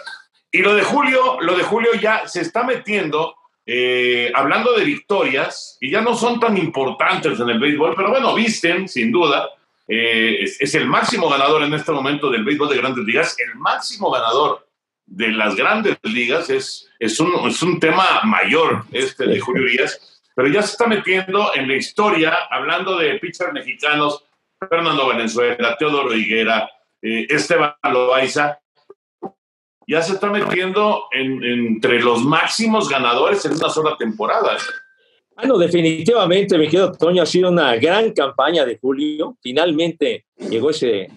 Y 0.52 0.58
lo 0.58 0.74
de 0.74 0.82
Julio, 0.82 1.40
lo 1.40 1.56
de 1.56 1.64
Julio 1.64 1.90
ya 2.00 2.28
se 2.28 2.42
está 2.42 2.62
metiendo, 2.62 3.34
eh, 3.66 4.30
hablando 4.34 4.72
de 4.72 4.84
victorias, 4.84 5.78
y 5.80 5.90
ya 5.90 6.00
no 6.00 6.14
son 6.14 6.38
tan 6.38 6.56
importantes 6.56 7.40
en 7.40 7.48
el 7.48 7.58
béisbol, 7.58 7.94
pero 7.96 8.10
bueno, 8.10 8.34
visten, 8.34 8.88
sin 8.88 9.10
duda. 9.10 9.48
Eh, 9.86 10.38
es, 10.42 10.60
es, 10.60 10.74
el 10.74 10.86
máximo 10.86 11.28
ganador 11.28 11.62
en 11.62 11.74
este 11.74 11.92
momento 11.92 12.30
del 12.30 12.44
béisbol 12.44 12.68
de 12.68 12.76
grandes 12.76 13.04
ligas, 13.04 13.36
el 13.38 13.58
máximo 13.58 14.10
ganador 14.10 14.67
de 15.08 15.28
las 15.28 15.56
grandes 15.56 15.98
ligas 16.02 16.50
es, 16.50 16.88
es, 16.98 17.18
un, 17.18 17.32
es 17.48 17.62
un 17.62 17.80
tema 17.80 18.04
mayor 18.24 18.84
este 18.92 19.26
de 19.26 19.40
Julio 19.40 19.66
Díaz, 19.66 20.20
pero 20.34 20.48
ya 20.48 20.62
se 20.62 20.72
está 20.72 20.86
metiendo 20.86 21.50
en 21.54 21.66
la 21.66 21.76
historia, 21.76 22.32
hablando 22.50 22.96
de 22.98 23.18
pitchers 23.18 23.52
mexicanos, 23.52 24.24
Fernando 24.58 25.06
Valenzuela, 25.06 25.76
Teodoro 25.78 26.14
Higuera, 26.14 26.70
eh, 27.00 27.26
Esteban 27.28 27.74
Loaiza, 27.84 28.58
ya 29.86 30.02
se 30.02 30.12
está 30.14 30.28
metiendo 30.28 31.04
entre 31.12 32.00
los 32.00 32.22
máximos 32.22 32.88
ganadores 32.88 33.42
en 33.46 33.52
una 33.52 33.70
sola 33.70 33.96
temporada. 33.96 34.58
Bueno, 35.34 35.56
definitivamente, 35.56 36.58
mi 36.58 36.66
querido 36.66 36.92
Toño, 36.92 37.22
ha 37.22 37.26
sido 37.26 37.50
una 37.50 37.74
gran 37.76 38.12
campaña 38.12 38.66
de 38.66 38.76
Julio. 38.76 39.38
Finalmente 39.40 40.26
llegó 40.36 40.70
ese, 40.70 41.08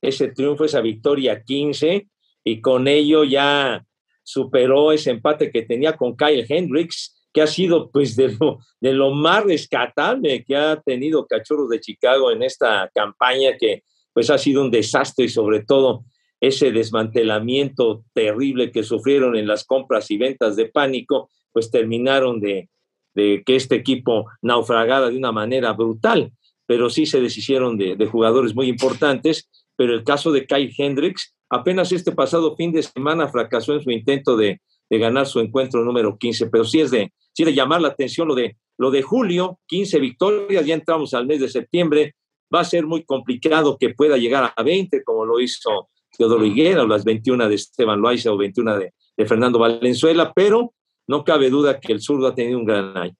ese 0.00 0.28
triunfo, 0.28 0.64
esa 0.64 0.80
victoria 0.80 1.42
15 1.42 2.06
y 2.46 2.60
con 2.60 2.86
ello 2.86 3.24
ya 3.24 3.84
superó 4.22 4.92
ese 4.92 5.10
empate 5.10 5.50
que 5.50 5.62
tenía 5.62 5.96
con 5.96 6.16
Kyle 6.16 6.46
Hendricks, 6.48 7.28
que 7.32 7.42
ha 7.42 7.46
sido 7.48 7.90
pues 7.90 8.14
de 8.14 8.36
lo, 8.38 8.60
de 8.80 8.92
lo 8.92 9.10
más 9.10 9.42
rescatable 9.42 10.44
que 10.44 10.54
ha 10.56 10.80
tenido 10.80 11.26
Cachorros 11.26 11.68
de 11.68 11.80
Chicago 11.80 12.30
en 12.30 12.44
esta 12.44 12.88
campaña 12.94 13.56
que 13.58 13.82
pues 14.12 14.30
ha 14.30 14.38
sido 14.38 14.62
un 14.62 14.70
desastre 14.70 15.24
y 15.24 15.28
sobre 15.28 15.64
todo 15.64 16.04
ese 16.40 16.70
desmantelamiento 16.70 18.04
terrible 18.14 18.70
que 18.70 18.84
sufrieron 18.84 19.36
en 19.36 19.48
las 19.48 19.64
compras 19.64 20.08
y 20.12 20.16
ventas 20.16 20.54
de 20.54 20.66
pánico, 20.66 21.30
pues 21.52 21.72
terminaron 21.72 22.40
de, 22.40 22.68
de 23.14 23.42
que 23.44 23.56
este 23.56 23.74
equipo 23.74 24.26
naufragara 24.40 25.10
de 25.10 25.16
una 25.16 25.32
manera 25.32 25.72
brutal, 25.72 26.30
pero 26.64 26.90
sí 26.90 27.06
se 27.06 27.20
deshicieron 27.20 27.76
de, 27.76 27.96
de 27.96 28.06
jugadores 28.06 28.54
muy 28.54 28.68
importantes, 28.68 29.50
pero 29.76 29.94
el 29.94 30.04
caso 30.04 30.32
de 30.32 30.46
Kyle 30.46 30.74
Hendricks, 30.76 31.36
Apenas 31.48 31.92
este 31.92 32.12
pasado 32.12 32.56
fin 32.56 32.72
de 32.72 32.82
semana 32.82 33.28
fracasó 33.28 33.74
en 33.74 33.82
su 33.82 33.90
intento 33.90 34.36
de, 34.36 34.60
ganar 34.90 35.26
su 35.26 35.40
encuentro 35.40 35.84
número 35.84 36.16
15, 36.16 36.48
pero 36.48 36.64
sí 36.64 36.80
es 36.80 36.90
de, 36.90 37.12
sí 37.32 37.44
de 37.44 37.54
llamar 37.54 37.80
la 37.80 37.88
atención 37.88 38.28
lo 38.28 38.34
de, 38.34 38.56
lo 38.78 38.90
de 38.90 39.02
julio, 39.02 39.58
15 39.66 39.98
victorias, 40.00 40.64
ya 40.64 40.74
entramos 40.74 41.14
al 41.14 41.26
mes 41.26 41.40
de 41.40 41.48
septiembre, 41.48 42.14
va 42.54 42.60
a 42.60 42.64
ser 42.64 42.86
muy 42.86 43.04
complicado 43.04 43.76
que 43.78 43.94
pueda 43.94 44.16
llegar 44.16 44.52
a 44.56 44.62
20, 44.62 45.02
como 45.04 45.24
lo 45.24 45.40
hizo 45.40 45.88
Teodoro 46.16 46.44
Higuera, 46.44 46.82
o 46.82 46.86
las 46.86 47.04
21 47.04 47.48
de 47.48 47.54
Esteban 47.56 48.00
Loaiza 48.00 48.32
o 48.32 48.36
21 48.36 48.78
de, 48.78 48.92
de 49.16 49.26
Fernando 49.26 49.58
Valenzuela, 49.58 50.32
pero 50.34 50.72
no 51.08 51.24
cabe 51.24 51.50
duda 51.50 51.80
que 51.80 51.92
el 51.92 52.00
zurdo 52.00 52.28
ha 52.28 52.34
tenido 52.34 52.58
un 52.58 52.64
gran 52.64 52.96
año. 52.96 53.14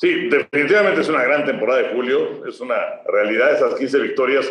Sí, 0.00 0.30
definitivamente 0.30 1.02
es 1.02 1.10
una 1.10 1.22
gran 1.22 1.44
temporada 1.44 1.82
de 1.82 1.88
julio, 1.90 2.46
es 2.46 2.58
una 2.62 3.02
realidad 3.06 3.52
esas 3.52 3.74
15 3.74 3.98
victorias. 3.98 4.50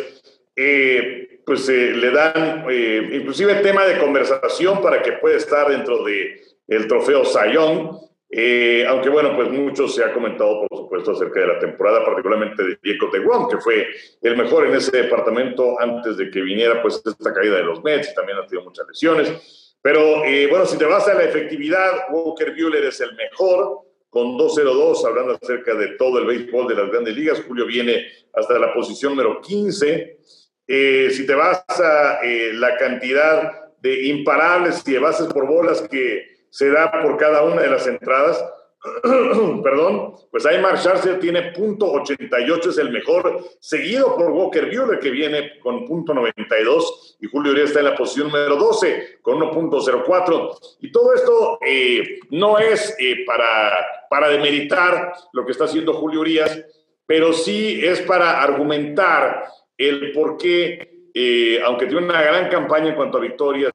Eh, 0.54 1.40
pues 1.44 1.68
eh, 1.68 1.90
le 1.92 2.12
dan 2.12 2.64
eh, 2.70 3.10
inclusive 3.14 3.56
tema 3.56 3.84
de 3.84 3.98
conversación 3.98 4.80
para 4.80 5.02
que 5.02 5.14
pueda 5.14 5.36
estar 5.36 5.68
dentro 5.68 6.04
de 6.04 6.40
el 6.68 6.86
trofeo 6.86 7.24
Sayón. 7.24 7.98
Eh, 8.30 8.86
aunque 8.86 9.08
bueno, 9.08 9.34
pues 9.34 9.50
mucho 9.50 9.88
se 9.88 10.04
ha 10.04 10.12
comentado, 10.12 10.68
por 10.68 10.78
supuesto, 10.78 11.10
acerca 11.10 11.40
de 11.40 11.48
la 11.48 11.58
temporada, 11.58 12.04
particularmente 12.04 12.62
de 12.62 12.78
Diego 12.80 13.08
de 13.12 13.18
Guam, 13.18 13.48
que 13.48 13.56
fue 13.56 13.88
el 14.22 14.36
mejor 14.36 14.68
en 14.68 14.76
ese 14.76 14.96
departamento 14.96 15.80
antes 15.80 16.16
de 16.16 16.30
que 16.30 16.42
viniera 16.42 16.80
pues 16.80 17.02
esta 17.04 17.34
caída 17.34 17.56
de 17.56 17.64
los 17.64 17.82
Mets 17.82 18.12
y 18.12 18.14
también 18.14 18.38
ha 18.38 18.46
tenido 18.46 18.68
muchas 18.68 18.86
lesiones. 18.86 19.74
Pero 19.82 20.18
bueno, 20.48 20.64
si 20.64 20.78
te 20.78 20.84
vas 20.84 21.08
a 21.08 21.14
la 21.14 21.24
efectividad, 21.24 22.12
Walker 22.12 22.52
Buehler 22.52 22.84
es 22.84 23.00
el 23.00 23.16
mejor, 23.16 23.89
con 24.10 24.36
2-0-2, 24.36 25.06
hablando 25.06 25.38
acerca 25.40 25.74
de 25.74 25.92
todo 25.96 26.18
el 26.18 26.26
béisbol 26.26 26.68
de 26.68 26.74
las 26.74 26.90
grandes 26.90 27.14
ligas. 27.14 27.42
Julio 27.46 27.64
viene 27.64 28.06
hasta 28.34 28.58
la 28.58 28.74
posición 28.74 29.12
número 29.12 29.40
15. 29.40 30.18
Eh, 30.66 31.10
si 31.12 31.26
te 31.26 31.34
vas 31.34 31.64
a 31.68 32.20
eh, 32.22 32.52
la 32.52 32.76
cantidad 32.76 33.70
de 33.80 34.06
imparables 34.08 34.82
y 34.86 34.92
de 34.92 34.98
bases 34.98 35.26
por 35.28 35.46
bolas 35.46 35.82
que 35.88 36.46
se 36.50 36.70
da 36.70 36.90
por 36.90 37.16
cada 37.16 37.44
una 37.44 37.62
de 37.62 37.70
las 37.70 37.86
entradas, 37.86 38.44
perdón, 39.62 40.14
pues 40.30 40.46
ahí 40.46 40.58
Mark 40.58 40.78
Scherzer 40.78 41.20
tiene 41.20 41.52
punto 41.52 41.90
88, 41.92 42.70
es 42.70 42.78
el 42.78 42.90
mejor, 42.90 43.44
seguido 43.60 44.16
por 44.16 44.30
Walker 44.30 44.66
Buehler, 44.66 44.98
que 44.98 45.10
viene 45.10 45.58
con 45.60 45.84
punto 45.84 46.14
92, 46.14 47.18
y 47.20 47.26
Julio 47.26 47.52
Urias 47.52 47.68
está 47.68 47.80
en 47.80 47.86
la 47.86 47.94
posición 47.94 48.28
número 48.28 48.56
12, 48.56 49.18
con 49.20 49.38
1.04. 49.38 50.76
Y 50.80 50.90
todo 50.90 51.14
esto 51.14 51.58
eh, 51.60 52.20
no 52.30 52.58
es 52.58 52.96
para, 53.26 54.06
para 54.08 54.28
demeritar 54.28 55.12
lo 55.32 55.44
que 55.44 55.52
está 55.52 55.64
haciendo 55.64 55.92
Julio 55.92 56.20
Urias, 56.20 56.64
pero 57.04 57.34
sí 57.34 57.84
es 57.84 58.00
para 58.02 58.40
argumentar 58.40 59.44
el 59.76 60.12
por 60.12 60.38
qué, 60.38 61.10
eh, 61.12 61.60
aunque 61.64 61.86
tiene 61.86 62.06
una 62.06 62.22
gran 62.22 62.48
campaña 62.48 62.88
en 62.88 62.94
cuanto 62.94 63.18
a 63.18 63.22
victorias 63.22 63.72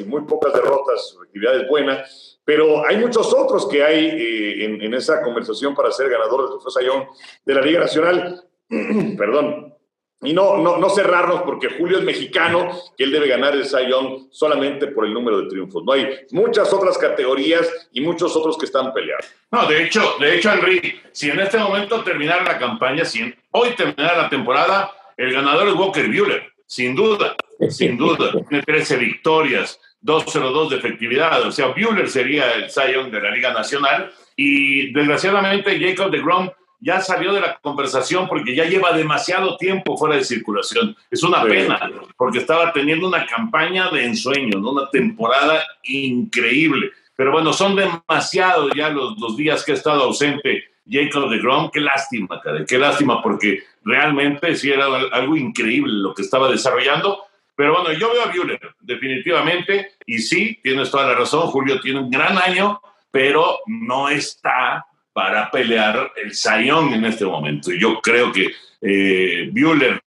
y 0.00 0.04
muy 0.04 0.22
pocas 0.22 0.52
derrotas, 0.52 1.10
su 1.10 1.22
actividad 1.22 1.56
es 1.56 1.68
buena, 1.68 2.04
pero 2.44 2.86
hay 2.86 2.96
muchos 2.98 3.32
otros 3.34 3.66
que 3.66 3.82
hay 3.82 4.06
eh, 4.06 4.64
en, 4.64 4.94
esa 4.94 5.22
conversación 5.22 5.74
para 5.74 5.90
ser 5.90 6.08
ganador 6.08 6.48
del 6.48 6.58
Trofeo 6.60 7.08
de 7.44 7.54
la 7.54 7.60
Liga 7.60 7.80
Nacional. 7.80 8.44
Perdón, 9.18 9.76
y 10.22 10.32
no, 10.32 10.56
no, 10.56 10.78
no 10.78 10.88
cerrarnos 10.88 11.42
porque 11.42 11.68
Julio 11.68 11.98
es 11.98 12.04
mexicano, 12.04 12.70
que 12.96 13.04
él 13.04 13.10
debe 13.10 13.28
ganar 13.28 13.54
el 13.54 13.66
Sayón 13.66 14.28
solamente 14.30 14.86
por 14.86 15.04
el 15.04 15.12
número 15.12 15.42
de 15.42 15.48
triunfos. 15.48 15.84
No 15.84 15.92
hay 15.92 16.08
muchas 16.30 16.72
otras 16.72 16.96
categorías 16.96 17.88
y 17.92 18.00
muchos 18.00 18.34
otros 18.34 18.56
que 18.56 18.64
están 18.64 18.94
peleando. 18.94 19.26
No, 19.50 19.66
de 19.66 19.84
hecho, 19.84 20.14
de 20.18 20.36
hecho, 20.36 20.52
Henry, 20.52 21.00
si 21.12 21.30
en 21.30 21.40
este 21.40 21.58
momento 21.58 22.02
terminara 22.02 22.44
la 22.44 22.58
campaña, 22.58 23.04
si 23.04 23.32
hoy 23.50 23.70
terminara 23.76 24.22
la 24.22 24.28
temporada, 24.30 24.90
el 25.16 25.32
ganador 25.32 25.68
es 25.68 25.74
Walker 25.74 26.06
Buehler, 26.08 26.52
sin 26.66 26.94
duda, 26.94 27.36
sin 27.68 27.98
duda. 27.98 28.32
Tiene 28.48 28.64
13 28.64 28.96
victorias, 28.96 29.78
2-0-2 30.06 30.70
de 30.70 30.76
efectividad. 30.76 31.42
O 31.42 31.52
sea, 31.52 31.68
Buehler 31.68 32.08
sería 32.08 32.52
el 32.52 32.70
Sayón 32.70 33.10
de 33.10 33.20
la 33.20 33.30
Liga 33.30 33.52
Nacional 33.52 34.12
y 34.36 34.92
desgraciadamente 34.92 35.78
Jacob 35.78 36.10
de 36.10 36.22
Grom 36.22 36.50
ya 36.80 37.00
salió 37.00 37.32
de 37.32 37.40
la 37.40 37.58
conversación 37.58 38.28
porque 38.28 38.54
ya 38.54 38.64
lleva 38.64 38.92
demasiado 38.92 39.56
tiempo 39.56 39.96
fuera 39.96 40.16
de 40.16 40.24
circulación. 40.24 40.96
Es 41.10 41.22
una 41.22 41.42
pena, 41.42 41.90
porque 42.16 42.38
estaba 42.38 42.72
teniendo 42.72 43.08
una 43.08 43.26
campaña 43.26 43.90
de 43.90 44.04
ensueño, 44.04 44.58
una 44.58 44.88
temporada 44.90 45.64
increíble. 45.84 46.90
Pero 47.16 47.32
bueno, 47.32 47.52
son 47.52 47.76
demasiados 47.76 48.72
ya 48.76 48.90
los, 48.90 49.18
los 49.18 49.36
días 49.36 49.64
que 49.64 49.72
ha 49.72 49.74
estado 49.74 50.04
ausente 50.04 50.64
Jacob 50.88 51.30
de 51.30 51.38
Grom. 51.38 51.70
Qué 51.72 51.80
lástima, 51.80 52.40
cara, 52.40 52.64
qué 52.66 52.78
lástima, 52.78 53.22
porque 53.22 53.64
realmente 53.84 54.54
sí 54.54 54.70
era 54.70 54.86
algo 55.12 55.36
increíble 55.36 55.92
lo 55.94 56.14
que 56.14 56.22
estaba 56.22 56.50
desarrollando. 56.50 57.25
Pero 57.56 57.72
bueno, 57.72 57.98
yo 57.98 58.12
veo 58.12 58.22
a 58.22 58.26
Buehler, 58.26 58.60
definitivamente, 58.80 59.92
y 60.04 60.18
sí, 60.18 60.60
tienes 60.62 60.90
toda 60.90 61.06
la 61.08 61.14
razón, 61.14 61.48
Julio 61.48 61.80
tiene 61.80 62.00
un 62.00 62.10
gran 62.10 62.36
año, 62.36 62.80
pero 63.10 63.60
no 63.66 64.10
está 64.10 64.84
para 65.14 65.50
pelear 65.50 66.12
el 66.22 66.34
Sayón 66.34 66.92
en 66.92 67.06
este 67.06 67.24
momento. 67.24 67.72
Y 67.72 67.80
yo 67.80 67.98
creo 68.02 68.30
que 68.30 68.50
eh, 68.82 69.48
Buehler, 69.52 70.02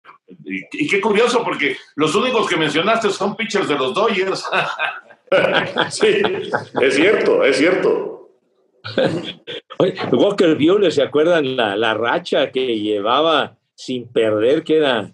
y, 0.45 0.61
y, 0.71 0.87
qué 0.87 1.01
curioso, 1.01 1.43
porque 1.43 1.75
los 1.95 2.13
únicos 2.13 2.47
que 2.47 2.55
mencionaste 2.55 3.09
son 3.09 3.35
pitchers 3.35 3.67
de 3.67 3.75
los 3.75 3.95
Dodgers. 3.95 4.45
sí, 5.89 6.21
es 6.81 6.95
cierto, 6.95 7.43
es 7.43 7.57
cierto. 7.57 8.29
Walker 10.11 10.55
Buehler, 10.55 10.91
¿se 10.91 11.01
acuerdan 11.01 11.55
la, 11.55 11.75
la 11.75 11.95
racha 11.95 12.51
que 12.51 12.79
llevaba 12.79 13.57
sin 13.73 14.07
perder, 14.07 14.63
que 14.63 14.77
era 14.77 15.11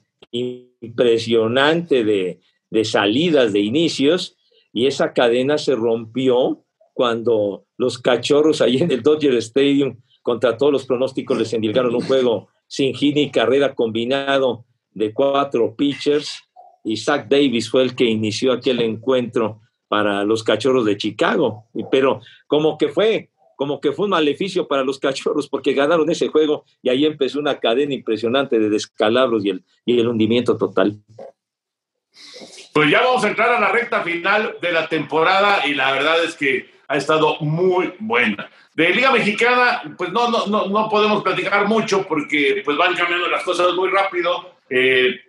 impresionante 0.86 2.04
de, 2.04 2.40
de 2.70 2.86
salidas, 2.86 3.54
de 3.54 3.60
inicios, 3.60 4.38
y 4.74 4.88
esa 4.88 5.14
cadena 5.14 5.58
se 5.58 5.76
rompió 5.76 6.66
cuando 6.94 7.66
los 7.78 7.98
cachorros 7.98 8.62
ahí 8.62 8.78
en 8.78 8.92
el 8.92 9.02
Dodger 9.02 9.36
Stadium, 9.36 9.98
contra 10.22 10.58
todos 10.58 10.72
los 10.72 10.86
pronósticos, 10.86 11.38
les 11.38 11.54
endilgaron 11.54 11.94
un 11.94 12.02
juego 12.02 12.48
sin 12.68 12.94
hit 12.96 13.16
ni 13.16 13.30
carrera 13.32 13.76
combinado 13.76 14.66
de 14.92 15.14
cuatro 15.14 15.76
pitchers, 15.76 16.42
y 16.84 16.98
Zach 16.98 17.28
Davis 17.28 17.70
fue 17.70 17.84
el 17.84 17.96
que 17.96 18.06
inició 18.06 18.54
aquel 18.54 18.80
encuentro 18.82 19.62
para 19.88 20.24
los 20.24 20.44
cachorros 20.44 20.86
de 20.86 20.98
Chicago. 20.98 21.66
Pero 21.92 22.22
como 22.48 22.78
que 22.78 22.90
fue, 22.90 23.30
como 23.56 23.80
que 23.80 23.92
fue 23.92 24.06
un 24.06 24.12
maleficio 24.12 24.68
para 24.68 24.84
los 24.84 25.00
cachorros 25.06 25.48
porque 25.48 25.74
ganaron 25.74 26.10
ese 26.10 26.28
juego 26.28 26.66
y 26.82 26.90
ahí 26.90 27.06
empezó 27.06 27.40
una 27.40 27.60
cadena 27.60 27.94
impresionante 27.94 28.60
de 28.60 28.70
descalabros 28.70 29.46
y 29.46 29.50
el, 29.50 29.64
y 29.86 30.00
el 30.00 30.08
hundimiento 30.08 30.58
total. 30.58 30.98
Pues 32.74 32.90
ya 32.90 33.02
vamos 33.02 33.24
a 33.24 33.30
entrar 33.30 33.50
a 33.52 33.60
la 33.60 33.72
recta 33.72 34.02
final 34.02 34.58
de 34.62 34.72
la 34.72 34.88
temporada 34.88 35.66
y 35.66 35.74
la 35.74 35.92
verdad 35.92 36.24
es 36.24 36.36
que 36.36 36.70
ha 36.88 36.98
estado 36.98 37.38
muy 37.40 37.94
buena. 38.00 38.50
De 38.74 38.90
Liga 38.90 39.12
Mexicana, 39.12 39.82
pues 39.98 40.12
no, 40.12 40.30
no, 40.30 40.46
no, 40.48 40.68
no 40.68 40.90
podemos 40.90 41.24
platicar 41.24 41.68
mucho 41.68 42.06
porque 42.08 42.62
pues 42.64 42.78
van 42.78 42.96
cambiando 42.96 43.28
las 43.28 43.44
cosas 43.44 43.74
muy 43.74 43.90
rápido. 43.90 44.56
Eh, 44.70 45.22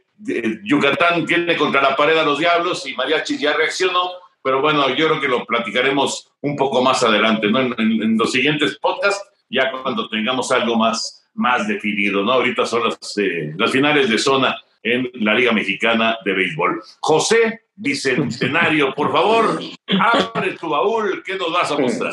Yucatán 0.64 1.26
tiene 1.26 1.56
contra 1.56 1.82
la 1.82 1.94
pared 1.94 2.16
a 2.16 2.24
los 2.24 2.38
Diablos 2.38 2.86
y 2.86 2.94
Mariachi 2.94 3.38
ya 3.38 3.52
reaccionó, 3.52 4.10
pero 4.46 4.62
bueno, 4.62 4.88
yo 4.94 5.08
creo 5.08 5.20
que 5.20 5.26
lo 5.26 5.44
platicaremos 5.44 6.30
un 6.42 6.54
poco 6.54 6.80
más 6.80 7.02
adelante, 7.02 7.50
¿no? 7.50 7.58
En, 7.58 7.74
en, 7.78 8.00
en 8.00 8.16
los 8.16 8.30
siguientes 8.30 8.78
podcasts, 8.78 9.28
ya 9.50 9.72
cuando 9.72 10.08
tengamos 10.08 10.52
algo 10.52 10.76
más, 10.76 11.28
más 11.34 11.66
definido, 11.66 12.22
¿no? 12.22 12.34
Ahorita 12.34 12.64
son 12.64 12.84
las, 12.84 13.18
eh, 13.18 13.52
las 13.56 13.72
finales 13.72 14.08
de 14.08 14.18
zona 14.18 14.56
en 14.84 15.10
la 15.14 15.34
Liga 15.34 15.50
Mexicana 15.50 16.16
de 16.24 16.32
Béisbol. 16.32 16.80
José 17.00 17.62
Bicentenario, 17.74 18.94
por 18.94 19.10
favor, 19.10 19.60
abre 19.98 20.52
tu 20.52 20.68
baúl, 20.68 21.24
¿qué 21.26 21.34
nos 21.34 21.52
vas 21.52 21.72
a 21.72 21.78
mostrar? 21.78 22.12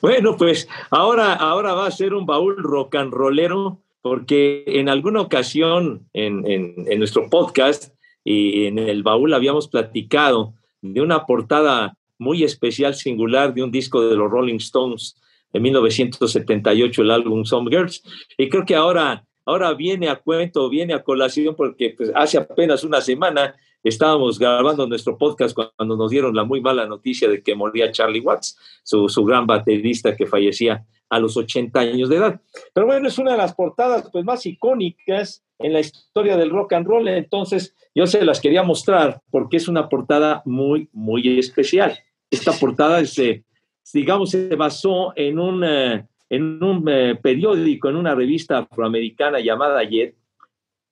Bueno, 0.00 0.38
pues 0.38 0.66
ahora, 0.90 1.34
ahora 1.34 1.74
va 1.74 1.88
a 1.88 1.90
ser 1.90 2.14
un 2.14 2.24
baúl 2.24 2.56
rock 2.56 2.94
and 2.94 3.12
rollero, 3.12 3.82
porque 4.00 4.64
en 4.66 4.88
alguna 4.88 5.20
ocasión 5.20 6.08
en, 6.14 6.50
en, 6.50 6.86
en 6.88 6.98
nuestro 6.98 7.28
podcast 7.28 7.92
y 8.24 8.64
en 8.64 8.78
el 8.78 9.02
baúl 9.02 9.34
habíamos 9.34 9.68
platicado 9.68 10.54
de 10.92 11.00
una 11.00 11.24
portada 11.24 11.96
muy 12.18 12.44
especial, 12.44 12.94
singular, 12.94 13.54
de 13.54 13.62
un 13.62 13.70
disco 13.70 14.06
de 14.06 14.16
los 14.16 14.30
Rolling 14.30 14.56
Stones 14.56 15.16
de 15.52 15.60
1978, 15.60 17.02
el 17.02 17.10
álbum 17.10 17.44
Some 17.44 17.70
Girls. 17.70 18.02
Y 18.36 18.48
creo 18.48 18.66
que 18.66 18.74
ahora, 18.74 19.24
ahora 19.46 19.72
viene 19.72 20.08
a 20.08 20.16
cuento, 20.16 20.68
viene 20.68 20.92
a 20.92 21.02
colación, 21.02 21.54
porque 21.56 21.94
pues, 21.96 22.12
hace 22.14 22.36
apenas 22.36 22.84
una 22.84 23.00
semana 23.00 23.54
estábamos 23.84 24.38
grabando 24.38 24.86
nuestro 24.86 25.16
podcast 25.16 25.54
cuando 25.54 25.96
nos 25.96 26.10
dieron 26.10 26.34
la 26.34 26.44
muy 26.44 26.60
mala 26.60 26.86
noticia 26.86 27.28
de 27.28 27.42
que 27.42 27.54
moría 27.54 27.92
Charlie 27.92 28.20
Watts, 28.20 28.58
su, 28.82 29.08
su 29.08 29.24
gran 29.24 29.46
baterista 29.46 30.16
que 30.16 30.26
fallecía 30.26 30.84
a 31.10 31.20
los 31.20 31.36
80 31.36 31.78
años 31.78 32.08
de 32.08 32.16
edad. 32.16 32.40
Pero 32.72 32.86
bueno, 32.86 33.06
es 33.06 33.18
una 33.18 33.32
de 33.32 33.38
las 33.38 33.54
portadas 33.54 34.08
pues, 34.10 34.24
más 34.24 34.44
icónicas 34.46 35.44
en 35.58 35.72
la 35.72 35.80
historia 35.80 36.36
del 36.36 36.50
rock 36.50 36.72
and 36.72 36.86
roll, 36.86 37.06
entonces 37.06 37.76
yo 37.94 38.06
se 38.06 38.24
las 38.24 38.40
quería 38.40 38.62
mostrar 38.62 39.20
porque 39.30 39.58
es 39.58 39.68
una 39.68 39.88
portada 39.88 40.42
muy, 40.44 40.88
muy 40.92 41.38
especial. 41.38 41.96
Esta 42.30 42.52
portada, 42.52 43.00
es, 43.00 43.16
eh, 43.18 43.44
digamos, 43.92 44.30
se 44.30 44.56
basó 44.56 45.12
en 45.14 45.38
un, 45.38 45.62
eh, 45.62 46.04
en 46.28 46.62
un 46.62 46.88
eh, 46.88 47.14
periódico, 47.22 47.88
en 47.88 47.96
una 47.96 48.14
revista 48.14 48.58
afroamericana 48.58 49.38
llamada 49.38 49.84
Jet, 49.84 50.16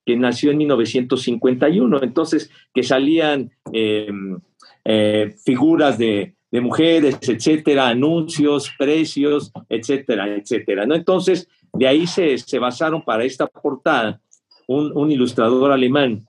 que 0.04 0.16
nació 0.16 0.50
en 0.50 0.58
1951, 0.58 2.02
entonces 2.02 2.50
que 2.74 2.82
salían 2.82 3.50
figuras 5.44 5.98
de, 5.98 6.34
de 6.52 6.60
mujeres, 6.60 7.18
etcétera, 7.22 7.88
anuncios, 7.88 8.70
precios, 8.78 9.50
etcétera, 9.70 10.28
etcétera. 10.36 10.84
¿no? 10.84 10.94
Entonces, 10.94 11.48
de 11.72 11.88
ahí 11.88 12.06
se, 12.06 12.36
se 12.36 12.58
basaron 12.58 13.02
para 13.02 13.24
esta 13.24 13.46
portada 13.46 14.20
un, 14.68 14.92
un, 14.94 15.10
ilustrador 15.10 15.72
alemán 15.72 16.26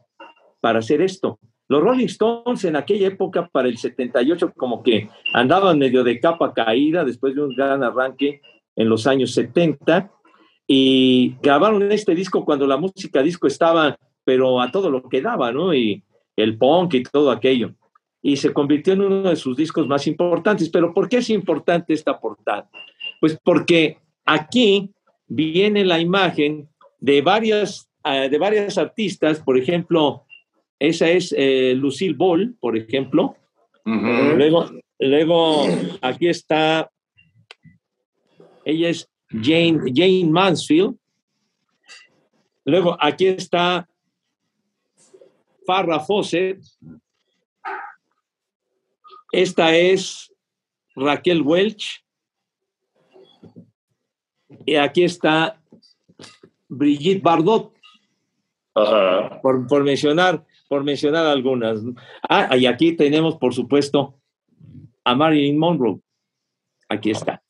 para 0.61 0.79
hacer 0.79 1.01
esto. 1.01 1.39
Los 1.67 1.81
Rolling 1.81 2.05
Stones 2.05 2.63
en 2.63 2.77
aquella 2.77 3.07
época, 3.07 3.49
para 3.51 3.67
el 3.67 3.77
78, 3.77 4.53
como 4.55 4.81
que 4.81 5.09
andaban 5.33 5.77
medio 5.77 6.05
de 6.05 6.19
capa 6.21 6.53
caída 6.53 7.03
después 7.03 7.35
de 7.35 7.43
un 7.43 7.53
gran 7.53 7.83
arranque 7.83 8.41
en 8.77 8.87
los 8.87 9.05
años 9.05 9.33
70 9.33 10.09
y 10.67 11.35
grabaron 11.41 11.91
este 11.91 12.15
disco 12.15 12.45
cuando 12.45 12.65
la 12.67 12.77
música 12.77 13.21
disco 13.21 13.47
estaba, 13.47 13.97
pero 14.23 14.61
a 14.61 14.71
todo 14.71 14.89
lo 14.89 15.09
que 15.09 15.21
daba, 15.21 15.51
¿no? 15.51 15.73
Y 15.73 16.03
el 16.35 16.57
punk 16.57 16.95
y 16.95 17.03
todo 17.03 17.31
aquello 17.31 17.73
y 18.25 18.37
se 18.37 18.53
convirtió 18.53 18.93
en 18.93 19.01
uno 19.01 19.29
de 19.29 19.35
sus 19.35 19.55
discos 19.57 19.85
más 19.85 20.07
importantes. 20.07 20.69
Pero 20.69 20.93
¿por 20.93 21.09
qué 21.09 21.17
es 21.17 21.29
importante 21.29 21.93
esta 21.93 22.19
portada? 22.19 22.69
Pues 23.19 23.37
porque 23.43 23.97
aquí 24.25 24.89
viene 25.27 25.83
la 25.83 25.99
imagen 25.99 26.69
de 26.99 27.21
varias, 27.21 27.89
uh, 28.05 28.29
de 28.29 28.37
varias 28.37 28.77
artistas, 28.77 29.41
por 29.41 29.57
ejemplo, 29.57 30.23
esa 30.79 31.09
es 31.09 31.35
eh, 31.37 31.73
Lucille 31.75 32.15
Ball, 32.15 32.55
por 32.59 32.77
ejemplo. 32.77 33.35
Uh 33.85 33.91
-huh. 33.91 34.35
luego, 34.37 34.71
luego 34.99 35.65
aquí 36.01 36.29
está, 36.29 36.89
ella 38.63 38.89
es 38.89 39.09
Jane, 39.41 39.91
Jane 39.93 40.29
Mansfield. 40.29 40.95
Luego 42.65 42.97
aquí 42.99 43.27
está 43.27 43.87
Farrah 45.65 45.99
Fawcett, 45.99 46.61
esta 49.31 49.75
es 49.75 50.31
Raquel 50.95 51.41
Welch. 51.41 52.05
Y 54.65 54.75
aquí 54.75 55.03
está 55.03 55.59
Brigitte 56.69 57.21
Bardot. 57.21 57.73
Ajá. 58.75 59.41
Por, 59.41 59.67
por, 59.67 59.83
mencionar, 59.83 60.45
por 60.69 60.83
mencionar 60.83 61.25
algunas. 61.25 61.79
Ah, 62.29 62.55
y 62.55 62.65
aquí 62.65 62.93
tenemos, 62.93 63.35
por 63.37 63.53
supuesto, 63.53 64.19
a 65.03 65.15
Marilyn 65.15 65.57
Monroe. 65.57 65.99
Aquí 66.87 67.11
está. 67.11 67.42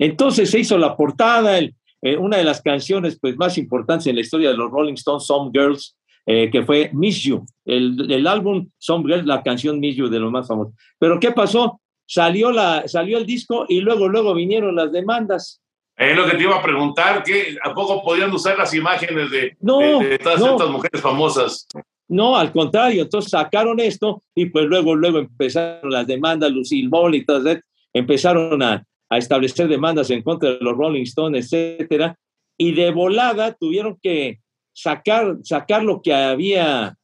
Entonces 0.00 0.50
se 0.50 0.58
hizo 0.58 0.78
la 0.78 0.96
portada, 0.96 1.58
el, 1.58 1.74
eh, 2.00 2.16
una 2.16 2.38
de 2.38 2.44
las 2.44 2.62
canciones 2.62 3.18
pues, 3.20 3.36
más 3.36 3.58
importantes 3.58 4.06
en 4.06 4.14
la 4.14 4.22
historia 4.22 4.50
de 4.50 4.56
los 4.56 4.70
Rolling 4.70 4.94
Stones, 4.94 5.26
Some 5.26 5.50
Girls, 5.52 5.96
eh, 6.24 6.48
que 6.50 6.62
fue 6.64 6.90
Miss 6.94 7.22
You. 7.22 7.44
El, 7.66 8.10
el 8.10 8.26
álbum 8.26 8.70
Some 8.78 9.06
Girls, 9.06 9.26
la 9.26 9.42
canción 9.42 9.78
Miss 9.78 9.96
You 9.96 10.08
de 10.08 10.18
los 10.18 10.32
más 10.32 10.48
famosos. 10.48 10.74
Pero 10.98 11.20
¿qué 11.20 11.32
pasó? 11.32 11.80
Salió, 12.06 12.50
la, 12.50 12.88
salió 12.88 13.18
el 13.18 13.26
disco 13.26 13.66
y 13.68 13.80
luego, 13.80 14.08
luego 14.08 14.34
vinieron 14.34 14.74
las 14.74 14.90
demandas. 14.90 15.60
Es 15.96 16.16
lo 16.16 16.24
que 16.24 16.34
te 16.34 16.42
iba 16.44 16.56
a 16.56 16.62
preguntar, 16.62 17.22
que 17.22 17.58
¿a 17.62 17.74
poco 17.74 18.02
podían 18.02 18.32
usar 18.32 18.56
las 18.56 18.72
imágenes 18.72 19.30
de, 19.30 19.54
no, 19.60 19.80
de, 19.80 20.08
de 20.08 20.18
todas 20.18 20.40
no. 20.40 20.52
estas 20.52 20.70
mujeres 20.70 21.00
famosas? 21.02 21.68
No, 22.08 22.36
al 22.36 22.50
contrario, 22.52 23.02
entonces 23.02 23.30
sacaron 23.30 23.78
esto 23.78 24.22
y 24.34 24.46
pues 24.46 24.64
luego, 24.64 24.94
luego 24.94 25.18
empezaron 25.18 25.92
las 25.92 26.06
demandas, 26.06 26.50
Lucille 26.50 26.88
Ball 26.88 27.14
y 27.14 27.24
todas 27.24 27.44
esas, 27.44 27.62
empezaron 27.92 28.62
a, 28.62 28.82
a 29.10 29.18
establecer 29.18 29.68
demandas 29.68 30.10
en 30.10 30.22
contra 30.22 30.50
de 30.50 30.58
los 30.60 30.76
Rolling 30.76 31.02
Stones, 31.02 31.52
etcétera, 31.52 32.16
y 32.56 32.72
de 32.72 32.90
volada 32.92 33.52
tuvieron 33.54 33.98
que 34.00 34.38
sacar, 34.72 35.36
sacar 35.42 35.82
lo 35.82 36.00
que 36.00 36.14
había 36.14 36.96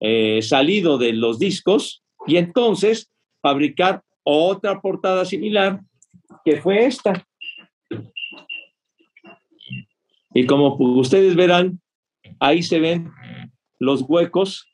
eh, 0.00 0.42
salido 0.42 0.98
de 0.98 1.12
los 1.12 1.38
discos 1.38 2.02
y 2.26 2.36
entonces 2.36 3.10
fabricar 3.40 4.02
otra 4.24 4.80
portada 4.80 5.24
similar 5.24 5.80
que 6.44 6.60
fue 6.60 6.86
esta. 6.86 7.24
Y 10.34 10.46
como 10.46 10.76
ustedes 10.76 11.36
verán, 11.36 11.80
ahí 12.40 12.62
se 12.62 12.80
ven 12.80 13.12
los 13.78 14.02
huecos 14.02 14.66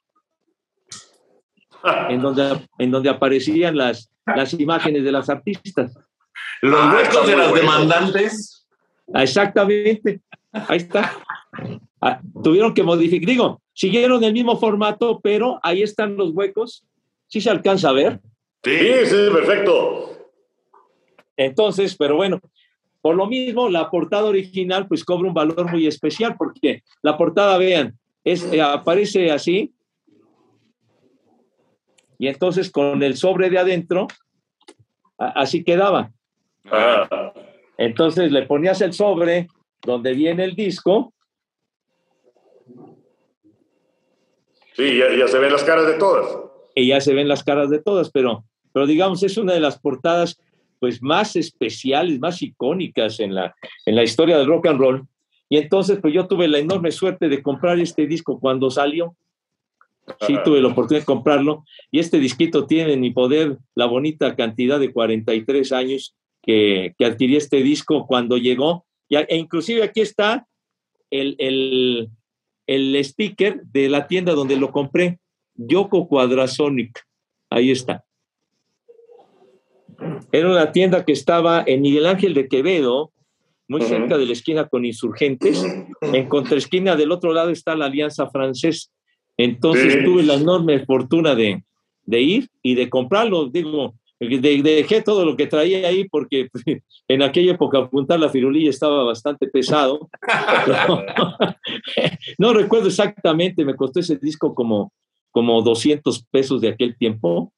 en 2.09 2.21
donde, 2.21 2.67
en 2.79 2.91
donde 2.91 3.11
aparecían 3.11 3.77
las, 3.77 4.11
las 4.25 4.55
imágenes 4.55 5.05
de 5.05 5.13
las 5.13 5.29
artistas. 5.29 5.95
Los 6.63 6.81
ah, 6.81 6.95
huecos 6.95 7.27
de 7.27 7.37
las 7.37 7.55
demandantes. 7.55 8.67
Exactamente. 9.15 10.21
Ahí 10.53 10.79
está. 10.79 11.13
Ah, 12.01 12.21
tuvieron 12.43 12.75
que 12.75 12.83
modificar, 12.83 13.29
digo, 13.29 13.63
siguieron 13.73 14.23
el 14.23 14.33
mismo 14.33 14.57
formato, 14.59 15.21
pero 15.21 15.59
ahí 15.63 15.83
están 15.83 16.17
los 16.17 16.31
huecos. 16.31 16.85
¿Sí 17.27 17.41
se 17.41 17.51
alcanza 17.51 17.91
a 17.91 17.93
ver? 17.93 18.21
Sí, 18.63 18.79
sí, 19.05 19.17
perfecto. 19.33 20.17
Entonces, 21.37 21.97
pero 21.97 22.17
bueno, 22.17 22.41
por 23.01 23.15
lo 23.15 23.27
mismo, 23.27 23.69
la 23.69 23.91
portada 23.91 24.25
original 24.25 24.87
pues 24.89 25.05
cobra 25.05 25.29
un 25.29 25.35
valor 25.35 25.71
muy 25.71 25.87
especial 25.87 26.37
porque 26.37 26.83
la 27.03 27.17
portada, 27.17 27.57
vean, 27.59 27.99
es, 28.25 28.45
eh, 28.53 28.61
aparece 28.61 29.31
así. 29.31 29.73
Y 32.19 32.27
entonces 32.27 32.71
con 32.71 33.03
el 33.03 33.17
sobre 33.17 33.49
de 33.51 33.59
adentro, 33.59 34.09
así 35.17 35.63
quedaba. 35.63 36.11
Ah. 36.71 37.33
Entonces 37.77 38.33
le 38.33 38.43
ponías 38.43 38.81
el 38.81 38.93
sobre 38.93 39.49
donde 39.83 40.13
viene 40.13 40.45
el 40.45 40.55
disco. 40.55 41.13
Sí, 44.75 44.99
ya, 44.99 45.27
se 45.27 45.39
ven 45.39 45.53
las 45.53 45.65
caras 45.65 45.87
de 45.87 45.95
todas. 45.95 46.39
Y 46.75 46.89
ya 46.89 47.01
se 47.01 47.15
ven 47.15 47.27
las 47.27 47.43
caras 47.43 47.71
de 47.71 47.81
todas, 47.81 48.11
pero, 48.11 48.45
pero 48.73 48.87
digamos, 48.87 49.23
es 49.23 49.37
una 49.37 49.53
de 49.53 49.61
las 49.61 49.79
portadas 49.79 50.41
pues 50.79 51.03
más 51.03 51.35
especiales, 51.35 52.21
más 52.21 52.41
icónicas 52.41 53.19
en 53.19 53.35
la, 53.35 53.55
en 53.85 53.97
la 53.97 54.05
historia 54.05 54.39
del 54.39 54.47
rock 54.47 54.69
and 54.69 54.79
roll. 54.79 55.07
Y 55.49 55.57
entonces, 55.57 55.99
pues 56.01 56.15
yo 56.15 56.29
tuve 56.29 56.47
la 56.47 56.59
enorme 56.59 56.93
suerte 56.93 57.29
de 57.29 57.43
comprar 57.43 57.81
este 57.81 58.07
disco 58.07 58.39
cuando 58.39 58.71
salió. 58.71 59.17
Sí, 60.21 60.37
tuve 60.45 60.61
la 60.61 60.69
oportunidad 60.69 61.03
de 61.03 61.07
comprarlo. 61.07 61.65
Y 61.91 61.99
este 61.99 62.19
disquito 62.19 62.67
tiene 62.67 62.93
en 62.93 63.01
mi 63.01 63.11
poder 63.11 63.59
la 63.75 63.87
bonita 63.87 64.37
cantidad 64.37 64.79
de 64.79 64.93
43 64.93 65.73
años 65.73 66.15
que, 66.43 66.95
que 66.99 67.05
adquirí 67.05 67.37
este 67.37 67.63
disco 67.63 68.07
cuando 68.07 68.37
llegó. 68.37 68.87
Y, 69.09 69.17
e 69.17 69.37
inclusive 69.37 69.83
aquí 69.83 70.01
está 70.01 70.47
el, 71.11 71.37
el, 71.39 72.11
el 72.67 73.05
sticker 73.05 73.63
de 73.65 73.89
la 73.89 74.07
tienda 74.07 74.35
donde 74.35 74.57
lo 74.57 74.71
compré, 74.71 75.19
Yoko 75.55 76.09
Quadrasonic. 76.09 77.03
Ahí 77.51 77.71
está. 77.71 78.05
Era 80.31 80.51
una 80.51 80.71
tienda 80.71 81.05
que 81.05 81.13
estaba 81.13 81.65
en 81.67 81.83
Miguel 81.83 82.07
Ángel 82.07 82.35
de 82.35 82.49
Quevedo, 82.49 83.13
muy 83.67 83.83
cerca 83.83 84.17
de 84.17 84.27
la 84.27 84.33
esquina 84.33 84.69
con 84.69 84.85
insurgentes. 84.85 85.63
En 86.01 86.29
contraesquina 86.29 86.97
del 86.97 87.13
otro 87.13 87.33
lado 87.33 87.51
está 87.51 87.77
la 87.77 87.87
Alianza 87.87 88.31
Francés. 88.31 88.91
Entonces 89.37 90.05
tuve 90.05 90.23
la 90.23 90.35
enorme 90.35 90.85
fortuna 90.85 91.35
de, 91.35 91.63
ir 92.07 92.49
y 92.63 92.75
de 92.75 92.89
comprarlo. 92.89 93.47
Digo, 93.47 93.95
dejé 94.19 95.03
todo 95.03 95.25
lo 95.25 95.37
que 95.37 95.47
traía 95.47 95.89
ahí 95.89 96.09
porque 96.09 96.49
en 97.09 97.23
aquella 97.23 97.53
época 97.53 97.79
apuntar 97.79 98.19
la 98.19 98.29
firulilla 98.29 98.71
estaba 98.71 99.05
bastante 99.05 99.47
pesado. 99.49 100.09
no 102.39 102.53
recuerdo 102.53 102.89
exactamente, 102.89 103.65
me 103.65 103.77
costó 103.77 104.01
ese 104.01 104.17
disco 104.17 104.55
como, 104.55 104.93
como 105.31 105.63
200 105.63 106.25
pesos 106.31 106.61
de 106.61 106.69
aquel 106.69 106.97
tiempo. 106.97 107.53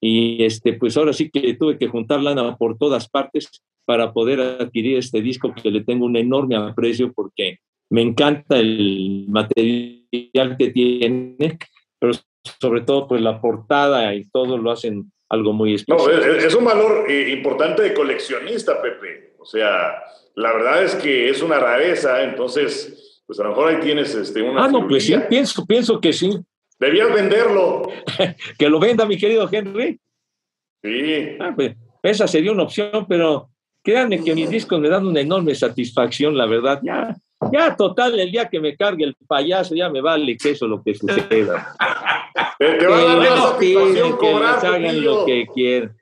Y 0.00 0.44
este, 0.44 0.74
pues 0.74 0.96
ahora 0.96 1.12
sí 1.12 1.30
que 1.30 1.54
tuve 1.54 1.78
que 1.78 1.88
juntar 1.88 2.22
lana 2.22 2.56
por 2.56 2.76
todas 2.76 3.08
partes 3.08 3.48
para 3.86 4.12
poder 4.12 4.40
adquirir 4.40 4.98
este 4.98 5.22
disco 5.22 5.54
que 5.54 5.70
le 5.70 5.84
tengo 5.84 6.04
un 6.04 6.16
enorme 6.16 6.56
aprecio 6.56 7.12
porque 7.12 7.60
me 7.88 8.02
encanta 8.02 8.58
el 8.58 9.26
material 9.28 10.56
que 10.58 10.70
tiene, 10.72 11.58
pero 11.98 12.12
sobre 12.60 12.82
todo 12.82 13.08
pues 13.08 13.20
la 13.20 13.40
portada 13.40 14.14
y 14.14 14.28
todo 14.30 14.58
lo 14.58 14.70
hacen 14.70 15.12
algo 15.28 15.52
muy 15.52 15.74
especial. 15.74 16.20
No, 16.20 16.34
es, 16.34 16.54
un 16.54 16.64
valor 16.64 17.10
eh, 17.10 17.30
importante 17.30 17.82
de 17.82 17.94
coleccionista, 17.94 18.80
Pepe. 18.80 19.34
O 19.38 19.44
sea, 19.44 20.02
la 20.34 20.52
verdad 20.52 20.84
es 20.84 20.94
que 20.94 21.28
es 21.28 21.42
una 21.42 21.58
rareza, 21.58 22.22
entonces, 22.22 23.22
pues 23.26 23.40
a 23.40 23.44
lo 23.44 23.50
mejor 23.50 23.68
ahí 23.68 23.80
tienes 23.80 24.14
este, 24.14 24.42
una... 24.42 24.64
Ah, 24.64 24.68
no, 24.68 24.86
pues 24.86 25.04
sí, 25.04 25.14
pienso, 25.28 25.66
pienso 25.66 26.00
que 26.00 26.12
sí. 26.12 26.38
Debías 26.78 27.12
venderlo. 27.12 27.82
que 28.58 28.68
lo 28.68 28.78
venda, 28.78 29.06
mi 29.06 29.16
querido 29.16 29.48
Henry. 29.50 29.98
Sí. 30.82 31.36
Ah, 31.40 31.52
pues, 31.54 31.74
esa 32.02 32.28
sería 32.28 32.52
una 32.52 32.64
opción, 32.64 33.06
pero 33.08 33.50
créanme 33.86 34.22
que 34.22 34.34
mis 34.34 34.50
discos 34.50 34.80
me 34.80 34.88
dan 34.88 35.06
una 35.06 35.20
enorme 35.20 35.54
satisfacción, 35.54 36.36
la 36.36 36.46
verdad. 36.46 36.80
Ya, 36.82 37.14
ya, 37.52 37.76
total, 37.76 38.18
el 38.18 38.32
día 38.32 38.48
que 38.48 38.58
me 38.58 38.76
cargue 38.76 39.04
el 39.04 39.14
payaso, 39.28 39.76
ya 39.76 39.88
me 39.88 40.00
vale 40.00 40.36
que 40.36 40.50
eso 40.50 40.66
lo 40.66 40.82
que 40.82 40.92
suceda. 40.92 41.76
te, 42.58 42.86
va 42.88 42.98
a 42.98 43.04
dar 43.04 43.18
más 43.18 43.42
satisfacción 43.52 44.16
cobrar. 44.16 44.66
hagan 44.66 45.04
lo 45.04 45.24
que 45.24 45.46
quieran. 45.54 45.96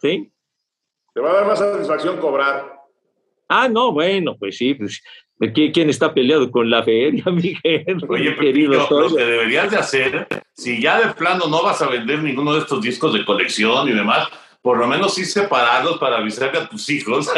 ¿Sí? 0.00 0.32
Te 1.12 1.20
va 1.20 1.32
a 1.32 1.34
dar 1.34 1.46
más 1.46 1.58
satisfacción 1.58 2.16
cobrar. 2.16 2.80
Ah, 3.46 3.68
no, 3.68 3.92
bueno, 3.92 4.34
pues 4.38 4.56
sí, 4.56 4.72
pues 4.72 5.02
¿Quién 5.52 5.90
está 5.90 6.14
peleado 6.14 6.50
con 6.50 6.70
la 6.70 6.82
feria, 6.82 7.24
Miguel? 7.30 7.98
Oye, 8.08 8.34
querido, 8.36 8.88
lo 8.88 9.14
que 9.14 9.22
deberías 9.22 9.70
de 9.70 9.76
hacer, 9.76 10.26
si 10.54 10.80
ya 10.80 11.06
de 11.06 11.12
plano 11.12 11.46
no 11.46 11.62
vas 11.62 11.82
a 11.82 11.90
vender 11.90 12.22
ninguno 12.22 12.54
de 12.54 12.60
estos 12.60 12.80
discos 12.80 13.12
de 13.12 13.22
colección 13.22 13.86
y 13.86 13.92
demás, 13.92 14.28
por 14.66 14.78
lo 14.78 14.88
menos 14.88 15.14
sí 15.14 15.24
separarlos 15.24 15.96
para 15.98 16.16
avisarle 16.16 16.58
a 16.58 16.68
tus 16.68 16.90
hijos 16.90 17.30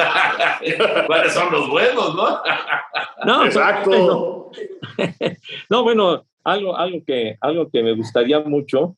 cuáles 1.07 1.35
son 1.35 1.53
los 1.53 1.69
buenos, 1.69 2.15
¿no? 2.15 2.41
no 3.27 3.45
Exacto. 3.45 4.51
No, 5.69 5.83
bueno, 5.83 6.25
algo, 6.43 6.75
algo, 6.75 7.05
que, 7.07 7.37
algo 7.43 7.69
que 7.71 7.83
me 7.83 7.93
gustaría 7.93 8.41
mucho 8.41 8.97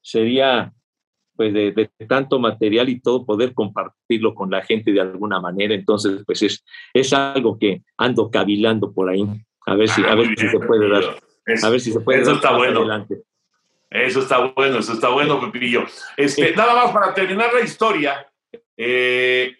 sería 0.00 0.72
pues 1.34 1.52
de, 1.52 1.90
tanto 2.08 2.38
material 2.38 2.88
y 2.88 3.00
todo 3.00 3.26
poder 3.26 3.52
compartirlo 3.52 4.36
con 4.36 4.48
la 4.48 4.62
gente 4.62 4.92
de 4.92 5.00
alguna 5.00 5.40
manera. 5.40 5.74
Entonces, 5.74 6.22
pues 6.24 6.42
es, 6.44 6.64
es 6.94 7.12
algo 7.12 7.58
que 7.58 7.82
ando 7.96 8.30
cavilando 8.30 8.92
por 8.92 9.10
ahí. 9.10 9.26
A 9.66 9.74
ver 9.74 9.88
si, 9.88 10.04
a 10.04 10.14
ver 10.14 10.28
si 10.38 10.46
se 10.46 10.60
puede 10.60 10.88
dar. 10.88 11.02
a 11.64 11.68
ver 11.68 11.80
si 11.80 11.90
se 11.90 11.98
puede 11.98 12.22
eso 12.22 12.34
está 12.34 12.56
bueno. 12.56 12.82
Adelante. 12.82 13.24
Eso 14.04 14.20
está 14.20 14.38
bueno, 14.38 14.78
eso 14.78 14.92
está 14.92 15.08
bueno, 15.08 15.40
Pepillo. 15.40 15.84
Este, 16.16 16.54
Nada 16.54 16.74
más 16.74 16.92
para 16.92 17.14
terminar 17.14 17.52
la 17.54 17.60
historia, 17.60 18.30
eh, 18.76 19.56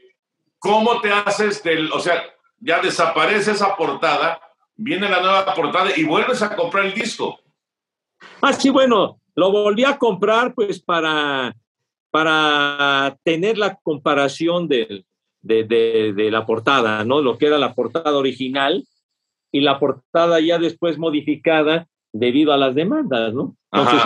¿cómo 0.58 1.00
te 1.00 1.10
haces 1.10 1.62
del, 1.62 1.90
o 1.90 2.00
sea, 2.00 2.22
ya 2.58 2.80
desaparece 2.80 3.52
esa 3.52 3.76
portada, 3.76 4.40
viene 4.76 5.08
la 5.08 5.20
nueva 5.20 5.54
portada 5.54 5.90
y 5.96 6.04
vuelves 6.04 6.42
a 6.42 6.54
comprar 6.54 6.86
el 6.86 6.94
disco? 6.94 7.40
Ah, 8.42 8.52
sí, 8.52 8.68
bueno, 8.68 9.20
lo 9.34 9.50
volví 9.50 9.84
a 9.84 9.96
comprar 9.96 10.54
pues 10.54 10.82
para 10.82 11.54
para 12.10 13.18
tener 13.24 13.58
la 13.58 13.74
comparación 13.82 14.68
de, 14.68 15.04
de, 15.42 16.28
la 16.30 16.46
portada, 16.46 17.04
¿no? 17.04 17.20
Lo 17.20 17.36
que 17.36 17.46
era 17.46 17.58
la 17.58 17.74
portada 17.74 18.16
original 18.16 18.86
y 19.52 19.60
la 19.60 19.78
portada 19.78 20.40
ya 20.40 20.58
después 20.58 20.96
modificada 20.96 21.88
debido 22.14 22.54
a 22.54 22.56
las 22.56 22.74
demandas, 22.74 23.34
¿no? 23.34 23.54
Entonces, 23.70 24.00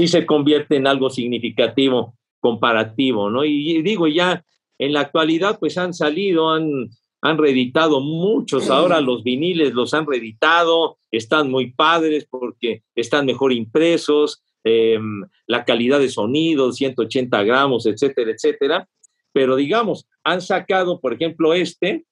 sí 0.00 0.08
se 0.08 0.26
convierte 0.26 0.76
en 0.76 0.86
algo 0.86 1.10
significativo, 1.10 2.14
comparativo, 2.40 3.30
¿no? 3.30 3.44
Y, 3.44 3.82
digo, 3.82 4.06
ya 4.08 4.44
en 4.78 4.92
la 4.92 5.00
actualidad, 5.00 5.58
pues 5.58 5.76
han 5.78 5.92
salido, 5.92 6.50
han, 6.50 6.88
han 7.20 7.38
reeditado 7.38 8.00
muchos, 8.00 8.70
ahora 8.70 9.00
los 9.00 9.22
viniles 9.22 9.74
los 9.74 9.94
han 9.94 10.06
reeditado, 10.06 10.98
están 11.10 11.50
muy 11.50 11.72
padres 11.72 12.26
porque 12.30 12.82
están 12.94 13.26
mejor 13.26 13.52
impresos, 13.52 14.42
Em, 14.62 15.22
la 15.46 15.64
calidad 15.64 16.00
de 16.00 16.10
sonido, 16.10 16.72
180 16.72 17.42
gramos, 17.44 17.86
etcétera, 17.86 18.30
etcétera. 18.30 18.88
Pero 19.32 19.56
digamos, 19.56 20.06
han 20.22 20.42
sacado, 20.42 21.00
por 21.00 21.14
ejemplo, 21.14 21.54
este, 21.54 22.04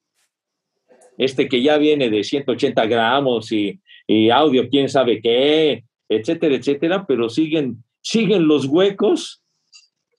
este 1.18 1.48
que 1.48 1.62
ya 1.62 1.76
viene 1.78 2.08
de 2.10 2.24
180 2.24 2.86
gramos 2.86 3.52
y, 3.52 3.80
audio, 4.32 4.68
quién 4.70 4.88
sabe 4.88 5.20
qué, 5.20 5.84
etcétera, 6.08 6.54
etcétera, 6.54 7.06
pero 7.06 7.28
siguen, 7.28 7.84
siguen 8.00 8.48
los 8.48 8.66
huecos 8.66 9.42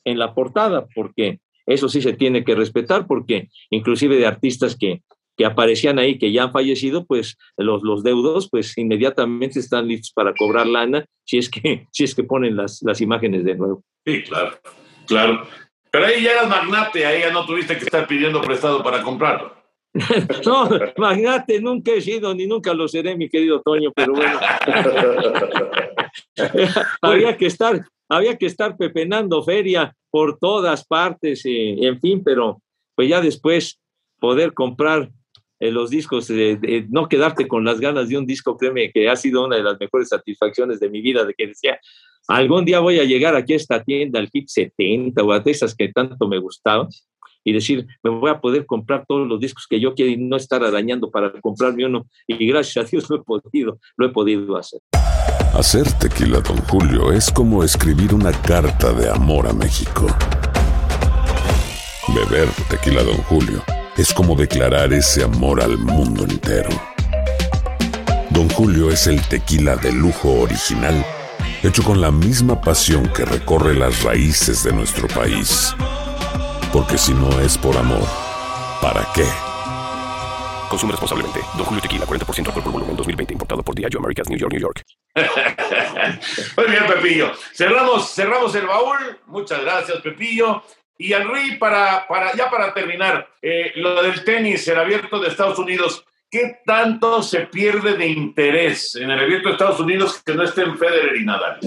en 0.05 0.19
la 0.19 0.33
portada, 0.33 0.87
porque 0.93 1.39
eso 1.65 1.89
sí 1.89 2.01
se 2.01 2.13
tiene 2.13 2.43
que 2.43 2.55
respetar, 2.55 3.07
porque 3.07 3.49
inclusive 3.69 4.17
de 4.17 4.25
artistas 4.25 4.75
que, 4.75 5.01
que 5.37 5.45
aparecían 5.45 5.99
ahí, 5.99 6.17
que 6.17 6.31
ya 6.31 6.43
han 6.43 6.51
fallecido, 6.51 7.05
pues 7.05 7.37
los, 7.57 7.83
los 7.83 8.03
deudos, 8.03 8.49
pues 8.49 8.77
inmediatamente 8.77 9.59
están 9.59 9.87
listos 9.87 10.11
para 10.13 10.33
cobrar 10.33 10.67
lana 10.67 11.05
si 11.25 11.37
es 11.37 11.49
que, 11.49 11.87
si 11.91 12.03
es 12.03 12.15
que 12.15 12.23
ponen 12.23 12.55
las, 12.55 12.81
las 12.81 13.01
imágenes 13.01 13.45
de 13.45 13.55
nuevo. 13.55 13.83
Sí, 14.05 14.23
claro, 14.23 14.57
claro. 15.07 15.47
Pero 15.91 16.05
ahí 16.05 16.23
ya 16.23 16.31
eras 16.31 16.49
magnate, 16.49 17.05
ahí 17.05 17.21
ya 17.21 17.31
no 17.31 17.45
tuviste 17.45 17.77
que 17.77 17.85
estar 17.85 18.07
pidiendo 18.07 18.41
prestado 18.41 18.83
para 18.83 19.01
comprarlo. 19.01 19.58
no, 20.45 20.69
magnate 20.97 21.59
nunca 21.59 21.91
he 21.91 22.01
sido 22.01 22.33
ni 22.35 22.45
nunca 22.45 22.73
lo 22.73 22.87
seré, 22.87 23.15
mi 23.15 23.27
querido 23.27 23.61
Toño, 23.61 23.91
pero 23.95 24.13
bueno. 24.13 24.39
había 27.01 27.35
que 27.37 27.47
estar, 27.47 27.85
había 28.07 28.37
que 28.37 28.45
estar 28.45 28.77
pepenando 28.77 29.43
feria 29.43 29.95
por 30.11 30.37
todas 30.37 30.85
partes, 30.85 31.45
y, 31.45 31.85
en 31.85 31.99
fin, 31.99 32.23
pero 32.23 32.61
pues 32.95 33.09
ya 33.09 33.21
después 33.21 33.79
poder 34.19 34.53
comprar 34.53 35.09
eh, 35.59 35.71
los 35.71 35.89
discos, 35.89 36.29
no 36.89 37.07
quedarte 37.07 37.47
con 37.47 37.65
las 37.65 37.79
ganas 37.79 38.09
de 38.09 38.17
un 38.17 38.25
disco, 38.25 38.57
créeme 38.57 38.91
que 38.91 39.09
ha 39.09 39.15
sido 39.15 39.45
una 39.45 39.55
de 39.55 39.63
las 39.63 39.79
mejores 39.79 40.09
satisfacciones 40.09 40.79
de 40.79 40.89
mi 40.89 41.01
vida, 41.01 41.25
de 41.25 41.33
que 41.33 41.47
decía, 41.47 41.79
algún 42.27 42.65
día 42.65 42.79
voy 42.79 42.99
a 42.99 43.03
llegar 43.03 43.35
aquí 43.35 43.53
a 43.53 43.57
esta 43.57 43.83
tienda, 43.83 44.19
al 44.19 44.29
Hit 44.29 44.47
70 44.47 45.23
o 45.23 45.31
a 45.31 45.41
esas 45.45 45.75
que 45.75 45.89
tanto 45.89 46.27
me 46.27 46.37
gustaban, 46.37 46.87
y 47.43 47.53
decir, 47.53 47.87
me 48.03 48.09
voy 48.11 48.29
a 48.29 48.39
poder 48.39 48.65
comprar 48.65 49.05
todos 49.07 49.27
los 49.27 49.39
discos 49.39 49.65
que 49.67 49.79
yo 49.79 49.93
quiero 49.93 50.11
y 50.11 50.17
no 50.17 50.35
estar 50.35 50.63
arañando 50.63 51.09
para 51.09 51.31
comprarme 51.41 51.85
uno. 51.85 52.07
Y 52.27 52.47
gracias 52.47 52.85
a 52.85 52.89
Dios 52.89 53.09
lo 53.09 53.17
he 53.17 53.23
podido, 53.23 53.79
lo 53.97 54.05
he 54.05 54.09
podido 54.09 54.57
hacer. 54.57 54.81
Hacer 55.53 55.91
tequila, 55.93 56.41
Don 56.41 56.57
Julio, 56.67 57.11
es 57.11 57.31
como 57.31 57.63
escribir 57.63 58.13
una 58.13 58.31
carta 58.31 58.93
de 58.93 59.09
amor 59.09 59.47
a 59.47 59.53
México. 59.53 60.07
Beber 62.13 62.47
tequila, 62.69 63.03
Don 63.03 63.17
Julio, 63.23 63.63
es 63.97 64.13
como 64.13 64.35
declarar 64.35 64.93
ese 64.93 65.23
amor 65.23 65.61
al 65.61 65.77
mundo 65.77 66.23
entero. 66.23 66.69
Don 68.29 68.47
Julio 68.49 68.89
es 68.91 69.07
el 69.07 69.21
tequila 69.27 69.75
de 69.75 69.91
lujo 69.91 70.41
original, 70.41 71.05
hecho 71.63 71.83
con 71.83 71.99
la 71.99 72.11
misma 72.11 72.61
pasión 72.61 73.11
que 73.13 73.25
recorre 73.25 73.73
las 73.73 74.03
raíces 74.03 74.63
de 74.63 74.71
nuestro 74.71 75.07
país. 75.07 75.75
Porque 76.71 76.99
si 76.99 77.15
no 77.15 77.39
es 77.39 77.57
por 77.57 77.75
amor, 77.75 78.07
¿para 78.79 79.07
qué? 79.15 79.25
Consume 80.69 80.91
responsablemente. 80.91 81.39
Don 81.57 81.65
Julio 81.65 81.81
Tequila, 81.81 82.05
40% 82.05 82.47
alcohol 82.47 82.63
por 82.63 82.73
volumen, 82.73 82.95
2020. 82.95 83.33
Importado 83.33 83.63
por 83.63 83.73
Diageo 83.73 83.99
Americas, 83.99 84.29
New 84.29 84.37
York, 84.37 84.53
New 84.53 84.61
York. 84.61 84.85
Muy 86.57 86.67
bien, 86.67 86.85
Pepillo. 86.85 87.31
Cerramos, 87.55 88.13
cerramos 88.13 88.53
el 88.53 88.67
baúl. 88.67 89.19
Muchas 89.25 89.61
gracias, 89.61 89.99
Pepillo. 90.01 90.61
Y 90.95 91.11
Henry, 91.11 91.57
para, 91.57 92.05
para, 92.07 92.35
ya 92.35 92.51
para 92.51 92.71
terminar, 92.71 93.27
eh, 93.41 93.71
lo 93.77 94.03
del 94.03 94.23
tenis, 94.23 94.67
el 94.67 94.77
abierto 94.77 95.19
de 95.19 95.29
Estados 95.29 95.57
Unidos, 95.57 96.05
¿qué 96.29 96.59
tanto 96.63 97.23
se 97.23 97.47
pierde 97.47 97.97
de 97.97 98.05
interés 98.05 98.95
en 98.95 99.09
el 99.09 99.19
abierto 99.19 99.47
de 99.47 99.53
Estados 99.53 99.79
Unidos 99.79 100.21
que 100.23 100.35
no 100.35 100.43
estén 100.43 100.77
Federer 100.77 101.15
y 101.15 101.25
Nadal? 101.25 101.59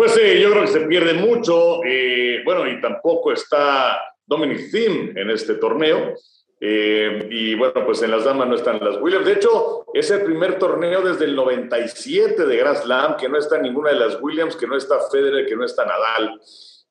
Pues 0.00 0.12
sí, 0.12 0.40
yo 0.40 0.50
creo 0.50 0.62
que 0.62 0.68
se 0.68 0.80
pierde 0.86 1.12
mucho. 1.12 1.84
eh, 1.84 2.40
bueno, 2.42 2.66
y 2.66 2.80
tampoco 2.80 3.32
está 3.32 4.00
Dominic 4.24 4.70
Thiem 4.70 5.12
en 5.14 5.28
este 5.28 5.56
torneo. 5.56 6.14
Eh, 6.58 7.28
y 7.30 7.54
bueno, 7.54 7.84
pues 7.84 8.00
en 8.00 8.10
las 8.10 8.24
damas 8.24 8.48
no 8.48 8.54
están 8.54 8.82
las 8.82 8.96
Williams. 8.96 9.26
De 9.26 9.34
hecho, 9.34 9.84
es 9.92 10.10
el 10.10 10.22
primer 10.22 10.58
torneo 10.58 11.02
desde 11.02 11.26
el 11.26 11.36
97 11.36 12.46
de 12.46 12.56
Grand 12.56 12.78
Slam 12.78 13.16
que 13.18 13.28
no 13.28 13.36
está 13.36 13.60
ninguna 13.60 13.90
de 13.90 13.96
las 13.96 14.18
Williams, 14.22 14.56
que 14.56 14.66
no 14.66 14.74
está 14.74 15.00
Federer, 15.12 15.44
que 15.44 15.54
no 15.54 15.66
está 15.66 15.84
Nadal. 15.84 16.40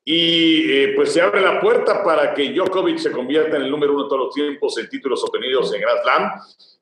Y 0.05 0.71
eh, 0.71 0.93
pues 0.95 1.11
se 1.11 1.21
abre 1.21 1.41
la 1.41 1.59
puerta 1.59 2.03
para 2.03 2.35
que 2.35 2.53
Djokovic 2.53 2.99
se 2.99 3.11
convierta 3.11 3.57
en 3.57 3.63
el 3.63 3.71
número 3.71 3.93
uno 3.93 4.03
de 4.03 4.09
todos 4.09 4.25
los 4.25 4.35
tiempos 4.35 4.77
en 4.77 4.87
títulos 4.87 5.23
obtenidos 5.23 5.73
en 5.73 5.81
Grand 5.81 6.01
Slam. 6.03 6.31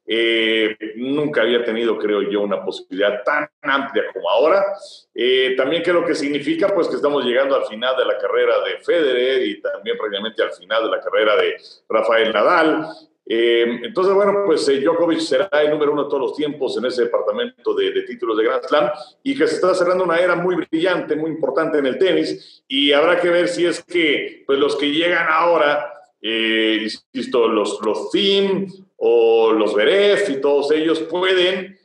Eh, 0.09 0.77
nunca 0.95 1.41
había 1.41 1.65
tenido, 1.65 1.97
creo 1.97 2.21
yo, 2.21 2.41
una 2.41 2.63
posibilidad 2.63 3.21
tan 3.23 3.49
amplia 3.61 4.05
como 4.13 4.29
ahora. 4.29 4.63
Eh, 5.13 5.53
también 5.57 5.83
creo 5.83 6.05
que 6.05 6.15
significa 6.15 6.73
pues 6.73 6.87
que 6.87 6.95
estamos 6.95 7.25
llegando 7.25 7.55
al 7.55 7.65
final 7.65 7.97
de 7.97 8.05
la 8.05 8.17
carrera 8.17 8.55
de 8.63 8.77
Federer 8.77 9.45
y 9.45 9.61
también 9.61 9.97
prácticamente 9.97 10.41
al 10.41 10.53
final 10.53 10.83
de 10.83 10.91
la 10.91 11.01
carrera 11.01 11.35
de 11.35 11.57
Rafael 11.89 12.31
Nadal. 12.31 12.87
Eh, 13.29 13.81
entonces, 13.83 14.13
bueno, 14.13 14.43
pues 14.45 14.65
eh, 14.69 14.79
Djokovic 14.79 15.19
será 15.19 15.49
el 15.61 15.71
número 15.71 15.91
uno 15.91 16.07
todos 16.07 16.29
los 16.29 16.35
tiempos 16.37 16.77
en 16.77 16.85
ese 16.85 17.03
departamento 17.03 17.73
de, 17.73 18.03
títulos 18.03 18.37
de 18.37 18.45
Grand 18.45 18.63
Slam 18.63 18.89
y 19.21 19.37
que 19.37 19.45
se 19.45 19.55
está 19.55 19.75
cerrando 19.75 20.05
una 20.05 20.17
era 20.17 20.37
muy 20.37 20.55
brillante, 20.55 21.17
muy 21.17 21.31
importante 21.31 21.79
en 21.79 21.87
el 21.87 21.97
tenis 21.97 22.63
y 22.69 22.93
habrá 22.93 23.19
que 23.19 23.27
ver 23.27 23.49
si 23.49 23.65
es 23.65 23.83
que 23.83 24.43
pues 24.47 24.57
los 24.57 24.77
que 24.77 24.89
llegan 24.89 25.27
ahora, 25.29 25.93
insisto, 26.21 27.49
los, 27.49 27.81
los 27.81 28.09
Thiem 28.11 28.65
o 28.97 29.53
los 29.53 29.73
Beref 29.75 30.29
y 30.29 30.41
todos 30.41 30.71
ellos 30.71 30.99
pueden 31.01 31.77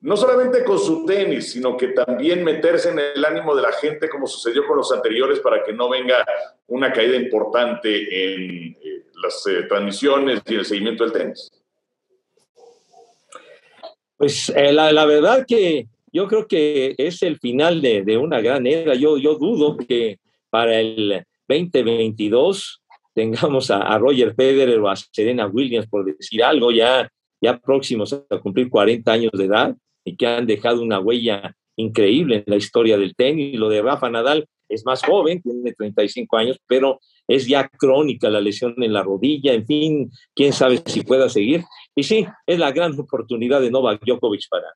no 0.00 0.16
solamente 0.16 0.62
con 0.62 0.78
su 0.78 1.04
tenis, 1.04 1.52
sino 1.52 1.76
que 1.76 1.88
también 1.88 2.44
meterse 2.44 2.90
en 2.90 3.00
el 3.00 3.24
ánimo 3.24 3.54
de 3.56 3.62
la 3.62 3.72
gente 3.72 4.08
como 4.08 4.26
sucedió 4.26 4.66
con 4.66 4.76
los 4.76 4.92
anteriores 4.92 5.40
para 5.40 5.64
que 5.64 5.72
no 5.72 5.88
venga 5.88 6.24
una 6.68 6.92
caída 6.92 7.16
importante 7.16 8.34
en 8.34 8.76
eh, 8.80 9.02
las 9.22 9.44
eh, 9.46 9.64
transmisiones 9.68 10.40
y 10.46 10.54
el 10.54 10.64
seguimiento 10.64 11.04
del 11.04 11.12
tenis. 11.12 11.50
Pues 14.16 14.50
eh, 14.50 14.72
la, 14.72 14.92
la, 14.92 15.04
verdad 15.04 15.44
que 15.46 15.86
yo 16.12 16.28
creo 16.28 16.46
que 16.46 16.94
es 16.96 17.22
el 17.22 17.38
final 17.38 17.80
de, 17.80 18.02
de, 18.02 18.16
una 18.16 18.40
gran 18.40 18.66
era. 18.66 18.94
Yo, 18.94 19.16
yo 19.16 19.34
dudo 19.34 19.76
que 19.76 20.18
para 20.50 20.78
el 20.80 21.24
2022 21.48 22.82
tengamos 23.18 23.68
a, 23.72 23.78
a, 23.78 23.98
Roger 23.98 24.32
Federer 24.32 24.78
o 24.78 24.88
a 24.88 24.94
Serena 24.94 25.48
Williams, 25.48 25.88
por 25.88 26.04
decir 26.04 26.40
algo, 26.44 26.70
ya, 26.70 27.10
ya 27.40 27.58
próximos 27.58 28.12
a 28.12 28.38
cumplir 28.38 28.70
40 28.70 29.10
años 29.10 29.32
de 29.32 29.44
edad 29.46 29.76
y 30.04 30.16
que 30.16 30.24
han 30.24 30.46
dejado 30.46 30.82
una 30.82 31.00
huella 31.00 31.56
increíble 31.74 32.36
en 32.36 32.44
la 32.46 32.54
historia 32.54 32.96
del 32.96 33.16
tenis. 33.16 33.58
Lo 33.58 33.68
de 33.68 33.82
Rafa 33.82 34.08
Nadal 34.08 34.46
es 34.68 34.86
más 34.86 35.02
joven, 35.02 35.42
tiene 35.42 35.72
35 35.72 36.36
años, 36.36 36.60
pero 36.68 37.00
es 37.26 37.48
ya 37.48 37.68
crónica 37.68 38.30
la 38.30 38.40
lesión 38.40 38.76
en 38.78 38.92
la 38.92 39.02
rodilla, 39.02 39.52
en 39.52 39.66
fin, 39.66 40.12
quién 40.32 40.52
sabe 40.52 40.80
si 40.86 41.02
pueda 41.02 41.28
seguir. 41.28 41.64
Y 41.96 42.04
sí, 42.04 42.24
es 42.46 42.58
la 42.60 42.70
gran 42.70 42.96
oportunidad 43.00 43.60
de 43.60 43.72
Novak 43.72 44.00
Djokovic 44.04 44.42
para, 44.48 44.68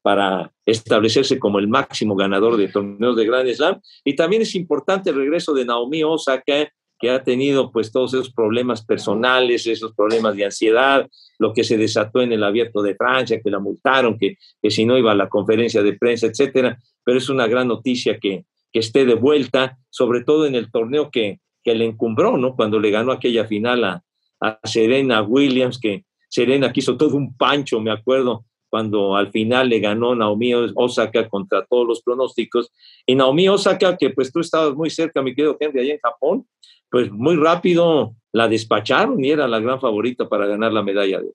para 0.00 0.52
establecerse 0.64 1.38
como 1.38 1.58
el 1.58 1.68
máximo 1.68 2.16
ganador 2.16 2.56
de 2.56 2.68
torneos 2.68 3.16
de 3.16 3.26
Grand 3.26 3.52
Slam. 3.52 3.82
Y 4.02 4.16
también 4.16 4.40
es 4.40 4.54
importante 4.54 5.10
el 5.10 5.16
regreso 5.16 5.52
de 5.52 5.66
Naomi 5.66 6.02
Osaka, 6.04 6.70
que 7.02 7.10
ha 7.10 7.24
tenido 7.24 7.72
pues 7.72 7.90
todos 7.90 8.14
esos 8.14 8.32
problemas 8.32 8.86
personales, 8.86 9.66
esos 9.66 9.92
problemas 9.92 10.36
de 10.36 10.44
ansiedad, 10.44 11.10
lo 11.36 11.52
que 11.52 11.64
se 11.64 11.76
desató 11.76 12.22
en 12.22 12.32
el 12.32 12.44
abierto 12.44 12.80
de 12.80 12.94
Francia, 12.94 13.40
que 13.42 13.50
la 13.50 13.58
multaron, 13.58 14.16
que, 14.16 14.36
que 14.62 14.70
si 14.70 14.84
no 14.84 14.96
iba 14.96 15.10
a 15.10 15.16
la 15.16 15.28
conferencia 15.28 15.82
de 15.82 15.94
prensa, 15.94 16.28
etcétera. 16.28 16.78
Pero 17.02 17.18
es 17.18 17.28
una 17.28 17.48
gran 17.48 17.66
noticia 17.66 18.20
que, 18.20 18.44
que 18.72 18.78
esté 18.78 19.04
de 19.04 19.14
vuelta, 19.14 19.78
sobre 19.90 20.22
todo 20.22 20.46
en 20.46 20.54
el 20.54 20.70
torneo 20.70 21.10
que, 21.10 21.40
que 21.64 21.74
le 21.74 21.86
encumbró, 21.86 22.36
¿no? 22.36 22.54
Cuando 22.54 22.78
le 22.78 22.92
ganó 22.92 23.10
aquella 23.10 23.46
final 23.46 23.82
a, 23.82 24.04
a 24.40 24.60
Serena 24.62 25.22
Williams, 25.22 25.80
que 25.80 26.04
Serena 26.28 26.72
quiso 26.72 26.96
todo 26.96 27.16
un 27.16 27.36
pancho, 27.36 27.80
me 27.80 27.90
acuerdo, 27.90 28.44
cuando 28.72 29.16
al 29.16 29.30
final 29.30 29.68
le 29.68 29.80
ganó 29.80 30.14
Naomi 30.14 30.54
Osaka 30.54 31.28
contra 31.28 31.62
todos 31.66 31.86
los 31.86 32.00
pronósticos. 32.00 32.72
Y 33.04 33.14
Naomi 33.14 33.46
Osaka, 33.46 33.98
que 33.98 34.08
pues 34.08 34.32
tú 34.32 34.40
estabas 34.40 34.74
muy 34.74 34.88
cerca, 34.88 35.20
mi 35.20 35.34
querido 35.34 35.58
Henry, 35.60 35.80
allá 35.80 35.92
en 35.92 36.00
Japón, 36.00 36.46
pues 36.90 37.12
muy 37.12 37.36
rápido 37.36 38.14
la 38.32 38.48
despacharon 38.48 39.22
y 39.22 39.30
era 39.30 39.46
la 39.46 39.60
gran 39.60 39.78
favorita 39.78 40.26
para 40.26 40.46
ganar 40.46 40.72
la 40.72 40.82
medalla 40.82 41.18
de 41.18 41.26
oro. 41.26 41.34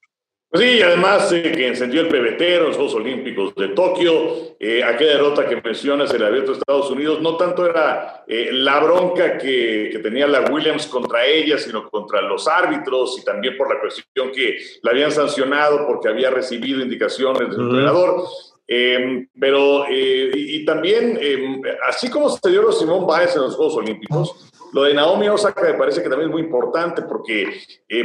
Pues 0.49 0.63
sí, 0.63 0.81
además 0.81 1.29
eh, 1.33 1.51
que 1.51 1.67
encendió 1.67 2.01
el 2.01 2.07
pebetero 2.07 2.61
en 2.61 2.67
los 2.67 2.77
Juegos 2.77 2.95
Olímpicos 2.95 3.53
de 3.55 3.69
Tokio, 3.69 4.55
eh, 4.59 4.81
aquella 4.81 5.13
derrota 5.13 5.45
que 5.45 5.61
mencionas, 5.61 6.13
el 6.13 6.23
abierto 6.23 6.53
de 6.53 6.59
Estados 6.59 6.89
Unidos, 6.89 7.21
no 7.21 7.35
tanto 7.35 7.65
era 7.65 8.23
eh, 8.27 8.49
la 8.53 8.79
bronca 8.79 9.37
que, 9.37 9.89
que, 9.91 9.99
tenía 9.99 10.25
la 10.25 10.49
Williams 10.49 10.87
contra 10.87 11.25
ella, 11.25 11.57
sino 11.57 11.89
contra 11.89 12.21
los 12.21 12.47
árbitros 12.47 13.19
y 13.19 13.25
también 13.25 13.57
por 13.57 13.73
la 13.73 13.81
cuestión 13.81 14.31
que 14.31 14.57
la 14.83 14.91
habían 14.91 15.11
sancionado 15.11 15.85
porque 15.85 16.07
había 16.07 16.29
recibido 16.29 16.81
indicaciones 16.81 17.49
del 17.49 17.59
uh 17.59 17.63
-huh. 17.63 17.69
entrenador. 17.69 18.23
Eh, 18.67 19.27
pero, 19.39 19.85
eh, 19.87 20.31
y, 20.33 20.57
y, 20.57 20.65
también, 20.65 21.17
eh, 21.21 21.61
así 21.87 22.09
como 22.09 22.29
se 22.29 22.49
dio 22.49 22.61
los 22.61 22.77
Simón 22.77 23.07
Báez 23.07 23.33
en 23.35 23.43
los 23.43 23.55
Juegos 23.55 23.77
Olímpicos, 23.77 24.51
lo 24.73 24.83
de 24.83 24.93
Naomi 24.93 25.29
Osaka 25.29 25.61
me 25.61 25.75
parece 25.75 26.03
que 26.03 26.09
también 26.09 26.29
es 26.29 26.33
muy 26.33 26.43
importante 26.43 27.01
porque, 27.03 27.61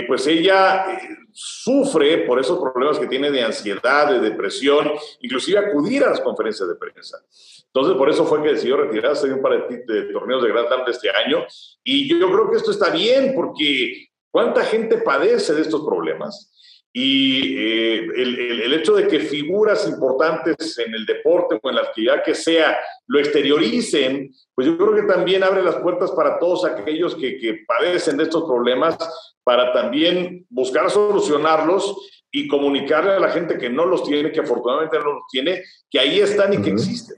pues 0.07 0.27
ella 0.29 0.87
sufre 1.33 2.19
por 2.19 2.39
esos 2.39 2.59
problemas 2.59 2.99
que 2.99 3.07
tiene 3.07 3.31
de 3.31 3.43
ansiedad, 3.43 4.11
de 4.11 4.21
depresión, 4.21 4.91
inclusive 5.21 5.59
acudir 5.59 6.05
a 6.05 6.11
las 6.11 6.21
conferencias 6.21 6.69
de 6.69 6.77
prensa. 6.77 7.19
Entonces, 7.67 7.97
por 7.97 8.11
eso 8.11 8.27
fue 8.27 8.43
que 8.43 8.53
decidió 8.53 8.77
retirarse 8.77 9.29
de 9.29 9.35
un 9.35 9.41
par 9.41 9.67
de, 9.67 10.03
torneos 10.13 10.43
de 10.43 10.51
Grand 10.51 10.69
Slam 10.69 10.83
este 10.89 11.11
año. 11.11 11.47
Y 11.83 12.07
yo 12.09 12.31
creo 12.31 12.51
que 12.51 12.59
esto 12.59 12.71
está 12.71 12.91
bien 12.91 13.33
porque 13.35 14.09
¿cuánta 14.31 14.63
gente 14.65 14.99
padece 14.99 15.55
de 15.55 15.63
estos 15.63 15.83
problemas? 15.85 16.51
Y 16.95 17.57
eh, 17.57 18.07
el, 18.17 18.73
hecho 18.75 18.95
de 18.95 19.09
que 19.09 19.21
figuras 19.21 19.89
importantes 19.89 20.79
en 20.79 20.93
el 20.93 21.07
deporte 21.07 21.59
o 21.63 21.71
en 21.71 21.77
la 21.77 21.83
actividad 21.83 22.23
que 22.23 22.35
sea 22.35 22.79
lo 23.07 23.19
exterioricen, 23.19 24.31
pues 24.55 24.67
yo 24.67 24.77
creo 24.77 24.95
que 24.95 25.11
también 25.11 25.43
abre 25.43 25.63
las 25.63 25.77
puertas 25.77 26.11
para 26.11 26.39
todos 26.39 26.67
aquellos 26.67 27.15
que, 27.15 27.39
que 27.39 27.65
padecen 27.67 28.19
de 28.19 28.25
estos 28.25 28.45
problemas, 28.45 28.99
para 29.45 29.73
también 29.73 30.47
buscar 30.49 30.91
solucionarlos 30.91 31.97
y 32.31 32.49
comunicarle 32.49 33.13
a 33.13 33.21
la 33.21 33.31
gente 33.31 33.59
que 33.59 33.69
no 33.69 33.85
los 33.85 34.05
tiene, 34.05 34.33
que 34.33 34.41
afortunadamente 34.41 34.99
no 34.99 35.13
los 35.13 35.23
tiene, 35.31 35.63
que 35.91 35.99
ahí 35.99 36.21
están 36.21 36.53
y 36.53 36.57
uh 36.57 36.61
-huh. 36.61 36.65
que 36.65 36.71
existen. 36.71 37.17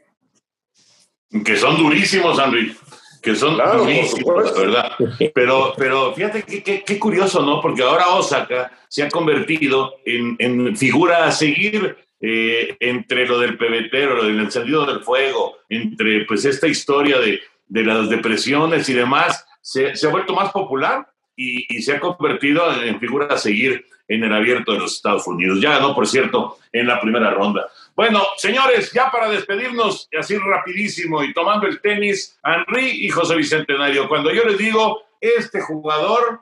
Que 1.44 1.56
son 1.56 1.76
durísimos, 1.76 2.38
Henry 2.38 2.76
que 3.24 3.34
son 3.34 3.54
claro, 3.54 3.78
durísimos, 3.78 4.54
¿verdad? 4.54 4.92
Pero, 5.34 5.72
pero 5.78 6.12
fíjate 6.12 6.42
qué 6.84 6.98
curioso, 6.98 7.42
¿no? 7.42 7.58
Porque 7.62 7.82
ahora 7.82 8.08
Osaka 8.10 8.70
se 8.86 9.02
ha 9.02 9.08
convertido 9.08 9.94
en, 10.04 10.36
en 10.38 10.76
figura 10.76 11.24
a 11.24 11.32
seguir 11.32 11.96
eh, 12.20 12.76
entre 12.80 13.26
lo 13.26 13.38
del 13.38 13.56
pebetero, 13.56 14.14
lo 14.14 14.24
del 14.24 14.40
encendido 14.40 14.84
del 14.84 15.00
fuego, 15.00 15.56
entre 15.70 16.26
pues 16.26 16.44
esta 16.44 16.68
historia 16.68 17.18
de, 17.18 17.40
de 17.66 17.82
las 17.82 18.10
depresiones 18.10 18.88
y 18.90 18.92
demás, 18.92 19.46
se, 19.62 19.96
se 19.96 20.06
ha 20.06 20.10
vuelto 20.10 20.34
más 20.34 20.52
popular 20.52 21.08
y, 21.36 21.82
se 21.82 21.94
ha 21.94 22.00
convertido 22.00 22.82
en 22.82 23.00
figura 23.00 23.26
a 23.26 23.38
seguir 23.38 23.86
en 24.06 24.24
el 24.24 24.32
abierto 24.32 24.72
de 24.72 24.80
los 24.80 24.96
Estados 24.96 25.26
Unidos. 25.26 25.60
Ya 25.60 25.70
ganó, 25.70 25.94
por 25.94 26.06
cierto, 26.06 26.58
en 26.72 26.86
la 26.86 27.00
primera 27.00 27.30
ronda. 27.30 27.68
Bueno, 27.96 28.22
señores, 28.36 28.92
ya 28.92 29.10
para 29.10 29.28
despedirnos, 29.30 30.08
así 30.18 30.36
rapidísimo 30.36 31.22
y 31.22 31.32
tomando 31.32 31.66
el 31.66 31.80
tenis, 31.80 32.38
Henry 32.44 33.06
y 33.06 33.08
José 33.08 33.36
Bicentenario, 33.36 34.08
cuando 34.08 34.32
yo 34.32 34.44
les 34.44 34.58
digo, 34.58 35.02
este 35.20 35.60
jugador 35.60 36.40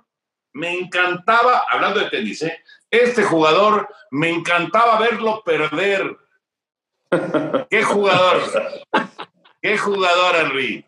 me 0.55 0.79
encantaba, 0.79 1.65
hablando 1.71 2.01
de 2.01 2.11
tenis, 2.11 2.43
¿eh? 2.43 2.63
este 2.91 3.23
jugador 3.23 3.89
me 4.11 4.31
encantaba 4.31 4.99
verlo 4.99 5.43
perder. 5.45 6.17
¿Qué 7.71 7.83
jugador? 7.83 8.43
¿Qué 9.61 9.79
jugador, 9.79 10.37
Henry? 10.37 10.85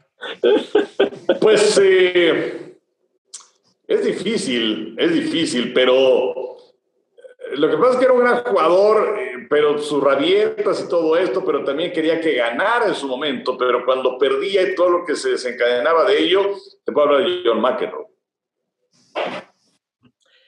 Pues 1.40 1.78
eh, 1.82 2.63
es 3.87 4.05
difícil, 4.05 4.95
es 4.99 5.12
difícil, 5.12 5.72
pero 5.72 6.57
lo 7.57 7.70
que 7.70 7.76
pasa 7.76 7.93
es 7.93 7.97
que 7.99 8.05
era 8.05 8.14
un 8.14 8.20
gran 8.20 8.43
jugador, 8.43 9.18
eh, 9.18 9.47
pero 9.49 9.78
sus 9.78 10.03
rabietas 10.03 10.85
y 10.85 10.89
todo 10.89 11.16
esto, 11.16 11.45
pero 11.45 11.64
también 11.64 11.93
quería 11.93 12.20
que 12.20 12.35
ganara 12.35 12.89
en 12.89 12.95
su 12.95 13.07
momento, 13.07 13.57
pero 13.59 13.85
cuando 13.85 14.18
perdía 14.18 14.62
y 14.62 14.74
todo 14.74 14.91
lo 14.91 15.05
que 15.05 15.14
se 15.14 15.30
desencadenaba 15.30 16.05
de 16.05 16.18
ello, 16.18 16.57
te 16.85 16.93
puedo 16.93 17.09
hablar 17.09 17.28
de 17.28 17.43
John 17.45 17.61
McEnroe. 17.61 18.07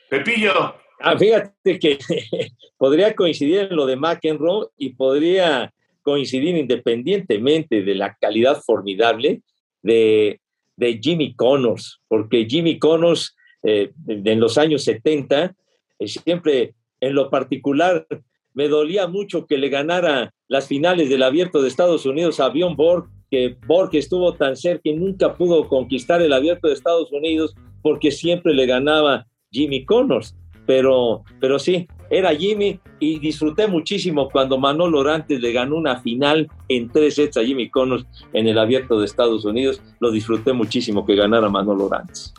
Pepillo. 0.09 0.75
Ah, 1.01 1.19
fíjate 1.19 1.79
que 1.79 1.99
podría 2.79 3.15
coincidir 3.15 3.69
en 3.71 3.77
lo 3.77 3.87
de 3.87 3.97
McEnroe 3.97 4.69
y 4.77 4.95
podría 4.95 5.73
coincidir 6.03 6.57
independientemente 6.57 7.83
de 7.83 7.95
la 7.95 8.17
calidad 8.19 8.63
formidable 8.63 9.43
de, 9.83 10.41
de 10.77 10.99
Jimmy 11.03 11.35
Connors, 11.35 12.01
porque 12.09 12.47
Jimmy 12.49 12.79
Connors 12.79 13.35
eh, 13.63 13.93
en 14.07 14.41
los 14.41 14.59
años 14.59 14.85
70 14.85 15.55
eh, 15.99 16.09
siempre 16.09 16.75
en 17.01 17.15
lo 17.15 17.31
particular 17.31 18.07
me 18.55 18.69
dolía 18.69 19.07
mucho 19.07 19.47
que 19.47 19.59
le 19.59 19.69
ganara 19.69 20.33
las 20.49 20.67
finales 20.67 21.09
del 21.09 21.23
abierto 21.23 21.61
de 21.61 21.69
Estados 21.69 22.07
Unidos 22.07 22.41
a 22.41 22.49
Bjorn 22.49 22.77
Borg, 22.77 23.07
que 23.31 23.57
Borg 23.67 23.91
estuvo 23.95 24.35
tan 24.35 24.57
cerca 24.57 24.89
y 24.89 24.95
nunca 24.95 25.35
pudo 25.35 25.69
conquistar 25.69 26.23
el 26.23 26.33
abierto 26.33 26.69
de 26.69 26.75
Estados 26.75 27.13
Unidos 27.13 27.55
porque 27.83 28.11
siempre 28.11 28.55
le 28.55 28.67
ganaba 28.67 29.27
Jimmy 29.51 29.85
Connors. 29.85 30.35
Pero, 30.67 31.23
pero 31.39 31.59
sí, 31.59 31.87
era 32.11 32.35
Jimmy 32.35 32.81
y 32.99 33.19
disfruté 33.19 33.67
muchísimo 33.67 34.29
cuando 34.29 34.59
Manolo 34.59 35.01
Orantes 35.01 35.41
le 35.41 35.53
ganó 35.53 35.77
una 35.77 36.01
final 36.01 36.49
en 36.69 36.91
tres 36.91 37.17
sets 37.17 37.37
a 37.37 37.45
Jimmy 37.45 37.69
Connors 37.71 38.07
en 38.33 38.47
el 38.47 38.59
abierto 38.59 38.99
de 38.99 39.07
Estados 39.07 39.45
Unidos. 39.45 39.81
Lo 40.01 40.11
disfruté 40.11 40.53
muchísimo 40.53 41.05
que 41.05 41.15
ganara 41.15 41.49
Manolo 41.49 41.87
Orantes. 41.87 42.33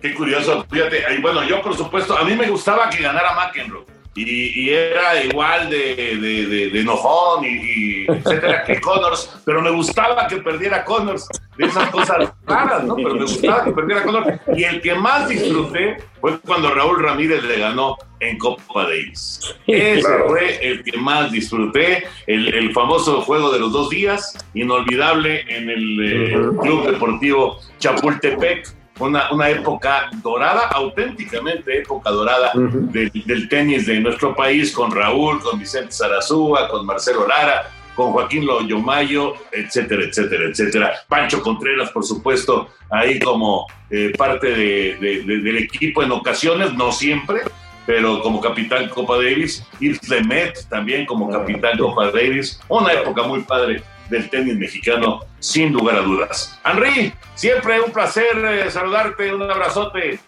Qué 0.00 0.14
curioso, 0.14 0.66
fíjate, 0.70 1.02
bueno, 1.22 1.42
yo 1.48 1.62
por 1.62 1.74
supuesto, 1.74 2.16
a 2.16 2.24
mí 2.24 2.34
me 2.34 2.48
gustaba 2.48 2.90
que 2.90 3.02
ganara 3.02 3.34
McEnroe 3.34 3.84
y, 4.14 4.70
era 4.70 5.24
igual 5.24 5.70
de, 5.70 6.16
de, 6.20 6.70
de, 6.70 6.80
enojón 6.80 7.44
y, 7.44 8.04
etcétera 8.06 8.64
que 8.64 8.80
Connors, 8.80 9.40
pero 9.44 9.60
me 9.60 9.70
gustaba 9.70 10.26
que 10.28 10.36
perdiera 10.36 10.84
Connors, 10.84 11.28
de 11.56 11.66
esas 11.66 11.90
cosas 11.90 12.32
raras, 12.46 12.84
¿no? 12.84 12.96
Pero 12.96 13.14
me 13.14 13.22
gustaba 13.22 13.64
que 13.64 13.72
perdiera 13.72 14.02
Connors. 14.02 14.40
Y 14.54 14.64
el 14.64 14.80
que 14.80 14.94
más 14.94 15.28
disfruté 15.28 15.96
fue 16.20 16.38
cuando 16.40 16.74
Raúl 16.74 17.02
Ramírez 17.02 17.42
le 17.44 17.58
ganó 17.58 17.96
en 18.20 18.38
Copa 18.38 18.84
Davis. 18.84 19.54
Ese 19.66 20.08
fue 20.26 20.64
el 20.66 20.82
que 20.84 20.96
más 20.98 21.30
disfruté, 21.32 22.04
el, 22.26 22.54
el, 22.54 22.72
famoso 22.72 23.20
juego 23.22 23.52
de 23.52 23.58
los 23.58 23.72
dos 23.72 23.90
días, 23.90 24.36
inolvidable 24.54 25.44
en 25.48 25.70
el 25.70 26.00
eh, 26.00 26.32
Club 26.62 26.86
Deportivo 26.90 27.58
Chapultepec 27.78 28.83
una, 28.98 29.32
una 29.32 29.48
época 29.48 30.10
dorada, 30.22 30.68
auténticamente 30.68 31.78
época 31.78 32.10
dorada 32.10 32.52
del, 32.54 33.48
tenis 33.48 33.86
de 33.86 34.00
nuestro 34.00 34.34
país, 34.34 34.72
con 34.72 34.90
Raúl, 34.90 35.40
con 35.40 35.58
Vicente 35.58 35.92
Zarazúa, 35.92 36.68
con 36.68 36.86
Marcelo 36.86 37.26
Lara, 37.26 37.70
con 37.94 38.12
Joaquín 38.12 38.46
Loyomayo, 38.46 39.34
etcétera, 39.52 40.04
etcétera, 40.04 40.44
etcétera. 40.50 40.92
Pancho 41.08 41.42
Contreras, 41.42 41.90
por 41.90 42.04
supuesto, 42.04 42.68
ahí 42.90 43.18
como 43.18 43.66
eh, 43.90 44.12
parte 44.16 44.48
del 44.48 45.56
equipo 45.58 46.02
en 46.02 46.12
ocasiones, 46.12 46.72
no 46.74 46.92
siempre, 46.92 47.42
pero 47.86 48.20
como 48.20 48.40
capitán 48.40 48.88
Copa 48.88 49.16
Davis. 49.16 49.64
Yves 49.80 50.08
Lemet 50.08 50.68
también 50.68 51.06
como 51.06 51.30
capitán 51.30 51.78
Copa 51.78 52.10
Davis. 52.10 52.60
Una 52.68 52.92
época 52.92 53.22
muy 53.24 53.40
padre 53.40 53.82
del 54.08 54.28
tenis 54.30 54.56
mexicano, 54.56 55.20
sin 55.38 55.72
lugar 55.72 55.96
a 55.96 56.00
dudas. 56.02 56.58
Henry, 56.64 57.12
siempre 57.34 57.80
un 57.80 57.92
placer 57.92 58.36
eh, 58.44 58.70
saludarte, 58.70 59.34
un 59.34 59.50
abrazote. 59.50 60.18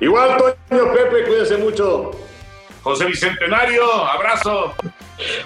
Igual, 0.00 0.36
Toño 0.68 0.92
Pepe, 0.92 1.24
cuídense 1.24 1.56
mucho. 1.56 2.10
José 2.82 3.06
Bicentenario, 3.06 3.84
abrazo. 4.04 4.74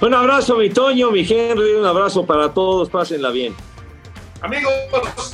Un 0.00 0.14
abrazo, 0.14 0.56
mi 0.56 0.68
Toño, 0.70 1.10
mi 1.10 1.20
Henry, 1.20 1.74
un 1.74 1.86
abrazo 1.86 2.26
para 2.26 2.52
todos, 2.52 2.90
pásenla 2.90 3.30
bien. 3.30 3.54
Amigos, 4.42 4.72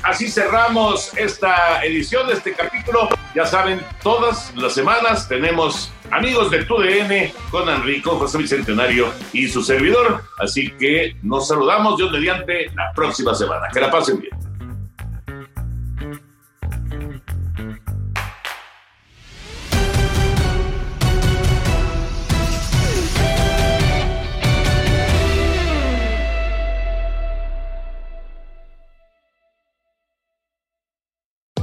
así 0.02 0.28
cerramos 0.28 1.16
esta 1.16 1.84
edición 1.84 2.26
de 2.26 2.34
este 2.34 2.54
capítulo. 2.54 3.08
Ya 3.36 3.46
saben, 3.46 3.80
todas 4.02 4.52
las 4.56 4.74
semanas 4.74 5.28
tenemos 5.28 5.92
amigos 6.10 6.50
de 6.50 6.64
TUDN 6.64 7.32
con 7.50 7.68
Enrico, 7.68 8.18
José 8.18 8.38
Bicentenario 8.38 9.12
y 9.32 9.46
su 9.48 9.62
servidor. 9.62 10.22
Así 10.38 10.72
que 10.72 11.16
nos 11.22 11.46
saludamos, 11.46 11.98
Dios 11.98 12.10
mediante, 12.10 12.68
la 12.74 12.92
próxima 12.94 13.32
semana. 13.34 13.68
Que 13.72 13.80
la 13.80 13.92
pasen 13.92 14.20
bien. 14.20 14.45